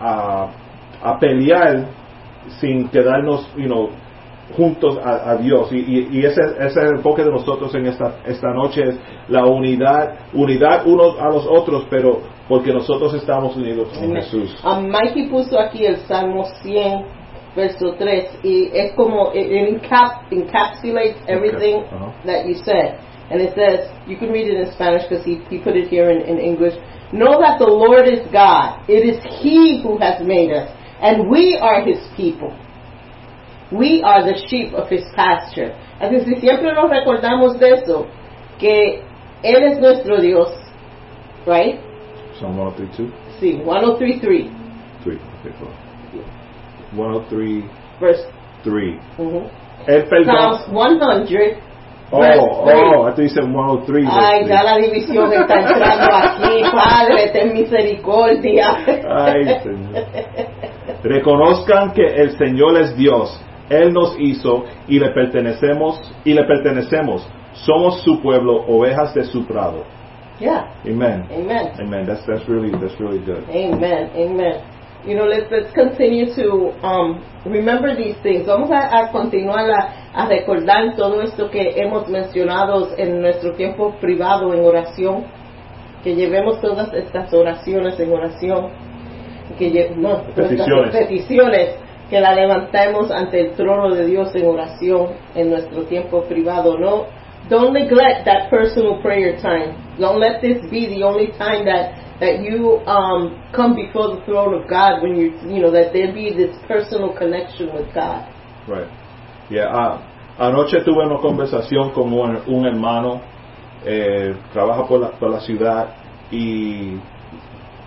a, 0.00 0.48
a, 1.02 1.18
pelear 1.18 1.86
sin 2.60 2.88
quedarnos 2.88 3.48
you 3.56 3.66
know, 3.66 3.90
juntos 4.56 4.98
a, 5.02 5.36
Dios. 5.36 5.70
Y, 5.72 6.08
y, 6.10 6.24
ese, 6.24 6.40
ese, 6.58 6.66
es 6.66 6.76
el 6.76 6.96
enfoque 6.96 7.22
de 7.22 7.30
nosotros 7.30 7.74
en 7.74 7.86
esta, 7.86 8.16
esta 8.26 8.52
noche, 8.52 8.82
es 8.82 9.00
la 9.28 9.44
unidad, 9.46 10.14
unidad 10.32 10.86
unos 10.86 11.18
a 11.18 11.26
los 11.28 11.46
otros, 11.46 11.86
pero 11.90 12.20
porque 12.48 12.72
nosotros 12.72 13.14
estamos 13.14 13.56
unidos 13.56 13.88
con 13.98 14.14
Jesús. 14.14 14.56
Um, 14.64 14.88
Mikey 14.88 15.28
puso 15.28 15.58
aquí 15.60 15.84
el 15.84 15.98
Salmo 16.06 16.44
100, 16.62 17.04
verso 17.54 17.94
3, 17.98 18.40
y 18.42 18.70
es 18.72 18.92
como, 18.94 19.32
it, 19.34 19.50
encap, 19.50 20.32
encapsulates 20.32 21.16
everything 21.26 21.76
okay. 21.76 21.98
uh 21.98 22.00
-huh. 22.00 22.26
that 22.26 22.46
you 22.46 22.54
said. 22.54 22.98
And 23.30 23.42
it 23.42 23.54
says, 23.54 23.90
you 24.06 24.16
can 24.16 24.30
read 24.32 24.48
it 24.48 24.56
in 24.56 24.72
Spanish 24.72 25.02
because 25.06 25.22
he, 25.22 25.42
he 25.50 25.58
put 25.58 25.76
it 25.76 25.88
here 25.88 26.10
in, 26.10 26.22
in 26.22 26.38
English. 26.38 26.74
Know 27.12 27.40
that 27.40 27.58
the 27.58 27.66
Lord 27.66 28.08
is 28.08 28.26
God. 28.32 28.80
It 28.88 29.04
is 29.04 29.18
He 29.40 29.82
who 29.82 29.98
has 29.98 30.20
made 30.22 30.50
us, 30.52 30.70
and 31.00 31.28
we 31.28 31.56
are 31.56 31.82
His 31.82 31.98
people. 32.16 32.52
We 33.70 34.02
are 34.02 34.24
the 34.24 34.38
sheep 34.48 34.72
of 34.74 34.88
His 34.90 35.04
pasture. 35.14 35.74
Así 36.00 36.24
que 36.24 36.40
siempre 36.40 36.72
nos 36.72 36.88
recordamos 36.88 37.58
de 37.58 37.74
eso, 37.74 38.06
que 38.58 39.02
Él 39.42 39.62
es 39.62 39.78
nuestro 39.78 40.20
Dios, 40.20 40.48
right? 41.46 41.78
Psalm 42.38 42.56
1032? 42.56 43.10
Sí, 43.40 43.60
1033. 43.64 44.50
3, 45.04 45.18
okay, 45.40 45.52
cool. 45.58 45.70
103, 46.94 47.64
verse 48.00 48.26
3. 48.64 48.98
Mm-hmm. 49.18 49.68
El 49.86 50.08
Psalms 50.24 50.66
100. 51.28 51.68
Oh, 52.10 52.20
oh, 52.20 53.02
I 53.04 53.10
thought 53.10 53.18
you 53.18 53.28
said 53.28 53.44
103. 53.44 54.06
Ay, 54.08 54.46
ya 54.46 54.62
la 54.62 54.78
división 54.78 55.30
está 55.30 55.60
entrando 55.60 56.08
aquí, 56.14 56.62
Padre, 56.72 57.28
ten 57.32 57.52
misericordia. 57.52 58.78
Ay, 58.86 59.44
Señor. 59.62 60.06
Reconozcan 61.02 61.92
que 61.92 62.06
el 62.06 62.38
Señor 62.38 62.78
es 62.78 62.96
Dios. 62.96 63.38
Él 63.70 63.92
nos 63.92 64.18
hizo 64.18 64.64
y 64.86 64.98
le 64.98 65.10
pertenecemos 65.10 66.00
y 66.24 66.32
le 66.32 66.44
pertenecemos. 66.44 67.26
Somos 67.52 68.02
su 68.02 68.20
pueblo, 68.20 68.64
ovejas 68.66 69.14
de 69.14 69.24
su 69.24 69.46
prado. 69.46 69.84
Yeah. 70.40 70.70
Amen. 70.86 71.26
Amen. 71.30 71.72
Amen. 71.80 72.06
That's 72.06 72.24
that's 72.24 72.48
really 72.48 72.70
that's 72.70 72.98
really 73.00 73.18
good. 73.18 73.44
Amen. 73.50 74.10
Amen. 74.14 74.62
You 75.04 75.16
know, 75.16 75.26
let's 75.26 75.50
let's 75.50 75.72
continue 75.74 76.32
to 76.34 76.70
um, 76.86 77.24
remember 77.44 77.96
these 77.96 78.16
things. 78.22 78.46
Vamos 78.46 78.70
a, 78.70 78.86
a 78.86 79.12
continuar 79.12 79.68
a, 79.70 80.12
a, 80.14 80.28
recordar 80.28 80.94
todo 80.96 81.22
esto 81.22 81.50
que 81.50 81.74
hemos 81.76 82.08
mencionado 82.08 82.88
en 82.96 83.20
nuestro 83.20 83.54
tiempo 83.54 83.96
privado 84.00 84.54
en 84.54 84.64
oración. 84.64 85.24
Que 86.04 86.14
llevemos 86.14 86.60
todas 86.60 86.94
estas 86.94 87.32
oraciones 87.34 87.98
en 87.98 88.12
oración. 88.12 88.70
Que 89.58 89.92
no, 89.96 90.22
peticiones. 90.36 90.94
peticiones 90.94 91.76
que 92.10 92.20
la 92.20 92.34
levantemos 92.34 93.10
ante 93.10 93.40
el 93.40 93.52
trono 93.52 93.94
de 93.94 94.06
Dios 94.06 94.34
en 94.34 94.46
oración 94.46 95.08
en 95.34 95.50
nuestro 95.50 95.82
tiempo 95.84 96.22
privado. 96.24 96.78
No, 96.78 97.06
don't 97.48 97.72
neglect 97.72 98.24
that 98.24 98.50
personal 98.50 99.00
prayer 99.02 99.40
time. 99.40 99.74
Don't 99.98 100.18
let 100.18 100.40
this 100.40 100.62
be 100.70 100.86
the 100.86 101.02
only 101.04 101.28
time 101.38 101.64
that 101.66 101.94
that 102.20 102.40
you 102.42 102.80
um, 102.86 103.38
come 103.52 103.74
before 103.74 104.16
the 104.16 104.22
throne 104.24 104.54
of 104.54 104.68
God 104.68 105.02
when 105.02 105.14
you 105.16 105.32
you 105.46 105.60
know 105.60 105.70
that 105.70 105.92
there 105.92 106.12
be 106.12 106.32
this 106.34 106.56
personal 106.66 107.12
connection 107.16 107.72
with 107.74 107.92
God. 107.94 108.26
Right. 108.66 108.88
Yeah. 109.50 109.68
Uh, 109.68 109.98
anoche 110.38 110.80
tuve 110.84 111.04
una 111.04 111.18
conversación 111.18 111.90
con 111.92 112.12
un, 112.12 112.42
un 112.46 112.66
hermano 112.66 113.20
eh, 113.84 114.34
trabaja 114.52 114.86
por 114.86 115.00
la, 115.00 115.10
por 115.10 115.30
la 115.30 115.40
ciudad 115.40 115.88
y 116.30 116.94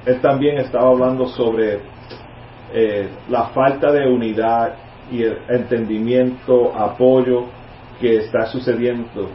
él 0.05 0.21
también 0.21 0.57
estaba 0.57 0.89
hablando 0.89 1.27
sobre 1.27 1.81
eh, 2.73 3.09
la 3.29 3.45
falta 3.45 3.91
de 3.91 4.07
unidad 4.07 4.75
y 5.11 5.23
el 5.23 5.37
entendimiento, 5.49 6.73
apoyo 6.75 7.45
que 7.99 8.17
está 8.17 8.47
sucediendo 8.47 9.29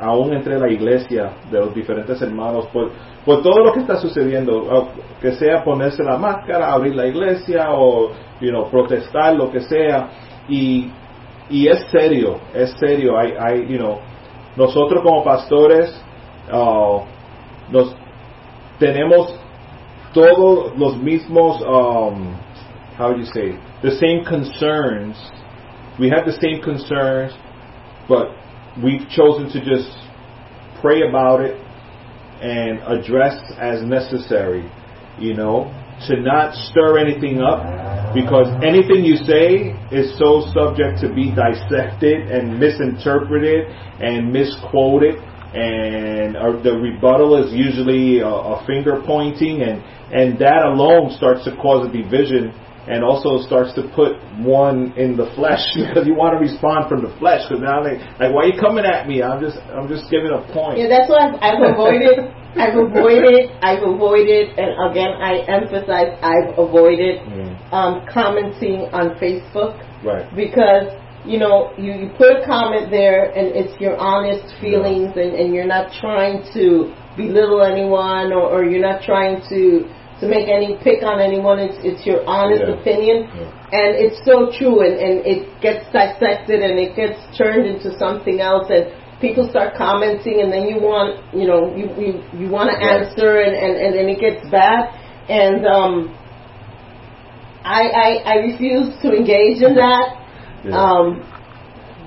aún 0.00 0.32
entre 0.32 0.56
la 0.56 0.70
iglesia 0.70 1.32
de 1.50 1.58
los 1.58 1.74
diferentes 1.74 2.22
hermanos 2.22 2.66
por, 2.72 2.92
por 3.24 3.42
todo 3.42 3.64
lo 3.64 3.72
que 3.72 3.80
está 3.80 3.96
sucediendo, 3.96 4.88
que 5.20 5.32
sea 5.32 5.64
ponerse 5.64 6.04
la 6.04 6.16
máscara, 6.18 6.72
abrir 6.72 6.94
la 6.94 7.06
iglesia 7.06 7.72
o 7.72 8.12
you 8.40 8.50
know, 8.50 8.68
protestar, 8.68 9.34
lo 9.34 9.50
que 9.50 9.60
sea. 9.60 10.08
Y, 10.48 10.90
y 11.48 11.68
es 11.68 11.86
serio, 11.90 12.38
es 12.52 12.74
serio. 12.78 13.18
Hay, 13.18 13.34
hay, 13.38 13.66
you 13.66 13.78
know, 13.78 13.98
nosotros 14.56 15.02
como 15.02 15.24
pastores 15.24 15.90
uh, 16.52 17.00
nos, 17.70 17.96
tenemos 18.78 19.34
todos 20.12 20.76
los 20.76 20.96
mismos, 20.98 21.62
um, 21.62 22.34
how 23.02 23.10
would 23.10 23.18
you 23.18 23.32
say, 23.34 23.58
the 23.82 23.98
same 23.98 24.22
concerns. 24.24 25.18
We 25.98 26.08
have 26.10 26.24
the 26.24 26.38
same 26.38 26.62
concerns, 26.62 27.32
but 28.08 28.30
we've 28.78 29.08
chosen 29.10 29.50
to 29.50 29.58
just 29.58 29.90
pray 30.80 31.02
about 31.02 31.40
it 31.40 31.58
and 32.38 32.78
address 32.86 33.42
as 33.58 33.82
necessary, 33.82 34.70
you 35.18 35.34
know, 35.34 35.66
to 36.06 36.20
not 36.20 36.54
stir 36.54 36.98
anything 36.98 37.42
up 37.42 38.14
because 38.14 38.46
anything 38.62 39.02
you 39.02 39.16
say 39.16 39.74
is 39.90 40.16
so 40.16 40.46
subject 40.54 41.02
to 41.02 41.12
be 41.12 41.34
dissected 41.34 42.30
and 42.30 42.58
misinterpreted 42.58 43.66
and 43.98 44.32
misquoted 44.32 45.18
and 45.54 46.36
uh, 46.36 46.62
the 46.62 46.72
rebuttal 46.72 47.36
is 47.44 47.52
usually 47.52 48.20
a, 48.20 48.26
a 48.26 48.64
finger 48.66 49.02
pointing 49.04 49.62
and 49.62 49.82
and 50.12 50.38
that 50.38 50.64
alone 50.64 51.14
starts 51.16 51.44
to 51.44 51.54
cause 51.56 51.86
a 51.86 51.92
division 51.92 52.52
and 52.86 53.04
also 53.04 53.38
starts 53.46 53.74
to 53.74 53.86
put 53.94 54.18
one 54.42 54.90
in 54.98 55.16
the 55.16 55.30
flesh 55.38 55.62
because 55.76 56.06
you 56.06 56.14
want 56.14 56.34
to 56.34 56.40
respond 56.42 56.88
from 56.88 57.02
the 57.02 57.12
flesh 57.18 57.46
because 57.46 57.62
now 57.62 57.82
they 57.82 57.98
like 58.18 58.34
why 58.34 58.42
are 58.42 58.50
you 58.50 58.58
coming 58.58 58.84
at 58.84 59.06
me 59.06 59.22
i'm 59.22 59.38
just 59.38 59.58
i'm 59.70 59.86
just 59.86 60.10
giving 60.10 60.34
a 60.34 60.42
point 60.52 60.78
yeah 60.78 60.90
that's 60.90 61.06
why 61.06 61.30
i've, 61.30 61.38
I've 61.38 61.62
avoided 61.62 62.18
i've 62.58 62.74
avoided 62.74 63.54
i've 63.62 63.82
avoided 63.86 64.58
and 64.58 64.74
again 64.90 65.14
i 65.22 65.46
emphasize 65.46 66.18
i've 66.22 66.58
avoided 66.58 67.22
mm. 67.22 67.54
um, 67.72 68.02
commenting 68.10 68.90
on 68.90 69.14
facebook 69.22 69.78
right 70.02 70.26
because 70.34 70.90
you 71.24 71.38
know 71.38 71.72
you, 71.78 71.92
you 71.92 72.10
put 72.18 72.42
a 72.42 72.46
comment 72.46 72.90
there 72.90 73.30
and 73.30 73.54
it's 73.54 73.78
your 73.80 73.96
honest 73.96 74.58
feelings 74.60 75.12
yeah. 75.14 75.22
and, 75.22 75.34
and 75.38 75.54
you're 75.54 75.70
not 75.70 75.92
trying 76.00 76.42
to 76.52 76.90
belittle 77.16 77.62
anyone 77.62 78.32
or, 78.32 78.42
or 78.42 78.64
you're 78.64 78.82
not 78.82 79.02
trying 79.02 79.40
to 79.48 79.86
to 80.22 80.30
make 80.30 80.46
any 80.46 80.78
pick 80.86 81.02
on 81.02 81.18
anyone. 81.18 81.58
It's 81.58 81.74
it's 81.82 82.06
your 82.06 82.22
honest 82.30 82.62
yeah. 82.62 82.78
opinion, 82.78 83.26
yeah. 83.26 83.74
and 83.74 83.90
it's 83.98 84.22
so 84.22 84.54
true. 84.54 84.86
And 84.86 84.94
and 84.94 85.14
it 85.26 85.50
gets 85.58 85.82
dissected 85.90 86.62
and 86.62 86.78
it 86.78 86.94
gets 86.94 87.18
turned 87.36 87.66
into 87.66 87.90
something 87.98 88.38
else. 88.38 88.70
And 88.70 88.94
people 89.18 89.50
start 89.50 89.74
commenting, 89.74 90.38
and 90.40 90.54
then 90.54 90.70
you 90.70 90.78
want 90.78 91.18
you 91.34 91.50
know 91.50 91.74
you 91.74 91.90
you, 91.98 92.12
you 92.38 92.46
want 92.46 92.70
to 92.70 92.78
yeah. 92.78 93.02
answer, 93.02 93.42
and, 93.42 93.50
and 93.50 93.74
and 93.74 93.90
then 93.98 94.06
it 94.06 94.22
gets 94.22 94.46
bad. 94.46 94.94
And 95.26 95.66
um, 95.66 96.14
I 97.66 97.82
I 97.90 98.08
I 98.22 98.34
refuse 98.46 98.94
to 99.02 99.10
engage 99.10 99.58
in 99.58 99.74
that. 99.74 100.22
Um, 100.70 101.26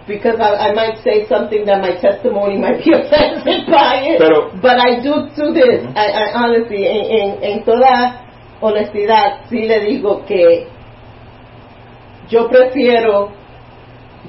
because 0.07 0.39
I, 0.39 0.69
I 0.69 0.73
might 0.73 1.03
say 1.03 1.27
something 1.27 1.65
that 1.65 1.81
my 1.81 1.99
testimony 1.99 2.57
might 2.57 2.83
be 2.83 2.93
offended 2.99 3.65
by 3.67 4.05
it. 4.05 4.19
Pero, 4.19 4.53
but 4.61 4.77
I 4.77 5.01
do 5.01 5.29
do 5.35 5.53
this. 5.53 5.81
Uh 5.81 5.89
-huh. 5.89 5.97
I, 5.97 6.07
I 6.23 6.25
honestly, 6.33 6.85
en, 6.85 7.03
en, 7.11 7.29
en 7.43 7.63
toda 7.63 8.21
honestidad, 8.61 9.45
sí 9.49 9.67
le 9.67 9.79
digo 9.79 10.25
que 10.25 10.67
yo 12.29 12.47
prefiero 12.49 13.31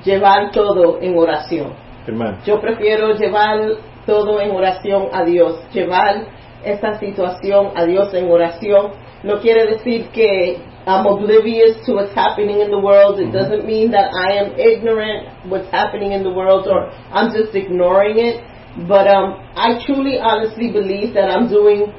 llevar 0.05 0.51
todo 0.53 0.99
en 1.01 1.17
oración. 1.17 1.73
Amen. 2.09 2.39
Yo 2.45 2.61
prefiero 2.61 3.15
llevar 3.15 3.59
todo 4.07 4.41
en 4.41 4.51
oración 4.51 5.09
a 5.13 5.25
Dios, 5.25 5.61
llevar 5.73 6.27
esta 6.65 6.99
situación 6.99 7.73
a 7.75 7.85
Dios 7.85 8.15
en 8.15 8.31
oración. 8.31 8.93
No 9.23 9.41
quiere 9.41 9.67
decir 9.67 10.09
que 10.09 10.59
I'm 10.87 11.05
oblivious 11.05 11.85
to 11.87 11.95
what's 11.95 12.15
happening 12.15 12.61
in 12.61 12.71
the 12.71 12.79
world. 12.79 13.19
It 13.19 13.25
mm-hmm. 13.25 13.33
doesn't 13.35 13.67
mean 13.67 13.91
that 13.91 14.15
I 14.15 14.39
am 14.39 14.55
ignorant 14.55 15.51
what's 15.51 15.69
happening 15.71 16.13
in 16.13 16.23
the 16.23 16.31
world 16.31 16.69
or 16.69 16.91
I'm 17.11 17.35
just 17.35 17.55
ignoring 17.57 18.19
it. 18.19 18.39
But 18.87 19.09
um, 19.09 19.35
I 19.57 19.83
truly, 19.85 20.19
honestly 20.21 20.71
believe 20.71 21.15
that 21.15 21.29
I'm 21.29 21.49
doing 21.49 21.93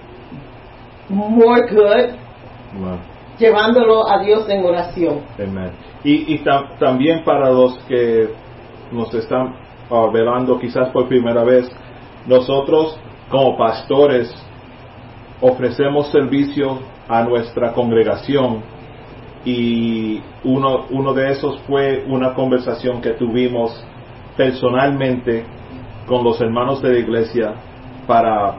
more 1.09 1.67
good 1.67 2.15
wow. 2.79 2.99
llevándolo 3.37 4.07
a 4.07 4.23
Dios 4.23 4.47
en 4.47 4.63
oración. 4.63 5.21
Amen. 5.37 5.71
Y, 6.03 6.33
y 6.33 6.37
tam, 6.43 6.77
también 6.79 7.25
para 7.25 7.49
los 7.51 7.77
que 7.89 8.29
nos 8.91 9.13
están 9.13 9.55
uh, 9.89 10.09
velando 10.11 10.59
quizás 10.59 10.89
por 10.91 11.09
primera 11.09 11.43
vez, 11.43 11.69
nosotros 12.25 12.97
como 13.29 13.57
pastores 13.57 14.33
ofrecemos 15.41 16.09
servicio 16.11 16.79
a 17.09 17.23
nuestra 17.23 17.73
congregación 17.73 18.76
y 19.47 20.21
uno, 20.43 20.87
uno 20.89 21.13
de 21.13 21.31
esos 21.31 21.57
fue 21.61 22.03
una 22.05 22.33
conversación 22.33 22.99
que 22.99 23.11
tuvimos 23.11 23.81
personalmente 24.35 25.45
con 26.05 26.21
los 26.25 26.41
hermanos 26.41 26.81
de 26.81 26.91
la 26.91 26.99
iglesia 26.99 27.53
para 28.05 28.55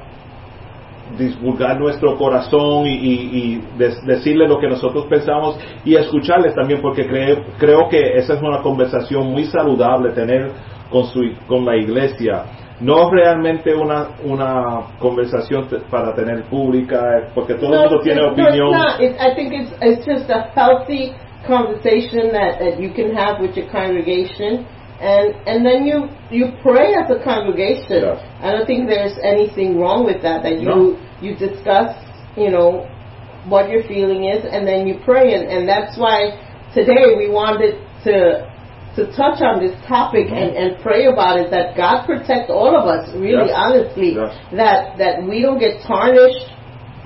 divulgar 1.18 1.78
nuestro 1.78 2.16
corazón 2.16 2.86
y, 2.86 2.95
y, 2.95 3.64
decirle 4.07 4.49
lo 4.49 4.59
que 4.59 4.68
nosotros 4.68 5.05
pensamos 5.11 5.59
y 5.84 5.95
escucharles 5.95 6.55
también 6.55 6.80
porque 6.80 7.07
creo, 7.07 7.45
creo 7.59 7.89
que 7.91 8.16
esa 8.16 8.34
es 8.34 8.41
una 8.41 8.62
conversación 8.62 9.30
muy 9.30 9.45
saludable 9.45 10.12
tener 10.12 10.53
con, 10.91 11.05
su, 11.05 11.20
con 11.47 11.66
la 11.66 11.76
iglesia 11.76 12.45
no 12.81 13.11
realmente 13.11 13.74
una 13.74 14.11
una 14.24 14.87
conversación 14.99 15.68
para 15.91 16.14
tener 16.14 16.45
pública 16.45 17.18
eh, 17.18 17.31
porque 17.35 17.55
todo 17.55 17.74
el 17.74 17.81
mundo 17.81 18.01
tiene 18.01 18.22
opinión. 18.22 18.70
no, 18.70 18.87
I 18.99 19.35
think 19.35 19.53
it's 19.53 19.72
it's 19.81 20.07
just 20.07 20.31
a 20.31 20.51
healthy 20.55 21.14
conversation 21.47 22.33
that, 22.33 22.59
that 22.59 22.81
you 22.81 22.93
can 22.93 23.14
have 23.14 23.41
with 23.41 23.57
your 23.57 23.70
congregation. 23.70 24.66
And 25.01 25.35
and 25.47 25.64
then 25.64 25.87
you 25.87 26.09
you 26.31 26.53
pray 26.62 26.95
as 26.95 27.11
a 27.11 27.22
congregation. 27.22 28.03
Yes. 28.03 28.18
I 28.43 28.51
don't 28.51 28.66
think 28.66 28.89
there's 28.89 29.16
anything 29.22 29.79
wrong 29.79 30.05
with 30.05 30.22
that 30.22 30.43
that 30.43 30.61
you 30.61 30.66
no. 30.66 30.99
you 31.20 31.37
discuss 31.37 31.95
you 32.37 32.51
know 32.51 32.87
what 33.47 33.70
your 33.70 33.83
feeling 33.85 34.24
is 34.24 34.45
and 34.45 34.66
then 34.66 34.87
you 34.87 34.99
pray. 35.05 35.35
And, 35.35 35.49
and 35.49 35.68
that's 35.68 35.97
why 35.97 36.35
today 36.74 37.14
we 37.16 37.29
wanted 37.29 37.79
to 38.05 38.48
to 38.99 39.07
touch 39.15 39.41
on 39.41 39.63
this 39.63 39.73
topic 39.87 40.27
mm-hmm. 40.27 40.35
and, 40.35 40.51
and 40.59 40.83
pray 40.83 41.07
about 41.07 41.39
it 41.39 41.51
that 41.55 41.79
God 41.79 42.05
protect 42.05 42.51
all 42.51 42.75
of 42.75 42.91
us, 42.91 43.07
really 43.15 43.49
yes. 43.49 43.57
honestly, 43.57 44.19
yes. 44.19 44.35
that 44.53 44.99
that 44.99 45.23
we 45.23 45.41
don't 45.41 45.63
get 45.63 45.87
tarnished 45.87 46.51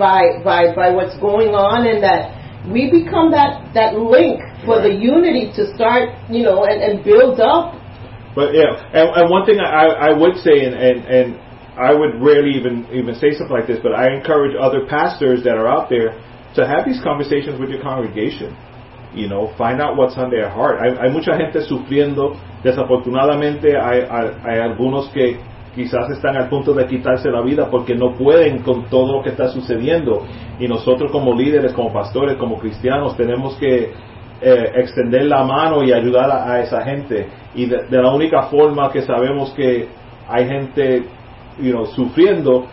by 0.01 0.40
by 0.43 0.72
by 0.74 0.90
what's 0.90 1.14
going 1.20 1.53
on 1.53 1.84
and 1.86 2.03
that 2.03 2.32
we 2.72 2.88
become 2.88 3.30
that 3.30 3.76
that 3.76 3.95
link 3.95 4.40
for 4.64 4.80
right. 4.80 4.88
the 4.88 4.95
unity 4.97 5.53
to 5.55 5.68
start, 5.76 6.16
you 6.32 6.43
know, 6.43 6.64
and, 6.64 6.80
and 6.80 7.05
build 7.05 7.40
up. 7.40 7.76
But 8.34 8.57
yeah, 8.57 8.72
and, 8.97 9.12
and 9.12 9.24
one 9.28 9.45
thing 9.45 9.61
I, 9.61 10.09
I 10.09 10.16
would 10.16 10.40
say, 10.40 10.64
and, 10.64 10.72
and, 10.72 11.05
and 11.05 11.26
I 11.76 11.93
would 11.93 12.16
rarely 12.16 12.57
even 12.57 12.88
even 12.88 13.14
say 13.20 13.36
something 13.36 13.53
like 13.53 13.68
this, 13.68 13.78
but 13.82 13.93
I 13.93 14.16
encourage 14.16 14.57
other 14.57 14.88
pastors 14.88 15.45
that 15.45 15.61
are 15.61 15.68
out 15.68 15.93
there 15.93 16.16
to 16.57 16.66
have 16.66 16.84
these 16.88 17.01
conversations 17.05 17.61
with 17.61 17.68
your 17.68 17.82
congregation 17.82 18.57
you 19.14 19.28
know, 19.28 19.48
find 19.56 19.80
out 19.80 19.96
what's 19.96 20.16
on 20.16 20.30
their 20.30 20.48
heart. 20.48 20.80
Hay, 20.80 20.94
hay 21.00 21.10
mucha 21.10 21.34
gente 21.36 21.60
sufriendo, 21.62 22.34
desafortunadamente 22.62 23.76
hay, 23.78 24.58
algunos 24.58 25.08
que 25.10 25.38
quizás 25.74 26.10
están 26.10 26.36
al 26.36 26.48
punto 26.48 26.74
de 26.74 26.86
quitarse 26.86 27.30
la 27.30 27.40
vida 27.42 27.68
porque 27.70 27.94
no 27.94 28.14
pueden 28.14 28.62
con 28.62 28.84
todo 28.84 29.18
lo 29.18 29.22
que 29.22 29.30
está 29.30 29.48
sucediendo. 29.48 30.22
Y 30.58 30.66
nosotros 30.68 31.10
como 31.10 31.34
líderes, 31.34 31.72
como 31.72 31.92
pastores, 31.92 32.36
como 32.36 32.58
cristianos 32.58 33.16
tenemos 33.16 33.56
que 33.56 33.92
eh, 34.40 34.72
extender 34.74 35.24
la 35.24 35.44
mano 35.44 35.82
y 35.82 35.92
ayudar 35.92 36.30
a, 36.30 36.52
a 36.52 36.60
esa 36.60 36.82
gente. 36.82 37.28
Y 37.54 37.66
de, 37.66 37.84
de, 37.84 38.02
la 38.02 38.12
única 38.12 38.44
forma 38.44 38.90
que 38.90 39.02
sabemos 39.02 39.52
que 39.52 39.88
hay 40.28 40.46
gente 40.46 41.04
you 41.58 41.72
know, 41.72 41.86
sufriendo 41.86 42.66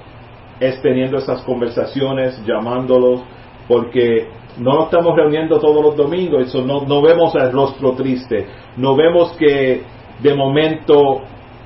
es 0.59 0.81
teniendo 0.81 1.17
esas 1.17 1.41
conversaciones, 1.43 2.41
llamándolos, 2.45 3.21
porque 3.67 4.27
no 4.59 4.73
nos 4.75 4.85
estamos 4.85 5.15
reuniendo 5.15 5.59
todos 5.59 5.83
los 5.83 5.95
domingos, 5.95 6.47
eso 6.47 6.61
no, 6.61 6.81
no 6.81 7.01
vemos 7.01 7.33
el 7.35 7.51
rostro 7.51 7.93
triste, 7.93 8.45
no 8.77 8.95
vemos 8.95 9.31
que 9.33 9.81
de 10.21 10.33
momento 10.35 11.21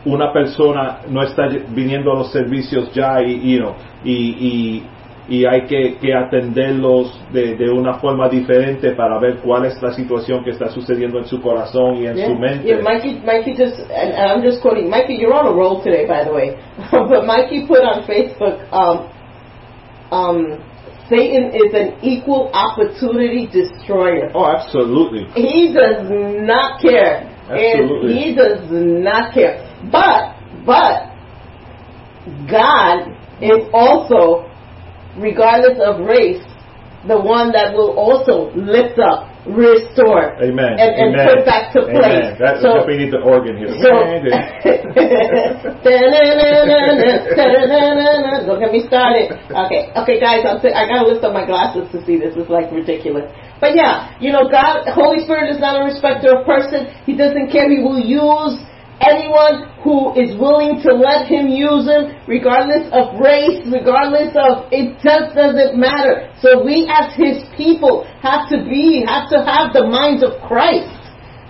una 0.05 0.31
persona 0.33 0.99
no 1.09 1.23
está 1.23 1.47
viniendo 1.69 2.11
a 2.11 2.15
los 2.15 2.31
servicios 2.31 2.91
ya 2.93 3.21
y, 3.21 3.31
y, 3.31 4.11
y, 4.11 4.83
y 5.29 5.45
hay 5.45 5.61
que, 5.65 5.95
que 5.95 6.13
atenderlos 6.13 7.17
de, 7.31 7.55
de, 7.55 7.69
una 7.69 7.93
forma 7.95 8.27
diferente 8.27 8.91
para 8.91 9.17
ver 9.19 9.37
cuál 9.37 9.65
es 9.65 9.81
la 9.81 9.93
situación 9.93 10.43
que 10.43 10.51
está 10.51 10.67
sucediendo 10.69 11.17
en 11.19 11.25
su 11.25 11.41
corazón 11.41 11.95
y 11.95 12.07
en 12.07 12.15
Yeah. 12.17 12.27
su 12.27 12.35
mente. 12.35 12.67
Yeah, 12.67 12.81
Mikey, 12.81 13.21
Mikey 13.23 13.55
just, 13.55 13.79
and, 13.79 14.11
and 14.13 14.31
I'm 14.31 14.43
just 14.43 14.61
quoting, 14.61 14.89
Mikey, 14.89 15.15
you're 15.15 15.33
on 15.33 15.47
a 15.47 15.51
roll 15.51 15.81
today, 15.81 16.05
by 16.05 16.25
the 16.25 16.33
way. 16.33 16.57
but 16.91 17.25
Mikey 17.25 17.65
put 17.65 17.79
on 17.81 18.03
Facebook, 18.03 18.59
um, 18.73 19.07
um, 20.11 20.59
Satan 21.09 21.51
is 21.53 21.73
an 21.73 21.99
equal 22.01 22.49
opportunity 22.53 23.47
destroyer. 23.47 24.31
Oh, 24.33 24.45
absolutely. 24.45 25.25
He 25.35 25.73
does 25.73 26.07
not 26.09 26.81
care. 26.81 27.29
Absolutely. 27.49 28.11
And 28.11 28.19
he 28.19 28.35
does 28.35 28.67
not 28.71 29.33
care. 29.33 29.59
But, 29.91 30.35
but, 30.65 31.11
God 32.49 33.11
is 33.41 33.67
also, 33.73 34.49
regardless 35.17 35.77
of 35.83 36.05
race, 36.07 36.41
the 37.07 37.19
one 37.19 37.51
that 37.51 37.73
will 37.73 37.91
also 37.97 38.51
lift 38.55 38.97
up, 38.97 39.27
restore, 39.45 40.39
Amen. 40.39 40.79
and, 40.79 40.95
and 40.95 41.11
Amen. 41.11 41.27
put 41.27 41.43
back 41.43 41.75
to 41.75 41.83
place. 41.83 41.99
Amen. 41.99 42.39
That, 42.39 42.63
so, 42.63 42.87
we 42.87 42.95
need 42.95 43.11
the 43.11 43.19
organ 43.19 43.59
here. 43.59 43.75
so, 43.83 43.91
don't 48.47 48.59
get 48.59 48.71
me 48.71 48.87
started. 48.87 49.35
Okay, 49.51 49.91
okay, 49.91 50.17
guys, 50.19 50.47
I'm, 50.47 50.63
I 50.63 50.87
gotta 50.87 51.07
lift 51.07 51.23
up 51.27 51.35
my 51.35 51.43
glasses 51.43 51.91
to 51.91 51.99
see 52.07 52.15
this. 52.15 52.31
It's 52.39 52.49
like 52.49 52.71
ridiculous. 52.71 53.27
But 53.59 53.75
yeah, 53.75 54.15
you 54.19 54.31
know, 54.31 54.47
God, 54.47 54.87
Holy 54.91 55.23
Spirit 55.23 55.51
is 55.51 55.59
not 55.59 55.79
a 55.79 55.83
respecter 55.83 56.39
of 56.39 56.47
person. 56.47 56.87
He 57.03 57.15
doesn't 57.15 57.51
care. 57.51 57.67
He 57.67 57.83
will 57.83 57.99
use 57.99 58.59
anyone 59.01 59.69
who 59.83 60.13
is 60.13 60.37
willing 60.39 60.81
to 60.83 60.93
let 60.93 61.27
Him 61.27 61.47
use 61.47 61.85
him, 61.87 62.15
regardless 62.27 62.87
of 62.91 63.19
race, 63.19 63.61
regardless 63.71 64.31
of, 64.35 64.67
it 64.71 64.99
just 65.01 65.35
doesn't 65.35 65.77
matter. 65.77 66.29
So 66.41 66.63
we 66.63 66.87
as 66.91 67.13
His 67.15 67.43
people 67.57 68.05
have 68.21 68.49
to 68.49 68.57
be, 68.63 69.03
have 69.07 69.29
to 69.29 69.43
have 69.43 69.73
the 69.73 69.87
minds 69.87 70.23
of 70.23 70.39
Christ. 70.47 70.89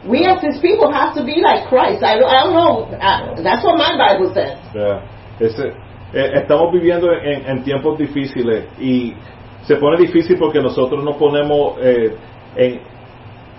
We 0.08 0.26
as 0.26 0.42
His 0.44 0.60
people 0.60 0.92
have 0.92 1.16
to 1.16 1.24
be 1.24 1.42
like 1.42 1.68
Christ. 1.70 2.04
I 2.04 2.20
don't, 2.20 2.30
I 2.30 2.44
don't 2.44 2.54
know. 2.54 2.92
Uh, 2.98 3.42
that's 3.42 3.64
what 3.64 3.78
my 3.78 3.96
Bible 3.98 4.32
says. 4.34 4.58
Yeah. 4.76 5.02
Ese- 5.40 5.74
eh, 6.14 6.32
estamos 6.44 6.72
viviendo 6.72 7.12
en, 7.12 7.46
en 7.50 7.64
tiempos 7.64 7.98
difíciles 7.98 8.66
y 8.80 9.16
se 9.64 9.78
pone 9.78 9.98
difícil 9.98 10.38
porque 10.38 10.60
nosotros 10.62 11.04
nos 11.04 11.16
ponemos 11.16 11.76
eh, 11.82 12.16
en 12.56 12.82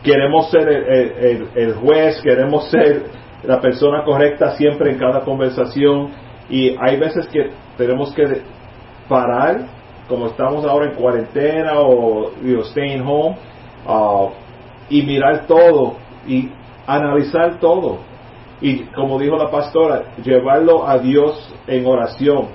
queremos 0.05 0.51
ser 0.51 0.68
el, 0.68 0.85
el- 0.85 1.12
el- 1.26 1.49
el 1.57 1.74
juez, 1.74 2.20
queremos 2.22 2.70
ser 2.70 3.07
la 3.47 3.61
persona 3.61 4.05
correcta 4.05 4.57
siempre 4.57 4.91
en 4.91 4.99
cada 4.99 5.21
conversación 5.21 6.11
y 6.49 6.77
hay 6.81 6.99
veces 6.99 7.27
que 7.29 7.51
tenemos 7.77 8.13
que 8.15 8.43
parar 9.09 9.67
como 10.09 10.27
estamos 10.27 10.65
ahora 10.65 10.91
en 10.91 10.97
cuarentena 10.97 11.81
o 11.81 12.33
you 12.43 12.55
know, 12.55 12.65
staying 12.65 13.03
home 13.03 13.37
uh, 13.87 14.31
y 14.89 15.03
mirar 15.03 15.47
todo 15.47 15.97
y 16.27 16.51
analizar 16.87 17.59
todo 17.59 17.99
y 18.61 18.79
como 18.95 19.19
dijo 19.19 19.37
la 19.37 19.51
pastora, 19.51 20.15
llevarlo 20.23 20.89
a 20.89 20.99
Dios 20.99 21.55
en 21.67 21.87
oración. 21.87 22.47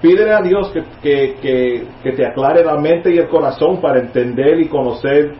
Pídele 0.00 0.32
a 0.32 0.40
Dios 0.40 0.70
que, 0.70 0.82
que, 1.02 1.36
que, 1.40 1.86
que 2.02 2.12
te 2.12 2.26
aclare 2.26 2.64
la 2.64 2.76
mente 2.76 3.12
y 3.12 3.18
el 3.18 3.28
corazón 3.28 3.80
para 3.80 4.00
entender 4.00 4.60
y 4.60 4.68
conocer 4.68 5.34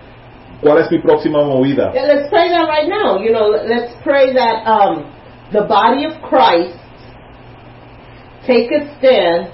cuál 0.63 0.79
es 0.79 0.91
mi 0.91 0.99
próxima 1.01 1.43
movida. 1.45 1.93
Yeah, 1.93 2.05
let's 2.05 2.31
pray 2.31 2.49
that 2.49 2.69
right 2.69 2.89
now. 2.89 3.19
You 3.19 3.33
know, 3.33 3.49
let's 3.49 3.93
pray 4.03 4.33
that 4.33 4.65
um, 4.67 5.13
the 5.53 5.63
body 5.63 6.05
of 6.05 6.23
Christ 6.23 6.79
take 8.47 8.71
a 8.71 8.97
stand, 8.99 9.53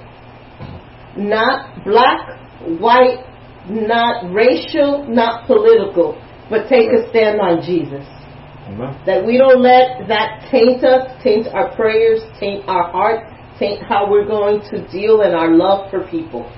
not 1.17 1.85
black, 1.85 2.39
white, 2.79 3.25
not 3.69 4.33
racial, 4.33 5.07
not 5.09 5.47
political, 5.47 6.21
but 6.49 6.69
take 6.69 6.91
a 6.93 7.09
stand 7.11 7.41
on 7.41 7.63
Jesus. 7.63 8.07
Amen. 8.69 9.01
That 9.07 9.25
we 9.25 9.39
don't 9.39 9.63
let 9.63 10.09
that 10.09 10.49
taint 10.51 10.85
us, 10.85 11.11
taint 11.23 11.49
our 11.49 11.75
prayers, 11.75 12.21
taint 12.39 12.69
our 12.69 12.91
heart, 12.91 13.27
taint 13.59 13.83
how 13.83 14.11
we're 14.11 14.27
going 14.27 14.61
to 14.71 14.87
deal 14.91 15.23
in 15.23 15.33
our 15.33 15.55
love 15.55 15.91
for 15.91 16.07
people. 16.09 16.51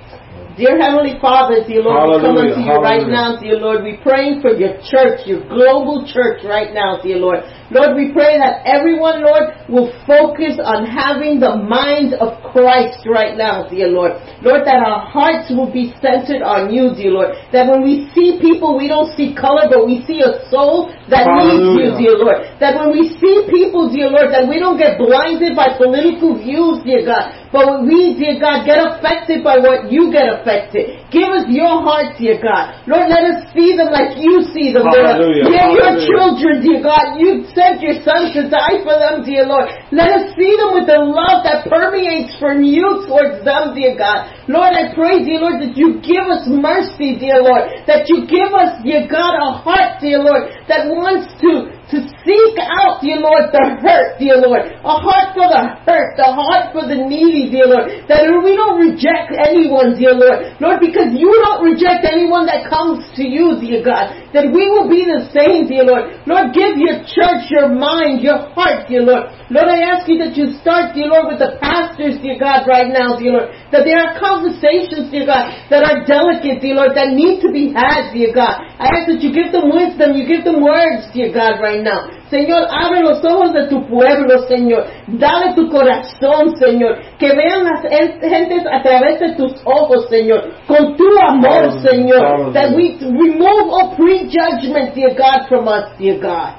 Dear 0.60 0.76
Heavenly 0.76 1.16
Father, 1.24 1.64
dear 1.64 1.80
Lord, 1.80 2.04
we 2.04 2.20
come 2.20 2.36
Hallelujah, 2.36 2.52
unto 2.52 2.68
you 2.68 2.76
right 2.84 3.08
now, 3.08 3.40
dear 3.40 3.56
Lord. 3.56 3.80
We're 3.80 3.96
praying 4.04 4.44
for 4.44 4.52
your 4.52 4.76
church, 4.84 5.24
your 5.24 5.40
global 5.48 6.04
church 6.04 6.44
right 6.44 6.76
now, 6.76 7.00
dear 7.00 7.16
Lord. 7.16 7.40
Lord, 7.70 7.94
we 7.94 8.10
pray 8.10 8.34
that 8.42 8.66
everyone, 8.66 9.22
Lord, 9.22 9.54
will 9.70 9.94
focus 10.02 10.58
on 10.58 10.90
having 10.90 11.38
the 11.38 11.54
mind 11.54 12.18
of 12.18 12.42
Christ 12.42 13.06
right 13.06 13.38
now, 13.38 13.70
dear 13.70 13.86
Lord. 13.86 14.18
Lord, 14.42 14.66
that 14.66 14.82
our 14.82 15.06
hearts 15.06 15.54
will 15.54 15.70
be 15.70 15.94
centered 16.02 16.42
on 16.42 16.74
you, 16.74 16.90
dear 16.98 17.14
Lord. 17.14 17.38
That 17.54 17.70
when 17.70 17.86
we 17.86 18.10
see 18.10 18.42
people, 18.42 18.74
we 18.74 18.90
don't 18.90 19.14
see 19.14 19.38
color, 19.38 19.70
but 19.70 19.86
we 19.86 20.02
see 20.02 20.18
a 20.18 20.42
soul 20.50 20.90
that 21.06 21.30
needs 21.30 21.78
you, 21.78 21.88
dear 21.94 22.18
Lord. 22.18 22.42
That 22.58 22.74
when 22.74 22.90
we 22.90 23.14
see 23.22 23.46
people, 23.46 23.86
dear 23.86 24.10
Lord, 24.10 24.34
that 24.34 24.50
we 24.50 24.58
don't 24.58 24.76
get 24.78 24.98
blinded 24.98 25.54
by 25.54 25.78
political 25.78 26.34
views, 26.42 26.82
dear 26.82 27.06
God. 27.06 27.38
But 27.54 27.66
when 27.66 27.86
we, 27.86 28.14
dear 28.18 28.38
God, 28.38 28.66
get 28.66 28.78
affected 28.78 29.42
by 29.46 29.58
what 29.58 29.90
you 29.90 30.10
get 30.10 30.26
affected. 30.26 31.06
Give 31.10 31.26
us 31.30 31.46
your 31.50 31.82
heart, 31.82 32.14
dear 32.18 32.38
God. 32.38 32.82
Lord, 32.86 33.10
let 33.10 33.22
us 33.26 33.50
see 33.54 33.74
them 33.74 33.90
like 33.90 34.18
you 34.18 34.46
see 34.54 34.70
them, 34.74 34.86
dear 34.90 35.02
Lord. 35.06 35.18
Hallelujah, 35.50 35.50
your 35.78 35.94
children, 36.06 36.54
dear 36.62 36.80
God. 36.82 37.18
You 37.18 37.46
sent 37.60 37.84
your 37.84 38.00
son 38.00 38.32
to 38.32 38.48
die 38.48 38.80
for 38.80 38.96
them, 38.96 39.20
dear 39.20 39.44
Lord. 39.44 39.68
Let 39.92 40.08
us 40.16 40.24
see 40.32 40.56
them 40.56 40.72
with 40.72 40.88
the 40.88 40.96
love 40.96 41.44
that 41.44 41.68
permeates 41.68 42.32
from 42.40 42.64
you 42.64 43.04
towards 43.04 43.44
them, 43.44 43.76
dear 43.76 44.00
God. 44.00 44.32
Lord, 44.48 44.72
I 44.72 44.96
pray, 44.96 45.20
dear 45.20 45.44
Lord, 45.44 45.60
that 45.60 45.76
you 45.76 46.00
give 46.00 46.24
us 46.24 46.48
mercy, 46.48 47.20
dear 47.20 47.44
Lord. 47.44 47.84
That 47.84 48.08
you 48.08 48.24
give 48.24 48.56
us, 48.56 48.80
dear 48.80 49.04
God, 49.04 49.36
a 49.36 49.60
heart, 49.60 50.00
dear 50.00 50.24
Lord, 50.24 50.48
that 50.72 50.88
wants 50.88 51.28
to, 51.44 51.76
to 51.90 51.98
seek 52.22 52.54
out, 52.62 53.02
dear 53.02 53.18
Lord, 53.18 53.50
the 53.50 53.82
hurt, 53.82 54.18
dear 54.22 54.38
Lord. 54.38 54.62
A 54.62 54.94
heart 55.02 55.34
for 55.34 55.46
the 55.50 55.62
hurt, 55.82 56.14
the 56.14 56.30
heart 56.30 56.70
for 56.70 56.86
the 56.86 56.94
needy, 56.94 57.50
dear 57.50 57.66
Lord. 57.66 58.06
That 58.06 58.26
we 58.30 58.54
don't 58.54 58.78
reject 58.78 59.34
anyone, 59.34 59.98
dear 59.98 60.14
Lord. 60.14 60.54
Lord, 60.62 60.78
because 60.78 61.10
you 61.10 61.30
don't 61.42 61.66
reject 61.66 62.06
anyone 62.06 62.46
that 62.46 62.70
comes 62.70 63.02
to 63.18 63.26
you, 63.26 63.58
dear 63.58 63.82
God. 63.82 64.14
That 64.30 64.54
we 64.54 64.70
will 64.70 64.86
be 64.86 65.02
the 65.02 65.26
same, 65.34 65.66
dear 65.66 65.82
Lord. 65.82 66.22
Lord, 66.30 66.54
give 66.54 66.78
your 66.78 67.02
church 67.02 67.50
your 67.50 67.74
mind, 67.74 68.22
your 68.22 68.54
heart, 68.54 68.86
dear 68.86 69.02
Lord. 69.02 69.34
Lord, 69.50 69.66
I 69.66 69.82
ask 69.82 70.06
you 70.06 70.22
that 70.22 70.38
you 70.38 70.54
start, 70.62 70.94
dear 70.94 71.10
Lord, 71.10 71.34
with 71.34 71.42
the 71.42 71.58
pastors, 71.58 72.22
dear 72.22 72.38
God, 72.38 72.70
right 72.70 72.86
now, 72.86 73.18
dear 73.18 73.34
Lord. 73.34 73.50
That 73.74 73.82
there 73.82 73.98
are 73.98 74.14
conversations, 74.14 75.10
dear 75.10 75.26
God, 75.26 75.50
that 75.74 75.82
are 75.82 76.06
delicate, 76.06 76.62
dear 76.62 76.78
Lord, 76.78 76.94
that 76.94 77.10
need 77.10 77.42
to 77.42 77.50
be 77.50 77.74
had, 77.74 78.14
dear 78.14 78.30
God. 78.30 78.62
I 78.78 78.86
ask 78.94 79.10
that 79.10 79.18
you 79.18 79.34
give 79.34 79.50
them 79.50 79.74
wisdom, 79.74 80.14
you 80.14 80.22
give 80.22 80.46
them 80.46 80.62
words, 80.62 81.10
dear 81.10 81.34
God, 81.34 81.58
right 81.58 81.79
now. 81.82 82.08
Señor, 82.30 82.66
abre 82.70 83.00
los 83.02 83.24
ojos 83.24 83.52
de 83.52 83.66
tu 83.68 83.86
pueblo, 83.86 84.38
Señor. 84.46 84.84
Dale 85.08 85.54
tu 85.54 85.68
corazón, 85.68 86.56
Señor. 86.56 86.98
Que 87.18 87.34
vean 87.34 87.64
las 87.64 87.84
en- 87.90 88.20
gentes 88.20 88.64
a 88.70 88.82
través 88.82 89.18
de 89.20 89.34
tus 89.34 89.60
ojos, 89.64 90.08
Señor. 90.08 90.50
Con 90.66 90.96
tu 90.96 91.04
amor, 91.18 91.70
Hallelujah. 91.70 91.90
Señor. 91.90 92.20
Hallelujah. 92.26 92.52
That 92.52 92.76
we 92.76 92.98
remove 93.00 93.70
all 93.72 93.96
prejudgment, 93.96 94.94
dear 94.94 95.14
God, 95.14 95.48
from 95.48 95.66
us, 95.68 95.86
dear 95.98 96.18
God. 96.20 96.54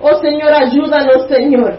Oh, 0.00 0.20
Señor, 0.20 0.52
ayúdanos, 0.52 1.28
Señor. 1.28 1.78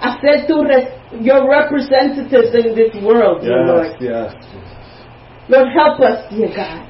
A 0.00 0.18
ser 0.20 0.46
tu 0.46 0.62
res- 0.64 0.88
your 1.20 1.46
representatives 1.48 2.54
in 2.54 2.74
this 2.74 2.94
world, 3.02 3.42
dear 3.42 3.64
Lord. 3.66 3.96
Yes, 4.00 4.32
yes. 4.32 4.34
Lord, 5.48 5.68
help 5.72 6.00
us, 6.00 6.28
dear 6.30 6.48
God. 6.48 6.88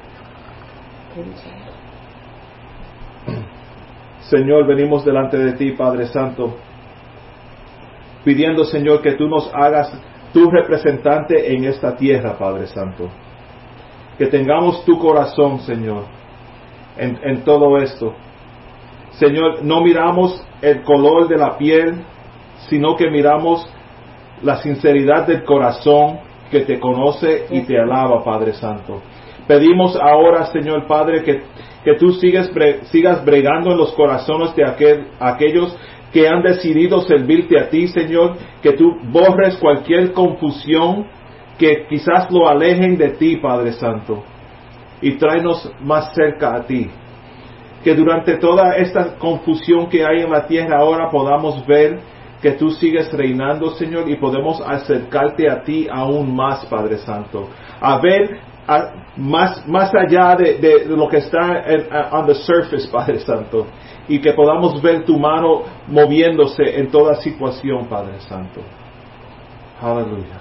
Señor, 4.33 4.67
venimos 4.67 5.05
delante 5.05 5.37
de 5.37 5.53
ti, 5.53 5.73
Padre 5.73 6.07
Santo, 6.07 6.57
pidiendo, 8.25 8.65
Señor, 8.65 9.03
que 9.03 9.13
tú 9.13 9.29
nos 9.29 9.51
hagas 9.53 9.93
tu 10.33 10.51
representante 10.51 11.55
en 11.55 11.65
esta 11.65 11.95
tierra, 11.95 12.39
Padre 12.39 12.67
Santo. 12.67 13.11
Que 14.17 14.29
tengamos 14.29 14.87
tu 14.87 14.99
corazón, 14.99 15.61
Señor, 15.61 16.05
en, 16.97 17.19
en 17.23 17.45
todo 17.45 17.77
esto. 17.77 18.15
Señor, 19.11 19.63
no 19.63 19.83
miramos 19.83 20.43
el 20.63 20.83
color 20.83 21.29
de 21.29 21.37
la 21.37 21.59
piel, 21.59 22.03
sino 22.71 22.97
que 22.97 23.11
miramos 23.11 23.69
la 24.43 24.63
sinceridad 24.63 25.27
del 25.27 25.45
corazón 25.45 26.21
que 26.51 26.61
te 26.61 26.81
conoce 26.81 27.49
y 27.51 27.61
te 27.65 27.79
alaba, 27.79 28.25
Padre 28.25 28.55
Santo. 28.55 29.03
Pedimos 29.47 29.97
ahora, 29.97 30.47
Señor 30.47 30.87
Padre, 30.87 31.23
que, 31.25 31.43
que 31.85 31.95
tú 31.99 32.11
sigas, 32.13 32.53
bre- 32.53 32.83
sigas 32.85 33.25
bregando 33.25 33.73
en 33.73 33.79
los 33.79 33.93
corazones 33.93 34.55
de 34.55 34.65
aquel- 34.65 35.07
aquellos 35.19 35.77
que 36.13 36.29
han 36.29 36.43
decidido 36.43 37.01
servirte 37.03 37.59
a 37.59 37.69
ti, 37.71 37.89
Señor, 37.89 38.37
que 38.63 38.73
tú 38.73 38.97
borres 39.11 39.57
cualquier 39.57 40.13
confusión 40.13 41.07
que 41.59 41.87
quizás 41.89 42.31
lo 42.31 42.49
alejen 42.49 42.97
de 42.97 43.11
ti, 43.11 43.37
Padre 43.37 43.73
Santo, 43.73 44.23
y 45.01 45.13
tráenos 45.13 45.71
más 45.81 46.15
cerca 46.15 46.55
a 46.55 46.63
ti. 46.67 46.91
Que 47.83 47.95
durante 47.95 48.37
toda 48.37 48.77
esta 48.77 49.17
confusión 49.17 49.89
que 49.89 50.05
hay 50.05 50.21
en 50.23 50.31
la 50.31 50.47
tierra 50.47 50.79
ahora 50.79 51.11
podamos 51.11 51.67
ver 51.67 51.99
que 52.41 52.53
tú 52.53 52.71
sigues 52.71 53.13
reinando, 53.13 53.71
Señor, 53.71 54.09
y 54.11 54.17
podemos 54.17 54.61
acercarte 54.61 55.49
a 55.49 55.63
ti 55.63 55.87
aún 55.91 56.35
más, 56.35 56.65
Padre 56.67 56.99
Santo. 56.99 57.49
A 57.81 57.99
ver 57.99 58.39
más, 59.17 59.67
más 59.67 59.93
allá 59.95 60.37
de, 60.37 60.59
de 60.59 60.97
lo 60.97 61.09
que 61.09 61.19
está 61.19 61.65
en, 61.67 61.87
on 62.13 62.27
the 62.27 62.35
surface, 62.35 62.89
Padre 62.93 63.19
Santo, 63.21 63.67
y 64.09 64.21
que 64.21 64.33
podamos 64.33 64.81
ver 64.81 65.05
tu 65.05 65.19
mano 65.19 65.63
moviéndose 65.89 66.79
en 66.79 66.91
toda 66.91 67.15
situación, 67.17 67.87
Padre 67.87 68.21
Santo. 68.21 68.61
Aleluya. 69.81 70.41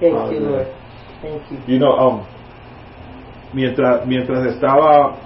Thank 0.00 0.32
you. 0.32 0.40
Lord. 0.40 0.66
Thank 1.20 1.50
you. 1.50 1.74
You 1.74 1.78
know, 1.78 1.92
um, 1.92 2.20
mientras, 3.52 4.06
mientras 4.06 4.46
estaba 4.46 5.16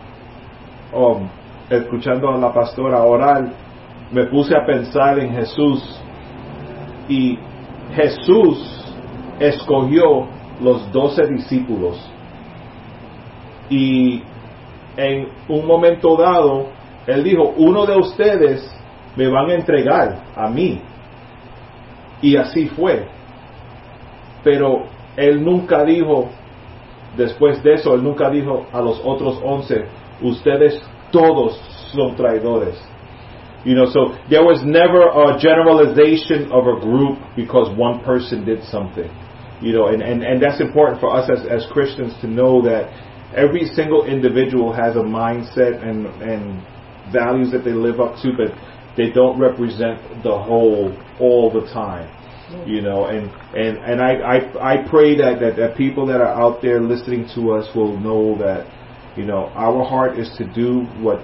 um, 0.93 1.29
escuchando 1.71 2.31
a 2.31 2.39
la 2.39 2.53
pastora 2.53 3.03
orar, 3.03 3.53
me 4.11 4.25
puse 4.25 4.57
a 4.57 4.65
pensar 4.67 5.19
en 5.19 5.33
Jesús 5.33 6.01
y 7.09 7.39
Jesús 7.95 8.97
escogió 9.39 10.27
los 10.61 10.91
doce 10.93 11.27
discípulos 11.27 12.14
y 13.71 14.23
en 14.97 15.29
un 15.49 15.67
momento 15.67 16.17
dado 16.17 16.69
él 17.07 17.25
dijo 17.25 17.55
uno 17.57 17.87
de 17.87 17.97
ustedes 17.97 18.71
me 19.17 19.29
van 19.29 19.51
a 19.51 19.55
entregar 19.55 20.23
a 20.35 20.49
mí 20.49 20.81
y 22.23 22.37
así 22.37 22.69
fue. 22.69 23.07
Pero 24.43 24.85
él 25.17 25.45
nunca 25.45 25.85
dijo 25.85 26.31
después 27.17 27.63
de 27.63 27.75
eso 27.75 27.95
él 27.95 28.03
nunca 28.03 28.31
dijo 28.31 28.67
a 28.73 28.81
los 28.81 29.01
otros 29.05 29.41
once 29.43 29.85
ustedes 30.23 30.81
todos 31.11 31.57
son 31.93 32.17
traidores 32.17 32.83
you 33.65 33.75
know, 33.75 33.87
so 33.89 34.13
there 34.29 34.45
was 34.45 34.61
never 34.63 35.09
a 35.09 35.41
generalization 35.41 36.53
of 36.53 36.69
a 36.69 36.77
group 36.85 37.17
because 37.35 37.73
one 37.77 38.05
person 38.05 38.45
did 38.45 38.63
something. 38.65 39.09
You 39.63 39.73
know, 39.73 39.89
and, 39.89 40.03
and, 40.03 40.23
and 40.23 40.43
that's 40.43 40.61
important 40.61 41.01
for 41.01 41.17
us 41.17 41.31
as, 41.33 41.47
as 41.49 41.67
Christians 41.73 42.13
to 42.21 42.29
know 42.29 42.61
that 42.63 42.93
every 43.37 43.67
single 43.75 44.07
individual 44.07 44.73
has 44.73 44.97
a 44.97 45.01
mindset 45.01 45.83
and, 45.83 46.07
and 46.23 46.63
values 47.13 47.51
that 47.53 47.65
they 47.65 47.73
live 47.73 48.01
up 48.01 48.17
to, 48.23 48.33
but 48.37 48.57
they 48.97 49.11
don't 49.11 49.39
represent 49.39 50.23
the 50.23 50.37
whole 50.37 50.97
all 51.21 51.51
the 51.53 51.67
time. 51.73 52.11
You 52.67 52.83
know, 52.83 53.07
and, 53.07 53.31
and, 53.57 53.79
and 53.79 54.01
I, 54.01 54.13
I, 54.21 54.75
I 54.75 54.89
pray 54.89 55.17
that, 55.17 55.41
that, 55.41 55.57
that 55.57 55.77
people 55.77 56.07
that 56.07 56.21
are 56.21 56.41
out 56.41 56.63
there 56.63 56.81
listening 56.81 57.29
to 57.35 57.53
us 57.53 57.75
will 57.75 57.99
know 57.99 58.39
that, 58.39 58.71
you 59.17 59.25
know, 59.25 59.47
our 59.55 59.83
heart 59.85 60.19
is 60.19 60.31
to 60.39 60.45
do 60.53 60.83
what 61.03 61.21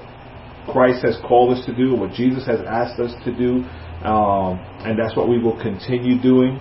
Christ 0.73 1.05
has 1.05 1.19
called 1.27 1.57
us 1.57 1.65
to 1.67 1.75
do, 1.75 1.95
what 1.95 2.13
Jesus 2.13 2.47
has 2.47 2.61
asked 2.67 2.99
us 2.99 3.13
to 3.25 3.37
do, 3.37 3.65
um, 4.05 4.59
and 4.85 4.99
that's 4.99 5.15
what 5.15 5.29
we 5.29 5.39
will 5.39 5.61
continue 5.61 6.21
doing. 6.21 6.59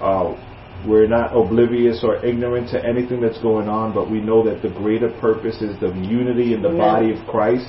Uh, 0.00 0.36
we're 0.86 1.06
not 1.06 1.36
oblivious 1.36 2.00
or 2.02 2.24
ignorant 2.24 2.70
to 2.70 2.84
anything 2.84 3.20
that's 3.20 3.40
going 3.40 3.68
on, 3.68 3.94
but 3.94 4.10
we 4.10 4.20
know 4.20 4.44
that 4.44 4.62
the 4.62 4.68
greater 4.68 5.10
purpose 5.20 5.60
is 5.62 5.78
the 5.80 5.88
unity 5.88 6.54
in 6.54 6.62
the 6.62 6.68
Amen. 6.68 6.78
body 6.78 7.12
of 7.12 7.26
Christ. 7.26 7.68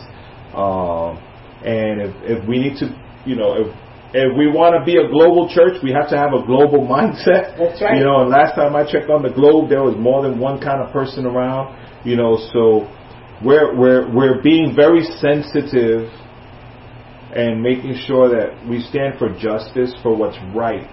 Um, 0.53 1.17
and 1.63 2.01
if, 2.01 2.39
if 2.39 2.47
we 2.47 2.59
need 2.59 2.77
to, 2.79 2.91
you 3.25 3.35
know, 3.35 3.55
if 3.55 3.67
if 4.15 4.31
we 4.37 4.47
want 4.47 4.79
to 4.79 4.85
be 4.85 4.95
a 4.95 5.09
global 5.11 5.49
church, 5.51 5.83
we 5.83 5.91
have 5.91 6.07
to 6.09 6.17
have 6.17 6.31
a 6.31 6.45
global 6.45 6.87
mindset. 6.95 7.57
That's 7.57 7.81
right. 7.81 7.97
You 7.97 8.05
know, 8.05 8.21
and 8.21 8.29
last 8.29 8.55
time 8.55 8.75
I 8.75 8.89
checked 8.89 9.09
on 9.09 9.23
the 9.23 9.31
globe, 9.31 9.69
there 9.69 9.83
was 9.83 9.95
more 9.97 10.23
than 10.23 10.39
one 10.39 10.61
kind 10.61 10.81
of 10.81 10.93
person 10.93 11.25
around. 11.25 11.75
You 12.05 12.15
know, 12.15 12.37
so 12.53 12.87
we're 13.43 13.75
we're 13.75 14.07
we're 14.13 14.41
being 14.41 14.73
very 14.75 15.03
sensitive 15.19 16.07
and 17.35 17.61
making 17.61 17.99
sure 18.07 18.29
that 18.29 18.65
we 18.67 18.79
stand 18.79 19.19
for 19.19 19.27
justice, 19.37 19.93
for 20.01 20.15
what's 20.15 20.37
right. 20.55 20.87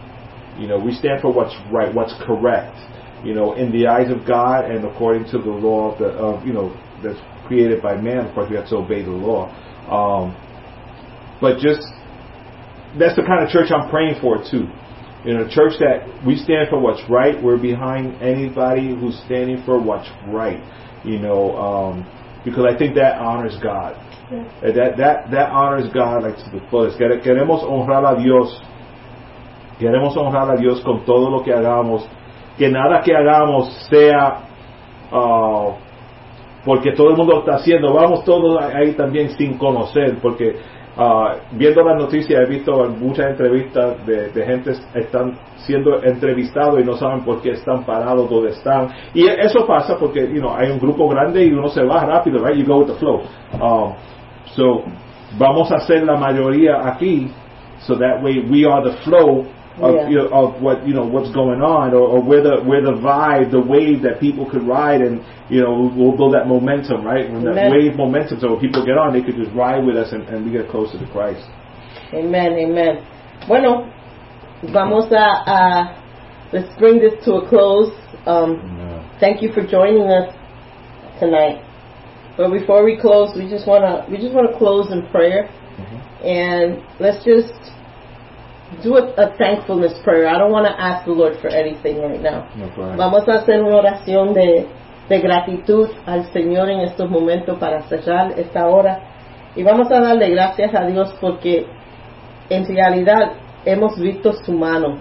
You 0.58 0.66
know, 0.66 0.78
we 0.78 0.92
stand 0.92 1.22
for 1.22 1.32
what's 1.32 1.54
right, 1.70 1.94
what's 1.94 2.14
correct. 2.26 2.76
You 3.24 3.34
know, 3.34 3.54
in 3.54 3.70
the 3.70 3.86
eyes 3.86 4.10
of 4.10 4.26
God 4.26 4.70
and 4.70 4.84
according 4.84 5.24
to 5.30 5.38
the 5.38 5.50
law 5.50 5.92
of 5.92 5.98
the 5.98 6.06
of 6.06 6.46
you 6.46 6.52
know 6.52 6.74
that's 7.02 7.18
created 7.46 7.82
by 7.82 7.96
man. 7.96 8.26
Of 8.26 8.34
course, 8.34 8.50
we 8.50 8.56
have 8.56 8.68
to 8.68 8.76
obey 8.76 9.02
the 9.02 9.10
law. 9.10 9.50
Um, 9.88 10.34
but 11.40 11.58
just 11.58 11.82
that's 12.98 13.16
the 13.16 13.22
kind 13.22 13.42
of 13.44 13.50
church 13.50 13.70
I'm 13.70 13.90
praying 13.90 14.20
for 14.20 14.38
too. 14.38 14.68
You 15.24 15.34
know, 15.34 15.46
a 15.46 15.50
church 15.50 15.74
that 15.78 16.02
we 16.26 16.34
stand 16.36 16.68
for 16.68 16.80
what's 16.80 17.02
right. 17.08 17.40
We're 17.40 17.56
behind 17.56 18.20
anybody 18.20 18.88
who's 18.88 19.16
standing 19.24 19.62
for 19.64 19.80
what's 19.80 20.10
right. 20.26 20.60
You 21.04 21.18
know, 21.18 21.56
um, 21.56 22.42
because 22.44 22.66
I 22.66 22.76
think 22.76 22.96
that 22.96 23.18
honors 23.18 23.56
God. 23.62 23.94
Uh, 24.62 24.72
That 24.72 24.96
that 24.96 25.30
that 25.30 25.50
honors 25.50 25.92
God 25.92 26.24
like 26.24 26.36
to 26.36 26.50
the 26.50 26.60
fullest. 26.70 26.98
Queremos 26.98 27.62
honrar 27.62 28.18
a 28.18 28.22
Dios. 28.22 28.60
Queremos 29.78 30.16
honrar 30.16 30.50
a 30.50 30.56
Dios 30.56 30.80
con 30.80 31.04
todo 31.04 31.30
lo 31.30 31.42
que 31.42 31.52
hagamos. 31.52 32.08
Que 32.58 32.68
nada 32.68 33.00
que 33.00 33.14
hagamos 33.14 33.72
sea 33.88 34.38
ah, 35.10 35.68
porque 36.64 36.92
todo 36.92 37.10
el 37.10 37.16
mundo 37.16 37.40
está 37.40 37.56
haciendo. 37.56 37.92
Vamos 37.92 38.24
todos 38.24 38.62
ahí 38.62 38.92
también 38.92 39.30
sin 39.30 39.58
conocer, 39.58 40.18
porque 40.20 40.56
ah, 40.96 41.36
viendo 41.52 41.82
las 41.82 41.96
noticias 41.96 42.40
he 42.40 42.46
visto 42.46 42.72
muchas 42.98 43.30
entrevistas 43.30 44.06
de, 44.06 44.28
de 44.30 44.46
gente 44.46 44.72
están 44.94 45.38
siendo 45.56 46.02
entrevistados 46.02 46.80
y 46.80 46.84
no 46.84 46.94
saben 46.94 47.24
por 47.24 47.40
qué 47.40 47.50
están 47.50 47.84
parados 47.84 48.28
donde 48.30 48.50
están. 48.50 48.88
Y 49.14 49.26
eso 49.26 49.66
pasa 49.66 49.96
porque 49.98 50.20
you 50.32 50.40
know, 50.40 50.54
hay 50.54 50.70
un 50.70 50.78
grupo 50.78 51.08
grande 51.08 51.44
y 51.44 51.52
uno 51.52 51.68
se 51.68 51.82
va 51.84 52.04
rápido, 52.04 52.44
right? 52.44 52.56
You 52.56 52.66
go 52.66 52.80
with 52.80 52.88
the 52.88 52.98
flow. 52.98 53.22
Um, 53.60 53.94
so 54.54 54.82
vamos 55.38 55.70
a 55.72 55.76
hacer 55.76 56.04
la 56.04 56.16
mayoría 56.16 56.86
aquí, 56.86 57.30
so 57.80 57.96
that 57.96 58.22
way 58.22 58.40
we 58.48 58.64
are 58.66 58.88
the 58.88 58.96
flow 58.98 59.46
of, 59.80 59.94
Yeah. 59.94 60.08
you 60.08 60.16
know, 60.16 60.28
of 60.28 60.60
what 60.60 60.86
you 60.86 60.94
know 60.94 61.06
what's 61.06 61.30
going 61.30 61.62
on, 61.62 61.94
or, 61.94 62.00
or 62.00 62.20
where 62.22 62.42
the 62.42 62.60
where 62.62 62.82
the 62.82 62.92
vibe, 62.92 63.50
the 63.50 63.60
wave 63.60 64.02
that 64.02 64.20
people 64.20 64.48
could 64.50 64.62
ride, 64.62 65.00
and 65.00 65.24
you 65.48 65.62
know 65.62 65.90
we'll 65.96 66.16
build 66.16 66.34
that 66.34 66.46
momentum, 66.46 67.04
right? 67.04 67.30
When 67.30 67.44
that 67.44 67.70
wave 67.70 67.96
momentum, 67.96 68.40
so 68.40 68.52
when 68.52 68.60
people 68.60 68.84
get 68.84 68.98
on, 68.98 69.12
they 69.12 69.22
could 69.22 69.36
just 69.36 69.52
ride 69.54 69.84
with 69.84 69.96
us, 69.96 70.12
and, 70.12 70.22
and 70.28 70.44
we 70.44 70.52
get 70.52 70.68
closer 70.68 70.98
to 70.98 71.06
Christ. 71.12 71.44
Amen, 72.12 72.52
amen. 72.52 73.04
Bueno, 73.48 73.90
vamos 74.72 75.10
a, 75.10 75.50
a 75.50 76.50
let's 76.52 76.68
bring 76.78 76.98
this 77.00 77.14
to 77.24 77.34
a 77.36 77.48
close. 77.48 77.92
Um, 78.26 78.60
thank 79.20 79.42
you 79.42 79.52
for 79.52 79.66
joining 79.66 80.08
us 80.10 80.34
tonight. 81.18 81.64
But 82.36 82.50
before 82.50 82.84
we 82.84 82.98
close, 83.00 83.34
we 83.36 83.48
just 83.48 83.66
wanna 83.66 84.06
we 84.10 84.16
just 84.18 84.34
wanna 84.34 84.56
close 84.58 84.92
in 84.92 85.06
prayer, 85.08 85.48
and 86.22 86.82
let's 87.00 87.24
just 87.24 87.52
do 88.82 88.96
a, 88.96 89.12
a 89.16 89.36
thankfulness 89.36 89.94
prayer. 90.04 90.28
I 90.28 90.38
don't 90.38 90.52
want 90.52 90.66
to 90.66 90.72
ask 90.72 91.04
the 91.04 91.12
Lord 91.12 91.36
for 91.40 91.48
anything 91.48 92.00
right 92.00 92.20
now. 92.20 92.48
No. 92.56 92.96
Vamos 92.96 93.28
a 93.28 93.34
hacer 93.34 93.62
una 93.62 93.76
oración 93.76 94.34
de, 94.34 94.66
de 95.08 95.20
gratitud 95.20 95.88
al 96.06 96.24
Señor 96.32 96.70
en 96.70 96.80
estos 96.80 97.10
momentos 97.10 97.58
para 97.58 97.82
cerrar 97.82 98.38
esta 98.38 98.66
hora. 98.66 99.00
Y 99.54 99.62
vamos 99.62 99.90
a 99.90 100.00
darle 100.00 100.30
gracias 100.30 100.74
a 100.74 100.86
Dios 100.86 101.14
porque 101.20 101.66
en 102.48 102.66
realidad 102.66 103.32
hemos 103.64 103.98
visto 103.98 104.32
su 104.32 104.52
mano. 104.52 104.98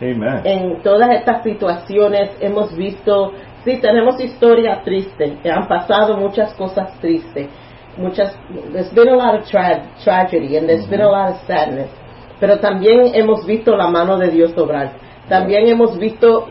Amen. 0.00 0.40
En 0.44 0.82
todas 0.82 1.10
estas 1.10 1.42
situaciones 1.42 2.30
hemos 2.40 2.76
visto, 2.76 3.32
sí, 3.64 3.78
tenemos 3.80 4.20
historia 4.20 4.82
triste, 4.84 5.38
han 5.50 5.68
pasado 5.68 6.16
muchas 6.16 6.52
cosas 6.54 6.98
tristes. 7.00 7.48
Muchas, 7.96 8.36
there's 8.72 8.92
been 8.92 9.08
a 9.08 9.16
lot 9.16 9.36
of 9.36 9.46
tra- 9.46 9.84
tragedy 10.02 10.56
and 10.56 10.68
there's 10.68 10.86
been 10.88 11.00
a 11.00 11.08
lot 11.08 11.30
of 11.30 11.36
sadness. 11.46 11.88
Pero 12.40 12.58
también 12.58 13.10
hemos 13.14 13.46
visto 13.46 13.76
la 13.76 13.88
mano 13.88 14.18
de 14.18 14.28
Dios 14.30 14.56
obrar. 14.56 14.92
También 15.28 15.68
hemos 15.68 15.98
visto 15.98 16.46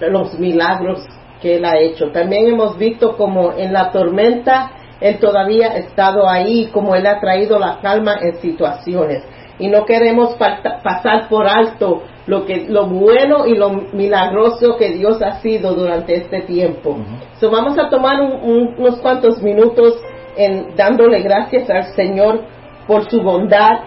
los 0.00 0.38
milagros 0.38 1.06
que 1.40 1.56
Él 1.56 1.64
ha 1.64 1.78
hecho. 1.78 2.10
También 2.10 2.48
hemos 2.48 2.76
visto 2.78 3.16
como 3.16 3.52
en 3.52 3.72
la 3.72 3.90
tormenta 3.92 4.70
Él 5.00 5.18
todavía 5.18 5.72
ha 5.72 5.76
estado 5.76 6.26
ahí, 6.28 6.70
como 6.72 6.94
Él 6.94 7.06
ha 7.06 7.20
traído 7.20 7.58
la 7.58 7.78
calma 7.82 8.16
en 8.20 8.36
situaciones. 8.36 9.22
Y 9.58 9.68
no 9.68 9.84
queremos 9.84 10.36
pasar 10.82 11.28
por 11.28 11.46
alto 11.46 12.02
lo 12.26 12.44
que 12.44 12.66
lo 12.68 12.86
bueno 12.86 13.46
y 13.46 13.54
lo 13.54 13.70
milagroso 13.70 14.76
que 14.76 14.90
Dios 14.90 15.22
ha 15.22 15.40
sido 15.40 15.74
durante 15.74 16.14
este 16.16 16.40
tiempo. 16.42 16.96
So, 17.38 17.50
vamos 17.50 17.78
a 17.78 17.88
tomar 17.88 18.20
un- 18.20 18.32
un- 18.42 18.74
unos 18.78 18.96
cuantos 19.00 19.42
minutos 19.42 19.94
en 20.36 20.74
dándole 20.76 21.20
gracias 21.20 21.70
al 21.70 21.84
Señor 21.94 22.40
por 22.86 23.08
su 23.10 23.22
bondad, 23.22 23.80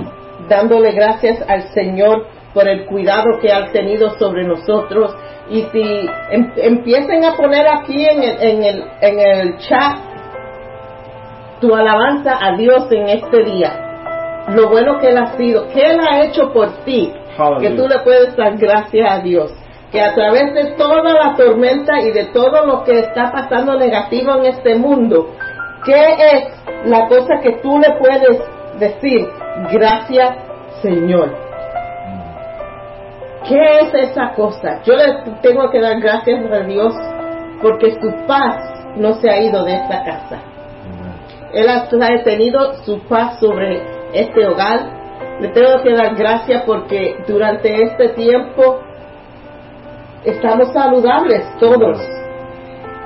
dándole 0.48 0.92
gracias 0.92 1.44
al 1.48 1.64
Señor 1.74 2.28
por 2.54 2.68
el 2.68 2.86
cuidado 2.86 3.40
que 3.42 3.52
ha 3.52 3.72
tenido 3.72 4.12
sobre 4.18 4.44
nosotros. 4.44 5.16
Y 5.50 5.64
si 5.72 6.10
em- 6.32 6.52
empiecen 6.58 7.26
a 7.26 7.34
poner 7.36 7.68
aquí 7.68 8.06
en 8.06 8.24
el, 8.24 8.42
en 8.42 8.64
el, 8.64 8.84
en 9.02 9.20
el 9.20 9.58
chat 9.58 9.98
tu 11.60 11.76
alabanza 11.76 12.38
a 12.40 12.56
Dios 12.56 12.88
en 12.92 13.10
este 13.10 13.44
día, 13.44 14.46
lo 14.50 14.70
bueno 14.70 14.98
que 15.00 15.10
Él 15.10 15.18
ha 15.18 15.36
sido, 15.38 15.68
que 15.70 15.82
Él 15.82 16.00
ha 16.00 16.22
hecho 16.24 16.52
por 16.54 16.70
ti, 16.86 17.14
Hallelujah. 17.38 17.70
que 17.70 17.76
tú 17.76 17.88
le 17.88 18.00
puedes 18.00 18.36
dar 18.36 18.58
gracias 18.58 19.12
a 19.12 19.20
Dios. 19.20 19.54
Que 19.92 20.02
a 20.02 20.14
través 20.14 20.54
de 20.54 20.66
toda 20.78 21.02
la 21.14 21.36
tormenta 21.36 22.00
y 22.02 22.12
de 22.12 22.26
todo 22.26 22.66
lo 22.66 22.84
que 22.84 23.00
está 23.00 23.32
pasando 23.32 23.76
negativo 23.78 24.36
en 24.36 24.46
este 24.46 24.76
mundo, 24.76 25.32
¿qué 25.84 26.14
es 26.32 26.44
la 26.86 27.08
cosa 27.08 27.40
que 27.42 27.54
tú 27.64 27.80
le 27.80 27.92
puedes 28.00 28.40
decir? 28.80 29.28
Gracias, 29.72 30.36
Señor. 30.82 31.36
¿Qué 33.48 33.80
es 33.82 33.94
esa 34.10 34.34
cosa? 34.34 34.82
Yo 34.84 34.96
le 34.96 35.24
tengo 35.42 35.70
que 35.70 35.80
dar 35.80 36.00
gracias 36.00 36.52
a 36.52 36.60
Dios 36.60 36.94
porque 37.62 37.92
su 38.00 38.26
paz 38.28 38.96
no 38.96 39.14
se 39.14 39.30
ha 39.30 39.42
ido 39.42 39.64
de 39.64 39.74
esta 39.74 40.04
casa. 40.04 40.40
Él 41.54 41.68
ha 41.68 41.88
tenido 42.24 42.76
su 42.84 43.00
paz 43.08 43.40
sobre 43.40 43.82
este 44.14 44.46
hogar. 44.46 45.00
Le 45.40 45.50
tengo 45.50 45.82
que 45.82 45.94
dar 45.94 46.16
gracias 46.16 46.64
porque 46.64 47.18
durante 47.28 47.84
este 47.84 48.10
tiempo 48.10 48.80
estamos 50.24 50.72
saludables 50.74 51.46
todos. 51.60 52.19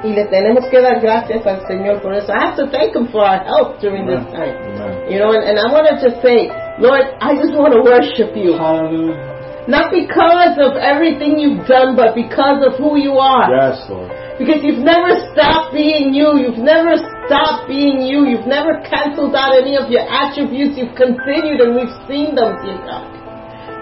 Y 0.03 0.13
le 0.13 0.25
tenemos 0.25 0.65
que 0.67 0.81
dar 0.81 0.99
gracias 0.99 1.47
al 1.47 1.65
Señor 1.67 2.01
por 2.01 2.13
eso. 2.13 2.33
I 2.33 2.39
have 2.39 2.55
to 2.57 2.67
thank 2.67 2.93
Him 2.95 3.07
for 3.07 3.23
our 3.23 3.39
help 3.39 3.79
during 3.79 4.05
this 4.05 4.19
time. 4.31 4.51
Amen. 4.51 5.11
You 5.11 5.19
know, 5.19 5.31
and, 5.31 5.43
and 5.43 5.57
I 5.57 5.71
want 5.71 5.87
to 5.87 5.95
just 5.95 6.21
say, 6.21 6.51
Lord, 6.79 7.07
I 7.21 7.35
just 7.39 7.55
want 7.55 7.71
to 7.71 7.81
worship 7.81 8.35
you. 8.35 8.57
Hallelujah. 8.59 9.33
Not 9.67 9.95
because 9.95 10.59
of 10.59 10.75
everything 10.75 11.39
you've 11.39 11.63
done, 11.71 11.95
but 11.95 12.15
because 12.15 12.59
of 12.67 12.75
who 12.75 12.99
you 12.99 13.15
are. 13.15 13.47
Yes, 13.47 13.79
Lord. 13.87 14.11
Because 14.35 14.59
you've 14.59 14.83
never 14.83 15.15
stopped 15.31 15.71
being 15.71 16.11
you. 16.11 16.35
You've 16.35 16.59
never 16.59 16.99
stopped 17.23 17.71
being 17.71 18.03
you. 18.03 18.27
You've 18.27 18.49
never 18.49 18.83
canceled 18.83 19.35
out 19.39 19.55
any 19.55 19.79
of 19.79 19.87
your 19.87 20.03
attributes. 20.03 20.75
You've 20.75 20.97
continued 20.99 21.63
and 21.63 21.79
we've 21.79 21.95
seen 22.11 22.35
them, 22.35 22.59
dear 22.59 22.75
God. 22.83 23.07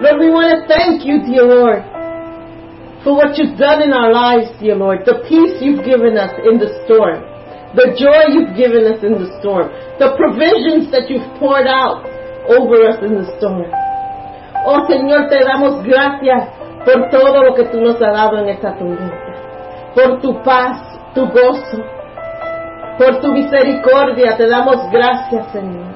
Lord, 0.05 0.21
we 0.21 0.29
want 0.29 0.53
to 0.53 0.69
thank 0.69 1.01
you, 1.01 1.25
dear 1.25 1.49
Lord, 1.49 1.81
for 3.03 3.17
what 3.17 3.37
you've 3.37 3.57
done 3.57 3.81
in 3.81 3.93
our 3.93 4.13
lives, 4.13 4.49
dear 4.59 4.75
Lord. 4.75 5.05
The 5.05 5.25
peace 5.25 5.57
you've 5.61 5.85
given 5.85 6.17
us 6.17 6.31
in 6.45 6.61
the 6.61 6.69
storm. 6.85 7.25
The 7.73 7.95
joy 7.97 8.35
you've 8.35 8.55
given 8.55 8.85
us 8.85 9.01
in 9.01 9.17
the 9.17 9.29
storm. 9.39 9.71
The 9.97 10.13
provisions 10.13 10.91
that 10.91 11.09
you've 11.09 11.25
poured 11.39 11.65
out 11.65 12.05
over 12.45 12.85
us 12.85 12.99
in 13.01 13.17
the 13.17 13.25
storm. 13.37 13.69
Oh 14.65 14.85
Señor, 14.85 15.29
te 15.29 15.41
damos 15.43 15.83
gracias 15.83 16.49
por 16.85 17.09
todo 17.09 17.43
lo 17.43 17.55
que 17.55 17.65
tú 17.65 17.81
nos 17.81 17.95
has 17.95 18.13
dado 18.13 18.37
en 18.39 18.49
esta 18.49 18.77
tormenta. 18.77 19.15
Por 19.95 20.21
tu 20.21 20.41
paz, 20.43 20.77
tu 21.15 21.25
gozo, 21.27 21.83
por 22.97 23.19
tu 23.21 23.31
misericordia, 23.33 24.37
te 24.37 24.47
damos 24.47 24.89
gracias, 24.91 25.47
Señor. 25.51 25.91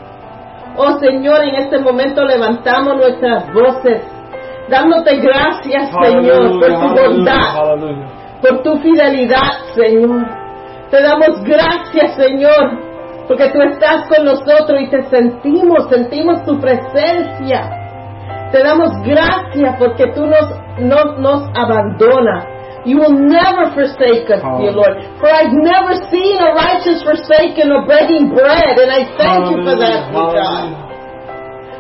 Oh 0.78 1.00
Señor, 1.00 1.44
en 1.44 1.56
este 1.56 1.80
momento 1.80 2.24
levantamos 2.26 2.98
nuestras 2.98 3.54
voces, 3.54 4.02
dándote 4.70 5.18
gracias, 5.18 5.92
Señor, 6.04 6.60
por 6.60 6.70
tu 6.70 7.02
bondad, 7.02 7.54
por 8.42 8.64
tu 8.64 8.78
fidelidad, 8.80 9.52
Señor. 9.76 10.26
Te 10.90 11.02
damos 11.02 11.44
gracias, 11.44 12.16
Señor, 12.16 12.80
porque 13.28 13.50
tú 13.50 13.62
estás 13.62 14.08
con 14.08 14.26
nosotros 14.26 14.82
y 14.82 14.88
te 14.90 15.04
sentimos, 15.10 15.90
sentimos 15.90 16.44
tu 16.46 16.60
presencia. 16.60 17.82
Te 18.52 18.64
damos 18.64 18.92
gracias 19.04 19.76
porque 19.80 20.08
tú 20.14 20.26
nos, 20.26 20.50
no 20.80 21.18
nos 21.18 21.50
abandonas. 21.56 22.46
You 22.86 23.00
will 23.00 23.18
never 23.18 23.74
forsake 23.74 24.30
us, 24.30 24.44
dear 24.44 24.72
Lord. 24.72 25.02
For 25.20 25.26
I've 25.28 25.52
never 25.52 25.96
seen 26.12 26.38
a 26.38 26.54
righteous 26.54 27.02
forsaken 27.02 27.72
or 27.72 27.88
begging 27.88 28.30
bread, 28.30 28.78
and 28.78 28.92
I 28.92 29.10
thank 29.18 29.50
you 29.50 29.66
for 29.66 29.76
that, 29.76 30.14
dear 30.14 30.30
God. 30.38 30.85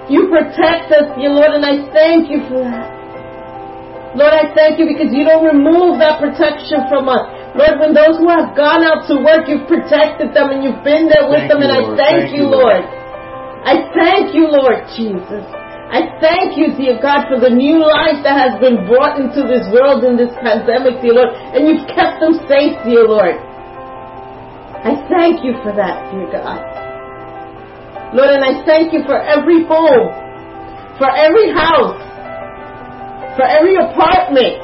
You 0.09 0.29
protect 0.29 0.93
us, 0.93 1.09
dear 1.17 1.33
Lord, 1.33 1.57
and 1.57 1.65
I 1.65 1.89
thank 1.89 2.29
you 2.29 2.45
for 2.45 2.61
that. 2.61 2.93
Lord, 4.13 4.31
I 4.31 4.53
thank 4.55 4.79
you 4.79 4.87
because 4.87 5.11
you 5.11 5.25
don't 5.27 5.43
remove 5.43 5.99
that 5.99 6.21
protection 6.23 6.87
from 6.87 7.09
us. 7.11 7.25
Lord, 7.57 7.83
when 7.83 7.91
those 7.91 8.15
who 8.21 8.29
have 8.31 8.55
gone 8.55 8.85
out 8.85 9.03
to 9.11 9.19
work, 9.19 9.49
you've 9.49 9.67
protected 9.67 10.31
them 10.31 10.55
and 10.55 10.63
you've 10.63 10.83
been 10.87 11.11
there 11.11 11.27
with 11.27 11.47
Thank 11.47 11.51
them, 11.51 11.59
you, 11.59 11.67
and 11.67 11.73
I 11.73 11.81
Lord. 11.83 11.97
thank, 11.99 12.15
Thank 12.29 12.37
you, 12.37 12.47
you, 12.47 12.53
Lord. 12.53 12.85
Lord. 12.85 13.65
I 13.65 13.75
thank 13.97 14.31
you, 14.37 14.45
Lord 14.47 14.85
Jesus. 14.93 15.43
I 15.89 16.05
thank 16.21 16.53
you, 16.55 16.75
dear 16.77 17.01
God, 17.01 17.25
for 17.27 17.39
the 17.41 17.49
new 17.49 17.81
life 17.81 18.21
that 18.21 18.37
has 18.37 18.53
been 18.61 18.85
brought 18.85 19.17
into 19.17 19.41
this 19.47 19.65
world 19.73 20.05
in 20.05 20.15
this 20.15 20.31
pandemic, 20.43 21.01
dear 21.01 21.17
Lord, 21.17 21.33
and 21.33 21.65
you've 21.65 21.87
kept 21.89 22.21
them 22.21 22.37
safe, 22.45 22.77
dear 22.85 23.09
Lord. 23.09 23.35
I 24.85 24.93
thank 25.09 25.41
you 25.43 25.57
for 25.65 25.73
that, 25.73 26.13
dear 26.13 26.29
God. 26.29 26.74
Lord, 28.13 28.29
and 28.35 28.43
I 28.45 28.61
thank 28.65 28.93
you 28.93 29.01
for 29.07 29.17
every 29.17 29.65
home, 29.65 30.11
for 30.99 31.09
every 31.09 31.49
house, 31.51 31.97
for 33.35 33.43
every 33.47 33.75
apartment 33.75 34.61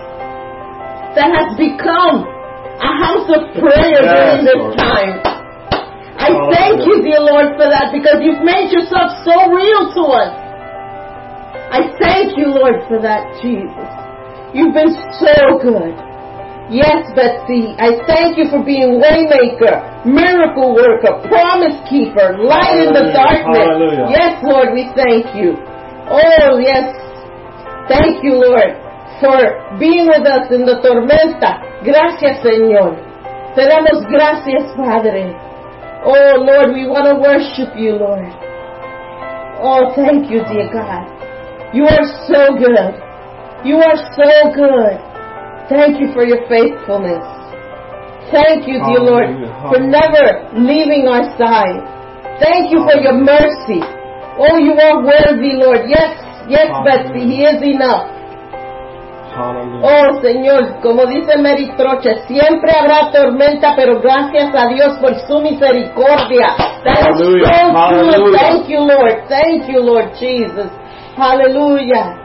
that 1.18 1.28
has 1.32 1.58
become 1.58 2.24
a 2.24 2.92
house 3.02 3.28
of 3.32 3.42
prayer 3.58 4.00
during 4.04 4.46
this 4.46 4.64
time. 4.78 5.20
I 6.22 6.30
thank 6.54 6.86
you, 6.86 7.02
dear 7.02 7.20
Lord, 7.20 7.58
for 7.58 7.66
that 7.66 7.90
because 7.92 8.22
you've 8.22 8.46
made 8.46 8.70
yourself 8.72 9.26
so 9.26 9.50
real 9.50 9.90
to 9.98 10.04
us. 10.16 10.32
I 11.72 11.92
thank 12.00 12.38
you, 12.38 12.48
Lord, 12.52 12.84
for 12.88 13.02
that, 13.02 13.42
Jesus. 13.42 13.90
You've 14.54 14.74
been 14.74 14.94
so 15.18 15.58
good. 15.60 16.11
Yes, 16.72 17.12
Betsy, 17.12 17.76
I 17.76 18.00
thank 18.08 18.40
you 18.40 18.48
for 18.48 18.64
being 18.64 18.96
waymaker, 18.96 20.08
miracle 20.08 20.72
worker, 20.72 21.20
promise 21.28 21.76
keeper, 21.92 22.40
light 22.40 22.88
in 22.88 22.96
the 22.96 23.12
darkness. 23.12 23.68
Hallelujah. 23.68 24.08
Yes, 24.08 24.40
Lord, 24.40 24.72
we 24.72 24.88
thank 24.96 25.36
you. 25.36 25.60
Oh, 26.08 26.64
yes. 26.64 26.96
Thank 27.92 28.24
you, 28.24 28.40
Lord, 28.40 28.72
for 29.20 29.36
being 29.84 30.08
with 30.08 30.24
us 30.24 30.48
in 30.48 30.64
the 30.64 30.80
tormenta. 30.80 31.60
Gracias, 31.84 32.40
Señor. 32.40 32.96
Te 33.52 33.68
damos 33.68 34.08
gracias, 34.08 34.72
Padre. 34.72 35.36
Oh, 36.08 36.40
Lord, 36.40 36.72
we 36.72 36.88
want 36.88 37.04
to 37.04 37.20
worship 37.20 37.76
you, 37.76 38.00
Lord. 38.00 38.32
Oh, 39.60 39.92
thank 39.94 40.32
you, 40.32 40.40
dear 40.48 40.72
God. 40.72 41.04
You 41.76 41.84
are 41.84 42.08
so 42.32 42.56
good. 42.56 42.96
You 43.68 43.76
are 43.76 44.00
so 44.16 44.56
good. 44.56 45.11
Thank 45.72 46.04
you 46.04 46.12
for 46.12 46.28
your 46.28 46.44
faithfulness. 46.52 47.24
Thank 48.28 48.68
you, 48.68 48.84
dear 48.84 49.00
Lord, 49.08 49.32
for 49.72 49.80
never 49.80 50.52
leaving 50.52 51.08
our 51.08 51.32
side. 51.40 51.80
Thank 52.44 52.76
you 52.76 52.84
for 52.84 53.00
your 53.00 53.16
mercy. 53.16 53.80
Oh, 54.36 54.60
you 54.60 54.76
are 54.76 55.00
worthy, 55.00 55.56
Lord. 55.56 55.88
Yes, 55.88 56.12
yes, 56.52 56.68
Betsy, 56.84 57.24
He 57.24 57.48
is 57.48 57.64
enough. 57.64 58.20
Oh 59.34 60.20
Señor, 60.22 60.82
como 60.82 61.06
dice 61.06 61.38
Mary 61.38 61.72
Troche, 61.78 62.28
siempre 62.28 62.74
habrá 62.78 63.12
tormenta, 63.12 63.74
pero 63.78 64.02
gracias 64.02 64.54
a 64.54 64.68
Dios 64.68 64.98
por 65.00 65.16
su 65.26 65.40
misericordia. 65.40 66.54
That 66.84 67.00
is 67.00 67.06
Hallelujah. 67.06 67.46
so. 67.46 67.72
Hallelujah. 67.72 68.40
Thank 68.40 68.68
you, 68.68 68.80
Lord. 68.82 69.24
Thank 69.30 69.70
you, 69.70 69.80
Lord 69.80 70.12
Jesus. 70.20 70.70
Hallelujah. 71.16 72.18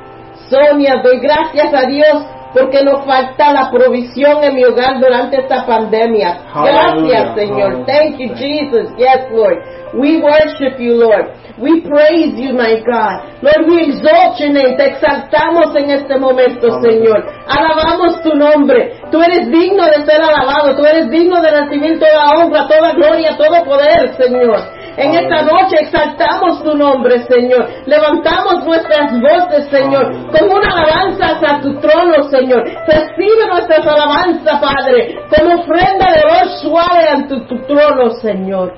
Sonia, 0.51 1.01
doy 1.01 1.21
gracias 1.21 1.73
a 1.73 1.87
Dios 1.87 2.36
porque 2.57 2.83
nos 2.83 3.05
falta 3.05 3.53
la 3.53 3.71
provisión 3.71 4.43
en 4.43 4.55
mi 4.55 4.65
hogar 4.65 4.99
durante 4.99 5.41
esta 5.41 5.67
pandemia. 5.67 6.39
Gracias, 6.55 7.35
Señor. 7.35 7.85
Thank 7.85 8.17
you, 8.19 8.35
Jesus. 8.35 8.97
Yes, 8.97 9.31
Lord. 9.31 9.59
We 9.93 10.23
worship 10.23 10.81
you, 10.81 10.95
Lord. 10.95 11.33
We 11.59 11.83
praise 11.83 12.35
you, 12.37 12.55
my 12.55 12.81
God. 12.81 13.43
Lord, 13.43 13.69
we 13.69 13.93
exalt 13.93 14.41
your 14.41 14.53
name. 14.53 14.77
Te 14.77 14.87
exaltamos 14.87 15.77
en 15.77 15.91
este 15.91 16.19
momento. 16.19 16.81
Señor. 16.81 17.27
Alabamos 17.47 18.23
tu 18.23 18.35
nombre. 18.35 19.01
Tú 19.11 19.23
eres 19.23 19.51
digno 19.51 19.85
de 19.85 20.07
ser 20.07 20.21
alabado. 20.23 20.77
Tú 20.77 20.85
eres 20.85 21.11
digno 21.11 21.41
de 21.43 21.51
recibir 21.51 21.99
toda 21.99 22.41
honra, 22.41 22.67
toda 22.69 22.93
gloria, 22.93 23.37
todo 23.37 23.65
poder, 23.65 24.15
Señor. 24.17 24.61
En 24.97 25.15
esta 25.15 25.43
noche 25.43 25.77
exaltamos 25.81 26.63
tu 26.63 26.75
nombre, 26.75 27.19
Señor. 27.25 27.69
Levantamos 27.85 28.65
nuestras 28.65 29.13
voces, 29.21 29.69
Señor, 29.71 30.31
con 30.31 30.51
una 30.51 30.73
alabanza 30.73 31.27
hacia 31.35 31.61
tu 31.61 31.79
trono, 31.81 32.23
Señor. 32.31 32.65
Recibe 32.65 33.47
nuestras 33.49 33.87
alabanzas, 33.87 34.59
Padre, 34.59 35.17
como 35.29 35.61
ofrenda 35.61 36.07
de 36.13 36.23
olor 36.25 36.49
suave 36.63 37.09
ante 37.11 37.41
tu 37.41 37.59
trono, 37.67 38.11
Señor. 38.23 38.75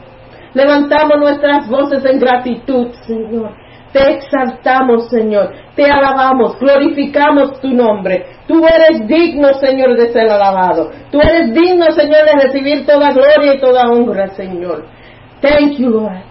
Levantamos 0.54 1.18
nuestras 1.18 1.68
voces 1.68 2.04
en 2.04 2.18
gratitud, 2.18 2.88
Señor. 3.06 3.52
Te 3.92 4.14
exaltamos, 4.14 5.08
Señor. 5.08 5.52
Te 5.76 5.84
alabamos, 5.84 6.58
glorificamos 6.58 7.60
tu 7.60 7.68
nombre. 7.68 8.26
Tú 8.46 8.66
eres 8.66 9.06
digno, 9.06 9.54
Señor, 9.54 9.96
de 9.96 10.12
ser 10.12 10.28
alabado. 10.28 10.90
Tú 11.10 11.20
eres 11.20 11.54
digno, 11.54 11.90
Señor, 11.92 12.24
de 12.26 12.46
recibir 12.46 12.84
toda 12.86 13.12
gloria 13.12 13.54
y 13.54 13.60
toda 13.60 13.88
honra, 13.88 14.28
Señor. 14.28 14.97
Thank 15.40 15.78
you, 15.78 15.90
Lord. 15.90 16.24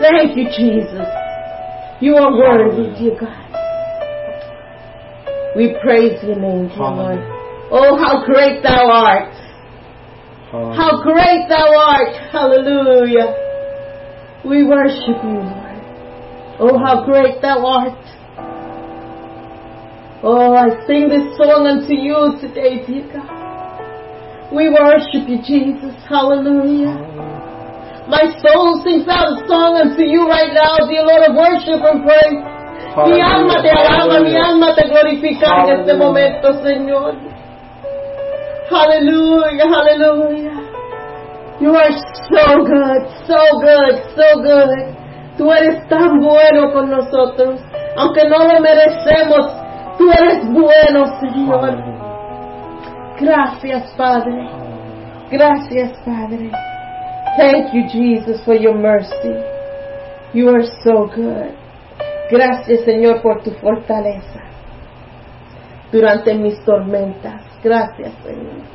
Thank 0.00 0.36
you, 0.36 0.44
Jesus. 0.50 1.06
You 2.00 2.16
are 2.16 2.32
worthy, 2.32 2.90
dear 2.98 3.16
God. 3.20 3.38
We 5.54 5.76
praise 5.80 6.18
your 6.24 6.36
name, 6.36 6.68
dear 6.68 6.78
Lord. 6.78 7.20
Oh, 7.70 7.96
how 7.96 8.24
great 8.24 8.62
thou 8.62 8.90
art. 8.90 9.32
Hallelujah. 10.50 10.76
How 10.76 11.02
great 11.02 11.48
thou 11.48 11.72
art. 11.76 12.14
Hallelujah. 12.32 13.32
We 14.44 14.64
worship 14.64 15.22
you, 15.22 15.38
Lord. 15.38 15.62
Oh, 16.58 16.78
how 16.78 17.04
great 17.04 17.40
thou 17.40 17.64
art. 17.64 17.98
Oh, 20.24 20.54
I 20.54 20.84
sing 20.86 21.08
this 21.08 21.36
song 21.36 21.66
unto 21.66 21.94
you 21.94 22.38
today, 22.40 22.84
dear 22.86 23.06
God. 23.12 24.52
We 24.52 24.68
worship 24.68 25.28
you, 25.28 25.38
Jesus. 25.46 25.94
Hallelujah. 26.08 27.31
My 28.08 28.24
soul 28.42 28.82
sings 28.82 29.06
out 29.06 29.30
a 29.30 29.46
song 29.46 29.78
unto 29.78 30.02
you 30.02 30.26
right 30.26 30.50
now, 30.50 30.74
dear 30.90 31.06
Lord, 31.06 31.22
of 31.30 31.36
worship 31.38 31.78
and 31.78 32.02
praise. 32.02 32.42
Mi 33.08 33.22
alma 33.22 33.62
te 33.62 33.70
alaba, 33.70 34.20
mi 34.20 34.36
alma 34.36 34.74
te 34.74 34.88
glorifica 34.88 35.64
en 35.64 35.80
este 35.80 35.94
momento, 35.94 36.52
Señor. 36.62 37.14
Aleluya, 38.70 39.64
aleluya. 39.64 40.52
You 41.60 41.74
are 41.76 41.92
so 42.28 42.64
good, 42.64 43.02
so 43.26 43.38
good, 43.60 43.94
so 44.16 44.42
good. 44.42 45.02
Tú 45.38 45.50
eres 45.52 45.86
tan 45.88 46.18
bueno 46.20 46.72
con 46.72 46.90
nosotros. 46.90 47.60
Aunque 47.96 48.28
no 48.28 48.38
lo 48.38 48.60
merecemos, 48.60 49.46
tú 49.96 50.10
eres 50.10 50.50
bueno, 50.50 51.06
Señor. 51.20 51.76
Gracias, 53.20 53.94
Padre. 53.96 54.48
Gracias, 55.30 55.92
Padre. 56.04 56.50
Thank 57.36 57.72
you, 57.72 57.88
Jesus, 57.88 58.44
for 58.44 58.54
your 58.54 58.74
mercy. 58.74 59.34
You 60.34 60.48
are 60.48 60.64
so 60.84 61.06
good. 61.14 61.56
Gracias, 62.30 62.84
Señor, 62.84 63.22
por 63.22 63.42
tu 63.42 63.50
fortaleza 63.52 64.40
durante 65.90 66.34
mis 66.34 66.62
tormentas. 66.64 67.42
Gracias, 67.62 68.12
Señor. 68.24 68.72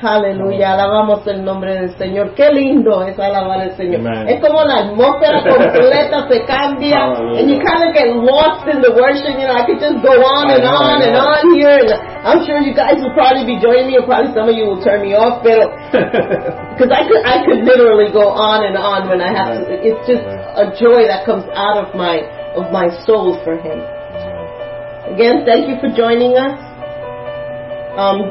Aleluya, 0.00 0.74
alabamos 0.74 1.26
el 1.26 1.44
nombre 1.44 1.74
del 1.74 1.96
Señor. 1.96 2.34
Qué 2.34 2.50
lindo 2.50 3.02
es 3.02 3.18
alabar 3.18 3.60
al 3.60 3.76
Señor. 3.76 4.00
Amen. 4.06 4.28
Es 4.28 4.40
como 4.40 4.62
la 4.62 4.86
atmósfera 4.86 5.42
completa 5.48 6.28
se 6.28 6.44
cambia. 6.44 6.98
Hallelujah. 6.98 7.40
And 7.40 7.50
you 7.50 7.58
kind 7.58 7.82
of 7.82 7.94
get 7.94 8.14
lost 8.14 8.68
in 8.68 8.80
the 8.80 8.92
worship. 8.94 9.34
You 9.34 9.46
know, 9.48 9.56
I 9.56 9.66
could 9.66 9.80
just 9.80 9.98
go 10.00 10.14
on 10.22 10.50
and 10.50 10.64
on 10.64 11.02
and 11.02 11.16
on 11.16 11.54
here. 11.54 11.82
I'm 12.28 12.44
sure 12.44 12.60
you 12.60 12.76
guys 12.76 13.00
will 13.00 13.16
probably 13.16 13.48
be 13.48 13.56
joining 13.56 13.88
me, 13.88 13.96
and 13.96 14.04
probably 14.04 14.36
some 14.36 14.52
of 14.52 14.54
you 14.54 14.68
will 14.68 14.84
turn 14.84 15.00
me 15.00 15.16
off. 15.16 15.40
Pero 15.40 15.72
because 16.76 16.92
I 16.92 17.08
could, 17.08 17.22
I 17.24 17.40
could 17.40 17.64
literally 17.64 18.12
go 18.12 18.28
on 18.28 18.68
and 18.68 18.76
on 18.76 19.08
when 19.08 19.24
I 19.24 19.32
have 19.32 19.64
to. 19.64 19.72
It's 19.72 20.04
just 20.04 20.20
a 20.20 20.68
joy 20.76 21.08
that 21.08 21.24
comes 21.24 21.48
out 21.56 21.80
of 21.80 21.96
my 21.96 22.20
of 22.52 22.68
my 22.68 22.92
soul 23.08 23.40
for 23.40 23.56
Him. 23.56 23.80
Again, 25.08 25.48
thank 25.48 25.72
you 25.72 25.80
for 25.80 25.88
joining 25.88 26.36
us. 26.36 26.60
Um, 27.96 28.28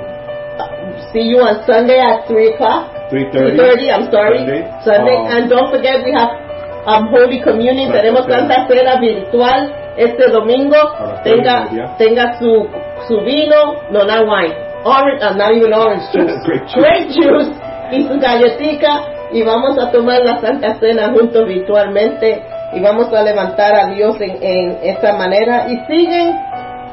see 1.10 1.26
you 1.26 1.42
on 1.42 1.66
Sunday 1.66 1.98
at 1.98 2.30
three 2.30 2.54
o'clock. 2.54 2.94
3:30. 3.10 3.58
3:30, 3.58 3.98
I'm 3.98 4.08
sorry. 4.14 4.38
Sunday. 4.46 4.62
Sunday. 4.86 5.18
Um, 5.18 5.34
and 5.34 5.42
don't 5.50 5.74
forget 5.74 6.06
we 6.06 6.14
have 6.14 6.38
um, 6.86 7.10
Holy 7.10 7.42
Communion. 7.42 7.90
Tenemos. 7.90 8.30
Santa 8.30 8.70
Cena 8.70 9.02
virtual 9.02 9.88
este 9.98 10.30
domingo. 10.30 10.78
A 10.78 11.06
las 11.08 11.24
tres 11.24 11.36
y 11.36 11.42
Tenga, 11.42 11.98
tenga 11.98 12.40
su, 12.40 12.68
su 13.08 13.22
vino, 13.22 13.76
no, 13.92 14.04
not 14.06 14.28
wine. 14.28 14.54
Orange, 14.84 15.24
uh, 15.24 15.34
not 15.36 15.52
even 15.52 15.74
orange 15.74 16.04
juice. 16.14 16.40
Grape 16.76 17.08
juice. 17.14 17.28
Juice 17.28 17.52
y 17.92 18.04
su 18.08 18.20
galletica. 18.20 19.02
Y 19.32 19.44
vamos 19.44 19.78
a 19.78 19.92
tomar 19.92 20.22
la 20.24 20.40
Santa 20.40 20.76
Cena 20.80 21.12
juntos 21.12 21.46
virtualmente. 21.48 22.42
Y 22.74 22.80
vamos 22.82 23.12
a 23.14 23.22
levantar 23.24 23.76
a 23.76 23.88
Dios 23.88 24.20
en, 24.22 24.38
en 24.42 24.78
esta 24.84 25.14
manera. 25.14 25.66
Y 25.70 25.78
siguen 25.88 26.36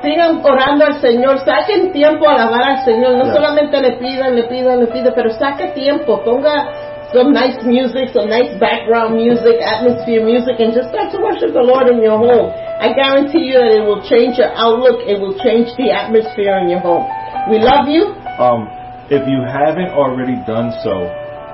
sigan 0.02 0.40
orando 0.44 0.84
al 0.84 1.00
Señor, 1.00 1.38
saquen 1.40 1.90
tiempo 1.92 2.28
a 2.28 2.34
alabar 2.34 2.62
al 2.62 2.84
Señor, 2.84 3.12
no 3.16 3.24
Yeah. 3.24 3.34
solamente 3.34 3.80
le 3.80 3.92
pidan, 3.92 4.34
le 4.36 4.42
pidan, 4.44 4.80
le 4.80 4.86
pidan, 4.88 5.12
pero 5.14 5.30
saque 5.30 5.68
tiempo, 5.68 6.20
ponga 6.22 6.66
some 7.12 7.32
nice 7.32 7.62
music, 7.64 8.10
some 8.12 8.26
nice 8.28 8.52
background 8.58 9.14
music, 9.14 9.56
atmosphere 9.64 10.22
music, 10.22 10.60
and 10.60 10.74
just 10.74 10.90
start 10.90 11.10
to 11.10 11.18
worship 11.18 11.52
the 11.54 11.62
Lord 11.62 11.88
in 11.88 12.02
your 12.02 12.18
home. 12.18 12.52
I 12.80 12.92
guarantee 12.92 13.44
you 13.54 13.58
that 13.58 13.70
it 13.78 13.84
will 13.86 14.02
change 14.10 14.36
your 14.38 14.50
outlook, 14.50 15.00
it 15.06 15.20
will 15.20 15.38
change 15.38 15.68
the 15.78 15.92
atmosphere 15.94 16.58
in 16.58 16.68
your 16.68 16.80
home. 16.80 17.06
We 17.46 17.60
love 17.62 17.86
you. 17.86 18.16
Um, 18.40 18.66
if 19.12 19.28
you 19.30 19.44
haven't 19.46 19.90
already 19.94 20.34
done 20.42 20.74
so, 20.82 21.06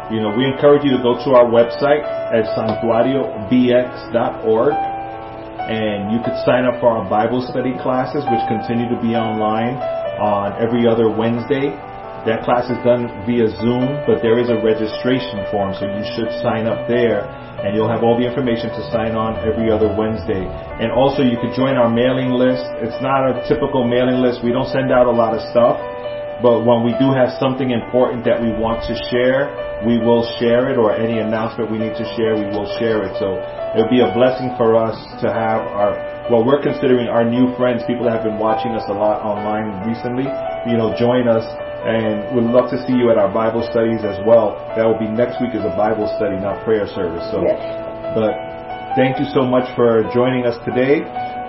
you 0.09 0.25
know, 0.25 0.33
we 0.35 0.47
encourage 0.49 0.83
you 0.83 0.97
to 0.97 1.03
go 1.03 1.23
to 1.23 1.35
our 1.37 1.45
website 1.47 2.03
at 2.03 2.47
santuariobx.org 2.57 4.75
and 5.71 6.11
you 6.11 6.19
could 6.25 6.35
sign 6.43 6.67
up 6.67 6.81
for 6.81 6.89
our 6.89 7.05
Bible 7.07 7.45
study 7.47 7.77
classes, 7.79 8.27
which 8.27 8.43
continue 8.49 8.89
to 8.91 8.99
be 8.99 9.15
online 9.15 9.79
on 10.19 10.59
every 10.59 10.89
other 10.89 11.07
Wednesday. 11.07 11.71
That 12.27 12.43
class 12.45 12.69
is 12.69 12.77
done 12.83 13.07
via 13.25 13.49
Zoom, 13.63 14.03
but 14.05 14.21
there 14.21 14.37
is 14.41 14.51
a 14.51 14.59
registration 14.61 15.47
form, 15.53 15.73
so 15.79 15.87
you 15.87 16.03
should 16.17 16.33
sign 16.43 16.67
up 16.67 16.89
there 16.89 17.23
and 17.65 17.77
you'll 17.77 17.91
have 17.91 18.03
all 18.03 18.17
the 18.17 18.25
information 18.25 18.73
to 18.73 18.83
sign 18.91 19.13
on 19.15 19.37
every 19.45 19.71
other 19.71 19.93
Wednesday. 19.93 20.45
And 20.81 20.93
also 20.93 21.21
you 21.21 21.37
could 21.37 21.53
join 21.53 21.77
our 21.77 21.89
mailing 21.89 22.33
list. 22.33 22.65
It's 22.81 22.97
not 23.05 23.29
a 23.29 23.45
typical 23.49 23.85
mailing 23.85 24.25
list. 24.25 24.41
We 24.41 24.53
don't 24.53 24.69
send 24.73 24.91
out 24.91 25.07
a 25.07 25.13
lot 25.13 25.37
of 25.37 25.45
stuff. 25.53 25.77
But 26.41 26.65
when 26.65 26.81
we 26.89 26.97
do 26.97 27.13
have 27.13 27.37
something 27.37 27.69
important 27.69 28.25
that 28.25 28.41
we 28.41 28.49
want 28.49 28.81
to 28.89 28.97
share, 29.13 29.53
we 29.85 30.01
will 30.01 30.25
share 30.41 30.73
it, 30.73 30.81
or 30.81 30.97
any 30.97 31.21
announcement 31.21 31.69
we 31.69 31.77
need 31.77 31.93
to 32.01 32.07
share, 32.17 32.33
we 32.33 32.49
will 32.49 32.65
share 32.81 33.05
it. 33.05 33.13
So 33.21 33.37
it 33.77 33.85
would 33.85 33.93
be 33.93 34.01
a 34.01 34.09
blessing 34.17 34.57
for 34.57 34.73
us 34.73 34.97
to 35.21 35.29
have 35.29 35.61
our, 35.69 36.01
well, 36.33 36.41
we're 36.41 36.65
considering 36.65 37.13
our 37.13 37.29
new 37.29 37.53
friends, 37.61 37.85
people 37.85 38.09
that 38.09 38.17
have 38.17 38.25
been 38.25 38.41
watching 38.41 38.73
us 38.73 38.89
a 38.89 38.97
lot 38.97 39.21
online 39.21 39.85
recently, 39.85 40.25
you 40.65 40.81
know, 40.81 40.97
join 40.97 41.29
us. 41.29 41.45
And 41.81 42.37
we'd 42.37 42.51
love 42.53 42.69
to 42.71 42.79
see 42.87 42.93
you 42.93 43.11
at 43.11 43.17
our 43.17 43.33
Bible 43.33 43.65
studies 43.71 44.05
as 44.05 44.21
well. 44.27 44.61
That 44.77 44.85
will 44.85 44.99
be 44.99 45.09
next 45.09 45.41
week 45.41 45.55
is 45.55 45.65
a 45.65 45.73
Bible 45.77 46.07
study, 46.21 46.37
not 46.37 46.63
prayer 46.65 46.87
service. 46.87 47.25
So, 47.33 47.41
Yes. 47.41 47.57
but 48.15 48.37
thank 48.97 49.19
you 49.19 49.25
so 49.33 49.47
much 49.47 49.65
for 49.75 50.05
joining 50.13 50.45
us 50.45 50.59
today. 50.65 51.01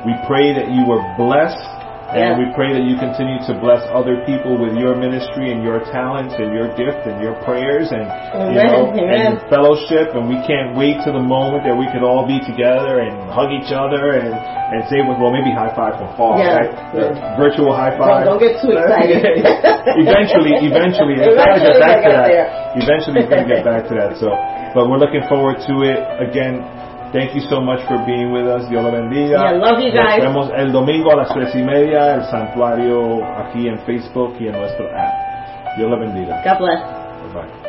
We 0.05 0.15
pray 0.25 0.53
that 0.55 0.71
you 0.71 0.85
were 0.87 1.03
blessed. 1.17 1.80
And 2.11 2.35
Yes. 2.35 2.39
we 2.43 2.45
pray 2.51 2.75
that 2.75 2.83
you 2.83 2.99
continue 2.99 3.39
to 3.47 3.53
bless 3.63 3.79
other 3.95 4.19
people 4.27 4.59
with 4.59 4.75
your 4.75 4.99
ministry 4.99 5.55
and 5.55 5.63
your 5.63 5.79
talents 5.95 6.35
and 6.35 6.51
your 6.51 6.67
gift 6.75 7.07
and 7.07 7.23
your 7.23 7.39
prayers 7.47 7.87
and 7.95 8.03
you 8.51 8.59
know 8.59 8.91
amen. 8.91 9.39
and 9.39 9.47
fellowship. 9.47 10.11
And 10.11 10.27
we 10.27 10.35
can't 10.43 10.75
wait 10.75 10.99
to 11.07 11.15
the 11.15 11.23
moment 11.23 11.63
that 11.63 11.71
we 11.75 11.87
can 11.87 12.03
all 12.03 12.27
be 12.27 12.43
together 12.43 12.99
and 12.99 13.15
hug 13.31 13.55
each 13.55 13.71
other 13.71 14.19
and 14.19 14.35
and 14.35 14.87
say, 14.87 15.03
well, 15.03 15.31
maybe 15.35 15.51
high 15.51 15.71
five 15.75 15.99
from 15.99 16.11
far, 16.15 16.39
Yeah, 16.39 16.55
right? 16.63 16.71
Yeah. 16.95 17.35
virtual 17.35 17.75
high 17.75 17.91
Don't, 17.91 17.99
five. 18.07 18.23
don't 18.23 18.39
get 18.39 18.55
too 18.63 18.71
excited. 18.71 19.19
eventually, 20.03 20.55
eventually, 20.63 21.15
it's 21.19 21.27
gotta 21.35 21.59
Eventually 21.59 21.75
get 21.75 21.79
back 21.79 21.99
to 22.03 22.11
that. 22.11 22.27
there. 22.27 22.47
Eventually, 22.79 23.19
we're 23.23 23.31
gonna 23.35 23.47
get 23.51 23.63
back 23.67 23.83
to 23.91 23.93
that. 23.99 24.11
So, 24.19 24.31
but 24.75 24.87
we're 24.87 24.99
looking 24.99 25.23
forward 25.27 25.59
to 25.67 25.73
it. 25.83 25.99
Again, 26.23 26.63
thank 27.11 27.35
you 27.35 27.41
so 27.49 27.61
much 27.61 27.81
for 27.87 27.97
being 28.05 28.31
with 28.31 28.47
us. 28.47 28.67
Dios 28.69 28.83
lo 28.83 28.91
bendiga. 28.91 29.41
Yeah, 29.41 29.51
love 29.57 29.79
you 29.79 29.91
guys. 29.91 30.23
Nos 30.23 30.33
vemos 30.33 30.51
el 30.55 30.71
domingo 30.71 31.11
a 31.11 31.15
las 31.15 31.29
tres 31.33 31.53
y 31.55 31.63
media, 31.63 32.15
el 32.15 32.23
santuario 32.25 33.23
aquí 33.37 33.67
en 33.67 33.79
Facebook 33.79 34.35
y 34.39 34.47
en 34.47 34.53
nuestro 34.53 34.85
app. 34.95 35.77
Dios 35.77 35.89
lo 35.89 35.99
bendiga. 35.99 36.41
God 36.43 36.59
bless. 36.59 37.01
Bye. 37.33 37.60